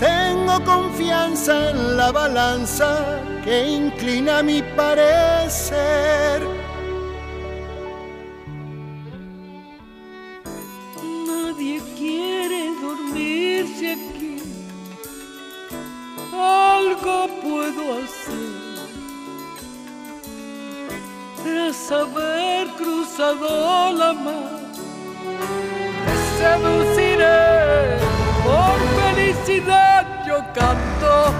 Tengo 0.00 0.64
confianza 0.64 1.70
en 1.70 1.96
la 1.96 2.10
balanza 2.10 3.20
que 3.44 3.68
inclina 3.68 4.42
mi 4.42 4.60
parecer. 4.76 6.42
Nadie 11.26 11.80
quiere 11.96 12.70
dormirse 12.82 13.92
aquí. 13.92 14.42
Algo 16.32 17.28
puedo 17.40 17.82
hacer. 18.02 18.64
Tras 21.42 21.92
haber 21.92 22.66
cruzado 22.78 23.92
la 23.92 24.12
mar, 24.12 24.60
te 26.04 26.14
seduciré. 26.38 27.03
Yo 29.54 30.42
canto. 30.52 31.32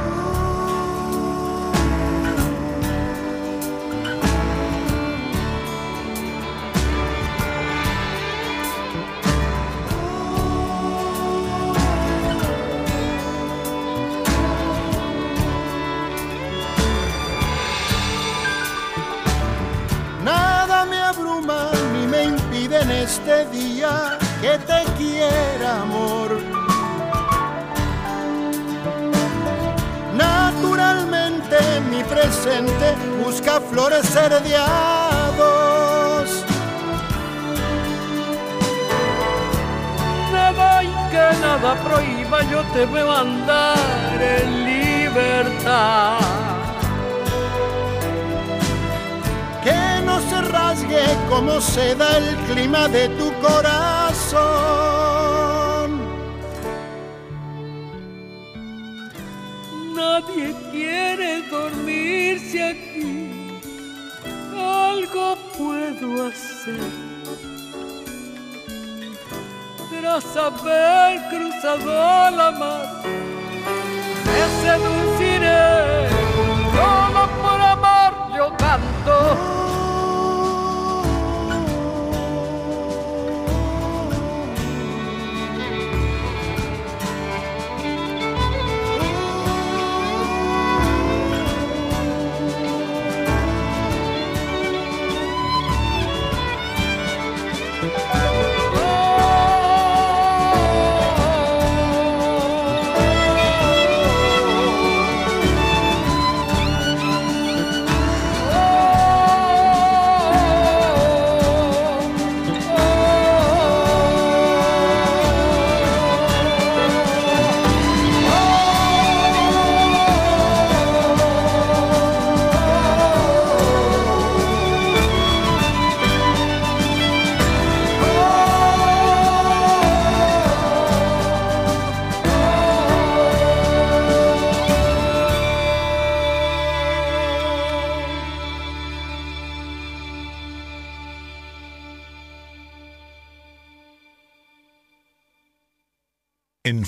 Nada 20.23 20.85
me 20.85 20.99
abruma 21.01 21.73
ni 21.93 22.07
me 22.07 22.25
impide 22.25 22.81
en 22.81 22.91
este 22.93 23.47
día 23.47 24.19
que 24.41 24.57
te 24.59 24.85
quiera, 24.97 25.83
amor. 25.83 26.44
Mi 31.95 32.01
adolescente 32.01 32.95
busca 33.25 33.61
florecer 33.61 34.43
diados. 34.43 36.29
Nada 40.33 40.83
y 40.83 40.89
que 41.11 41.27
nada 41.41 41.77
prohíba, 41.85 42.43
yo 42.51 42.63
te 42.73 42.87
veo 42.87 43.13
andar 43.13 43.77
en 44.21 44.65
libertad. 44.65 46.19
Que 49.63 50.03
no 50.05 50.21
se 50.21 50.43
rasgue 50.51 51.05
como 51.29 51.61
se 51.61 51.95
da 51.95 52.17
el 52.17 52.35
clima 52.49 52.89
de 52.89 53.09
tu 53.11 53.33
corazón. 53.41 54.45
Nadie 59.95 60.64
puedo 66.01 66.27
hacer. 66.29 66.81
Tras 69.91 70.37
haber 70.37 71.29
cruzado 71.29 72.31
la 72.31 72.51
mar, 72.53 73.03
te 74.25 74.41
seduciré. 74.63 76.09
Solo 76.75 77.29
por 77.43 77.61
amor 77.61 78.13
yo 78.37 78.57
canto. 78.57 79.84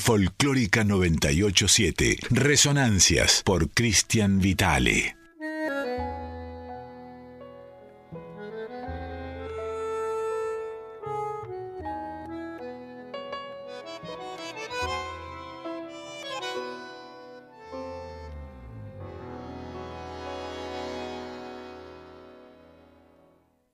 Folclórica 0.07 0.85
987, 0.85 2.19
Resonancias 2.31 3.43
por 3.45 3.71
Cristian 3.71 4.39
Vitale. 4.39 5.17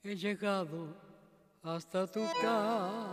He 0.02 0.16
llegado 0.16 0.96
hasta 1.62 2.06
tu 2.06 2.24
casa. 2.40 3.12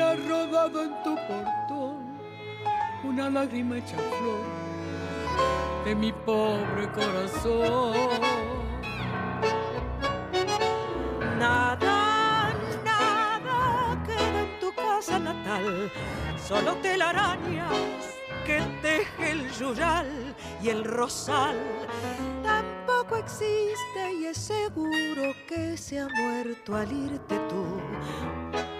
y 0.00 0.02
ha 0.02 0.14
rodado 0.16 0.82
en 0.82 1.02
tu 1.02 1.14
portón 1.14 2.18
una 3.04 3.28
lágrima 3.28 3.76
hecha 3.76 3.96
flor 3.96 4.46
de 5.84 5.94
mi 5.94 6.10
pobre 6.12 6.88
corazón. 6.94 7.92
Nada, 11.38 12.50
nada 12.82 14.02
queda 14.06 14.40
en 14.40 14.60
tu 14.60 14.72
casa 14.74 15.18
natal, 15.18 15.92
solo 16.48 16.76
telarañas 16.76 18.00
que 18.46 18.62
teje 18.80 19.32
el 19.32 19.50
yural 19.52 20.34
y 20.62 20.70
el 20.70 20.82
rosal. 20.84 21.58
Tampoco 22.42 23.16
existe 23.16 24.02
y 24.18 24.26
es 24.26 24.38
seguro 24.38 25.34
que 25.46 25.76
se 25.76 26.00
ha 26.00 26.08
muerto 26.08 26.74
al 26.74 26.90
irte 26.90 27.38
tú. 27.50 28.69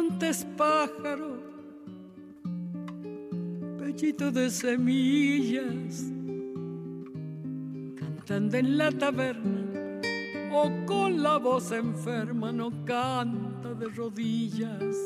Cantes 0.00 0.46
pájaro, 0.56 1.36
pechito 3.78 4.30
de 4.32 4.48
semillas, 4.48 6.06
cantando 7.98 8.56
en 8.56 8.78
la 8.78 8.90
taberna 8.90 10.00
o 10.52 10.70
con 10.86 11.22
la 11.22 11.36
voz 11.36 11.70
enferma, 11.72 12.50
no 12.50 12.70
canta 12.86 13.74
de 13.74 13.88
rodillas. 13.88 14.96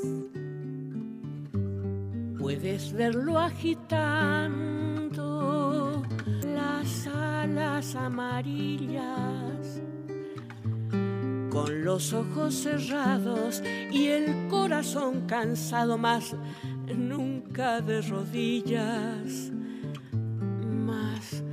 Puedes 2.38 2.92
verlo 2.92 3.40
agitando 3.40 4.44
las 6.44 7.08
alas 7.08 7.96
amarillas, 7.96 9.82
con 11.54 11.84
los 11.84 12.12
ojos 12.12 12.52
cerrados 12.52 13.62
y 13.92 14.08
el 14.08 14.48
corazón 14.48 15.20
cansado, 15.28 15.96
más 15.96 16.34
nunca 16.84 17.80
de 17.80 18.02
rodillas, 18.02 19.52
más 20.84 21.44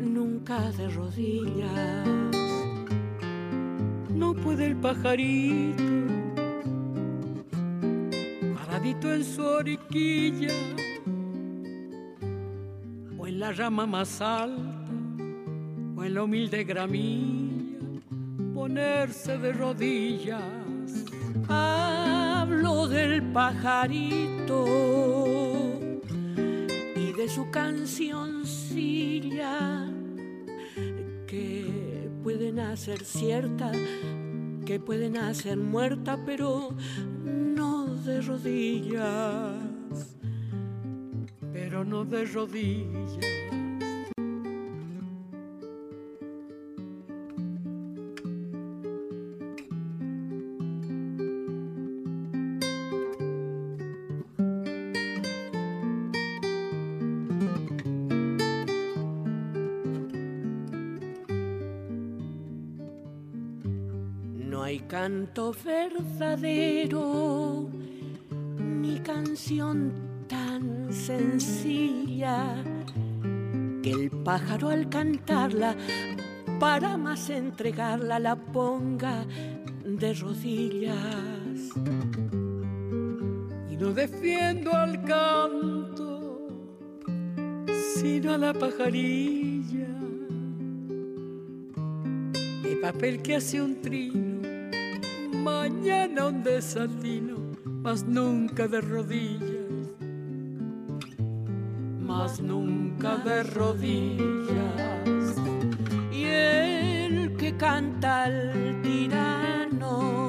nunca 0.00 0.72
de 0.72 0.88
rodillas. 0.88 2.08
No 4.08 4.34
puede 4.34 4.68
el 4.68 4.76
pajarito, 4.76 5.84
paradito 8.54 9.12
en 9.12 9.24
su 9.24 9.44
oriquilla, 9.44 10.54
o 13.18 13.26
en 13.26 13.38
la 13.38 13.52
rama 13.52 13.84
más 13.84 14.22
alta, 14.22 14.62
o 15.96 16.02
en 16.02 16.14
la 16.14 16.22
humilde 16.22 16.64
gramilla, 16.64 17.39
ponerse 18.70 19.36
de 19.38 19.52
rodillas. 19.52 20.38
Hablo 21.48 22.86
del 22.86 23.20
pajarito 23.32 24.64
y 26.94 27.12
de 27.12 27.28
su 27.28 27.50
cancioncilla 27.50 28.78
que 31.26 32.08
pueden 32.22 32.60
hacer 32.60 33.04
cierta, 33.04 33.72
que 34.64 34.78
pueden 34.78 35.16
hacer 35.16 35.56
muerta, 35.56 36.16
pero 36.24 36.72
no 37.24 37.86
de 38.04 38.20
rodillas. 38.20 39.56
pero 41.52 41.84
no 41.84 42.04
de 42.04 42.24
rodillas. 42.26 43.49
Canto 65.10 65.52
verdadero, 65.64 67.08
ni 68.30 69.00
canción 69.00 69.92
tan 70.28 70.92
sencilla, 70.92 72.62
que 73.82 73.90
el 73.90 74.10
pájaro 74.10 74.68
al 74.68 74.88
cantarla, 74.88 75.74
para 76.60 76.96
más 76.96 77.28
entregarla, 77.28 78.20
la 78.20 78.36
ponga 78.36 79.26
de 79.84 80.14
rodillas. 80.14 81.72
Y 83.68 83.76
no 83.76 83.92
defiendo 83.92 84.72
al 84.72 85.04
canto, 85.04 86.46
sino 87.96 88.34
a 88.34 88.38
la 88.38 88.54
pajarilla. 88.54 89.88
De 92.62 92.76
papel 92.80 93.20
que 93.22 93.34
hace 93.34 93.60
un 93.60 93.80
trino, 93.80 94.29
mañana 95.42 96.26
un 96.26 96.42
desatino, 96.42 97.36
mas 97.64 98.04
nunca 98.04 98.68
de 98.68 98.80
rodillas. 98.80 99.88
Mas 102.00 102.40
nunca 102.40 103.16
de 103.16 103.42
rodillas. 103.44 105.36
Y 106.12 106.24
el 106.24 107.36
que 107.36 107.56
canta 107.56 108.24
al 108.24 108.80
tirano 108.82 110.28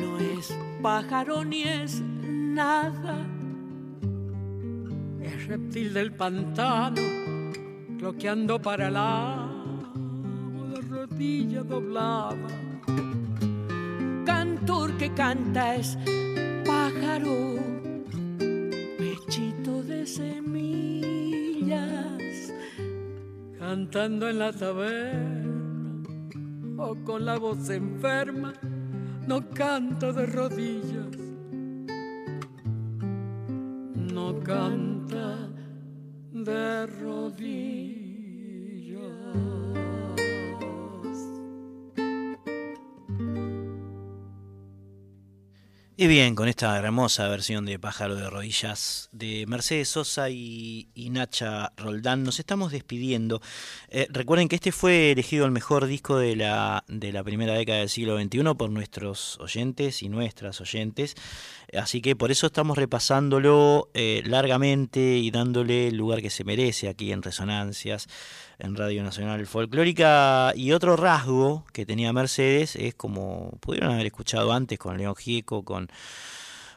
no 0.00 0.18
es 0.18 0.54
pájaro 0.82 1.44
ni 1.44 1.62
es 1.62 2.00
nada. 2.00 3.16
Es 5.20 5.46
reptil 5.46 5.94
del 5.94 6.12
pantano, 6.12 7.00
cloqueando 7.98 8.60
para 8.60 8.88
el 8.88 8.96
agua, 8.96 9.92
de 10.74 10.80
rodilla 10.82 11.62
doblada. 11.62 12.71
Cantor 14.62 14.96
que 14.96 15.12
canta 15.14 15.74
es 15.74 15.98
pájaro, 16.64 17.56
pechito 18.96 19.82
de 19.82 20.06
semillas. 20.06 21.82
cantando 23.58 24.28
en 24.28 24.38
la 24.38 24.52
taberna 24.52 26.04
o 26.78 26.94
con 27.04 27.24
la 27.26 27.38
voz 27.38 27.70
enferma, 27.70 28.52
no 29.26 29.50
canta 29.50 30.12
de 30.12 30.26
rodillas, 30.26 31.16
no 33.96 34.38
canta 34.44 35.48
de 36.32 36.86
rodillas. 36.86 37.72
Y 45.94 46.06
bien, 46.06 46.34
con 46.34 46.48
esta 46.48 46.78
hermosa 46.78 47.28
versión 47.28 47.66
de 47.66 47.78
Pájaro 47.78 48.14
de 48.16 48.30
Rodillas 48.30 49.10
de 49.12 49.44
Mercedes 49.46 49.90
Sosa 49.90 50.30
y, 50.30 50.88
Nacha 51.10 51.70
Roldán, 51.76 52.24
nos 52.24 52.40
estamos 52.40 52.72
despidiendo. 52.72 53.42
Eh, 53.90 54.06
recuerden 54.10 54.48
que 54.48 54.56
este 54.56 54.72
fue 54.72 55.10
elegido 55.10 55.44
el 55.44 55.50
mejor 55.50 55.84
disco 55.84 56.16
de 56.16 56.34
la, 56.34 56.82
de 56.88 57.12
la 57.12 57.22
primera 57.22 57.52
década 57.52 57.80
del 57.80 57.90
siglo 57.90 58.18
XXI 58.18 58.54
por 58.56 58.70
nuestros 58.70 59.38
oyentes 59.38 60.02
y 60.02 60.08
nuestras 60.08 60.62
oyentes. 60.62 61.14
Así 61.74 62.00
que 62.00 62.16
por 62.16 62.30
eso 62.30 62.46
estamos 62.46 62.78
repasándolo 62.78 63.90
eh, 63.92 64.22
largamente 64.24 65.18
y 65.18 65.30
dándole 65.30 65.88
el 65.88 65.96
lugar 65.96 66.22
que 66.22 66.30
se 66.30 66.44
merece 66.44 66.88
aquí 66.88 67.12
en 67.12 67.22
Resonancias, 67.22 68.08
en 68.62 68.76
Radio 68.76 69.02
Nacional 69.02 69.44
Folclórica. 69.46 70.52
Y 70.54 70.72
otro 70.72 70.96
rasgo 70.96 71.66
que 71.72 71.84
tenía 71.84 72.12
Mercedes 72.12 72.76
es 72.76 72.94
como 72.94 73.58
pudieron 73.60 73.92
haber 73.92 74.06
escuchado 74.06 74.52
antes 74.52 74.78
con 74.78 74.96
León 74.96 75.16
Gieco, 75.16 75.64
con, 75.64 75.88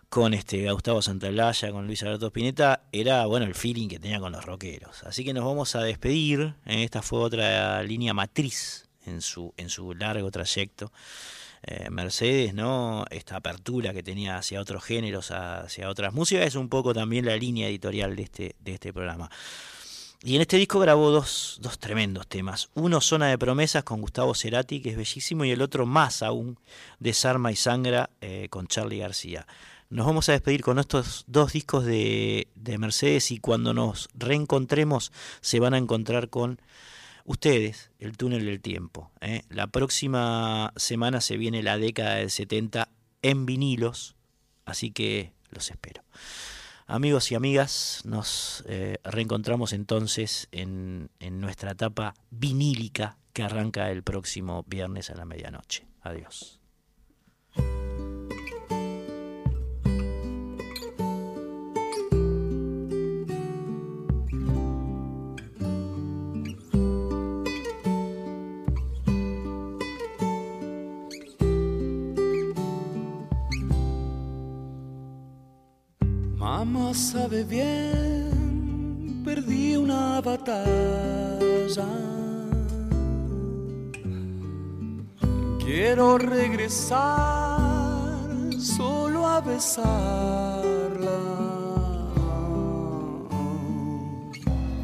con 0.09 0.33
este 0.33 0.71
Gustavo 0.71 1.01
Santaolalla, 1.01 1.71
con 1.71 1.85
Luis 1.85 2.01
Alberto 2.03 2.27
Spinetta, 2.27 2.81
era 2.91 3.25
bueno 3.27 3.45
el 3.45 3.53
feeling 3.53 3.87
que 3.87 3.99
tenía 3.99 4.19
con 4.19 4.31
los 4.31 4.43
rockeros. 4.45 5.03
Así 5.03 5.23
que 5.23 5.33
nos 5.33 5.45
vamos 5.45 5.75
a 5.75 5.83
despedir. 5.83 6.55
¿eh? 6.65 6.83
Esta 6.83 7.01
fue 7.03 7.19
otra 7.19 7.83
línea 7.83 8.13
matriz 8.13 8.89
en 9.05 9.21
su, 9.21 9.53
en 9.55 9.69
su 9.69 9.93
largo 9.93 10.31
trayecto. 10.31 10.91
Eh, 11.67 11.89
Mercedes, 11.89 12.53
¿no? 12.53 13.05
Esta 13.09 13.37
apertura 13.37 13.91
que 13.91 14.03
tenía 14.03 14.37
hacia 14.37 14.61
otros 14.61 14.83
géneros, 14.83 15.31
hacia 15.31 15.89
otras 15.89 16.13
músicas, 16.13 16.45
es 16.45 16.55
un 16.55 16.69
poco 16.69 16.93
también 16.93 17.25
la 17.25 17.35
línea 17.35 17.67
editorial 17.67 18.15
de 18.15 18.23
este, 18.23 18.55
de 18.59 18.73
este 18.73 18.93
programa. 18.93 19.31
Y 20.25 20.35
en 20.35 20.41
este 20.41 20.57
disco 20.57 20.79
grabó 20.79 21.11
dos, 21.11 21.59
dos 21.61 21.77
tremendos 21.77 22.25
temas. 22.25 22.71
Uno, 22.73 22.99
Zona 22.99 23.27
de 23.27 23.37
Promesas, 23.37 23.83
con 23.83 24.01
Gustavo 24.01 24.33
Cerati, 24.33 24.81
que 24.81 24.89
es 24.89 24.97
bellísimo, 24.97 25.45
y 25.45 25.51
el 25.51 25.61
otro, 25.61 25.85
más 25.85 26.23
aún, 26.23 26.57
Desarma 26.97 27.51
y 27.51 27.55
Sangra, 27.55 28.09
eh, 28.21 28.47
con 28.49 28.65
Charlie 28.65 28.97
García. 28.97 29.45
Nos 29.91 30.07
vamos 30.07 30.27
a 30.27 30.31
despedir 30.31 30.63
con 30.63 30.79
estos 30.79 31.25
dos 31.27 31.53
discos 31.53 31.85
de, 31.85 32.47
de 32.55 32.79
Mercedes 32.79 33.29
y 33.29 33.37
cuando 33.37 33.75
nos 33.75 34.09
reencontremos 34.15 35.11
se 35.41 35.59
van 35.59 35.75
a 35.75 35.77
encontrar 35.77 36.31
con 36.31 36.59
ustedes, 37.25 37.91
el 37.99 38.17
túnel 38.17 38.45
del 38.45 38.61
tiempo. 38.61 39.11
¿eh? 39.21 39.43
La 39.49 39.67
próxima 39.67 40.73
semana 40.75 41.21
se 41.21 41.37
viene 41.37 41.61
la 41.61 41.77
década 41.77 42.15
del 42.15 42.31
70 42.31 42.89
en 43.21 43.45
vinilos, 43.45 44.15
así 44.65 44.89
que 44.89 45.33
los 45.51 45.69
espero. 45.69 46.01
Amigos 46.87 47.31
y 47.31 47.35
amigas, 47.35 48.01
nos 48.05 48.63
eh, 48.67 48.97
reencontramos 49.03 49.73
entonces 49.73 50.47
en, 50.51 51.09
en 51.19 51.39
nuestra 51.39 51.71
etapa 51.71 52.13
vinílica 52.29 53.17
que 53.33 53.41
arranca 53.41 53.89
el 53.89 54.03
próximo 54.03 54.63
viernes 54.67 55.09
a 55.09 55.15
la 55.15 55.25
medianoche. 55.25 55.87
Adiós. 56.01 56.59
Sabe 76.95 77.43
bien, 77.43 79.21
perdí 79.25 79.75
una 79.75 80.21
batalla. 80.21 81.85
Quiero 85.59 86.17
regresar 86.17 86.97
solo 88.57 89.27
a 89.27 89.41
besarla. 89.41 89.89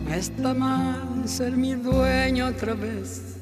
No 0.05 0.13
está 0.13 0.53
mal 0.53 1.23
ser 1.25 1.55
mi 1.55 1.75
dueño 1.75 2.47
otra 2.47 2.73
vez, 2.73 3.37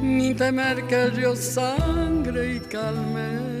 ni 0.00 0.32
temer 0.34 0.86
que 0.86 1.36
sangre 1.36 2.54
y 2.54 2.60
calme. 2.60 3.55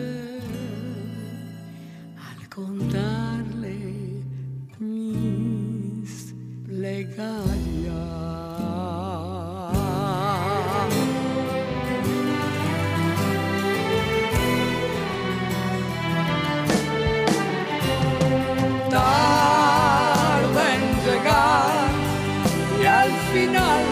Final, 23.36 23.84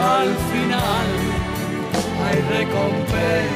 al 0.00 0.34
final 0.50 1.06
hay 2.24 2.38
recompensa. 2.58 3.55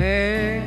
en 0.00 0.57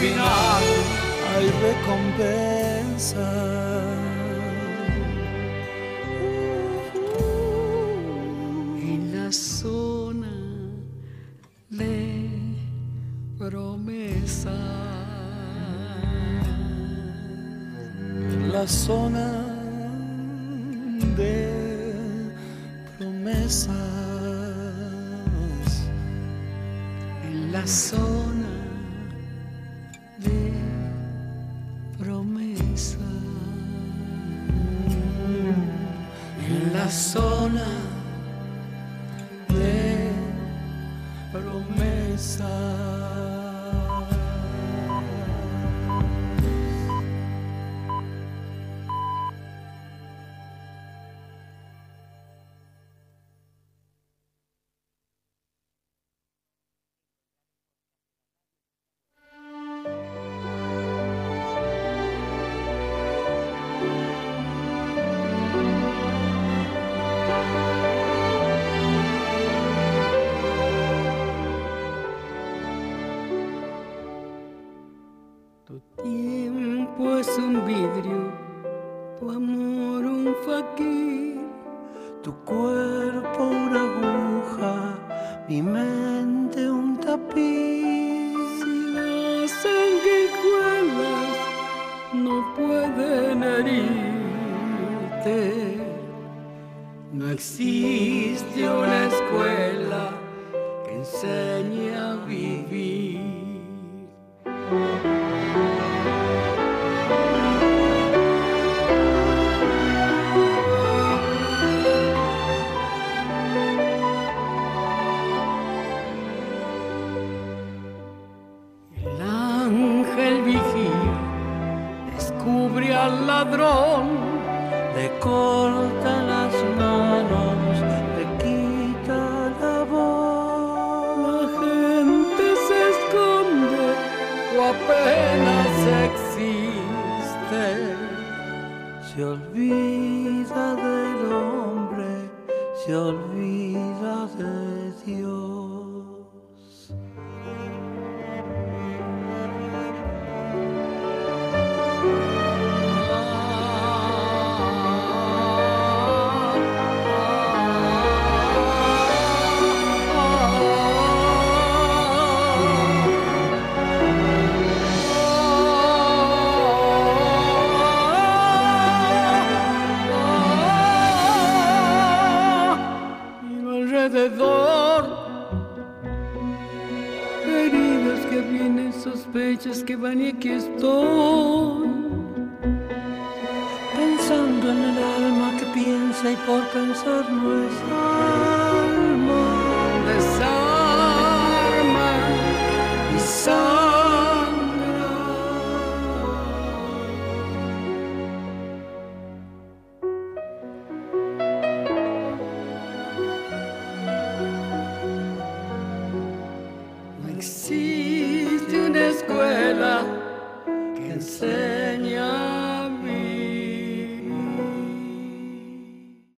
final 0.00 0.62
hay 1.30 1.46
recompensa. 1.68 3.28
En 8.78 9.00
la 9.14 9.32
zona 9.32 10.34
de 11.70 12.28
promesa. 13.38 14.56
La 18.52 18.66
zona 18.66 19.28
de 21.16 21.94
promesas. 22.98 23.76
En 27.24 27.52
la 27.52 27.66
zona 27.66 28.35
promesas. 42.36 42.65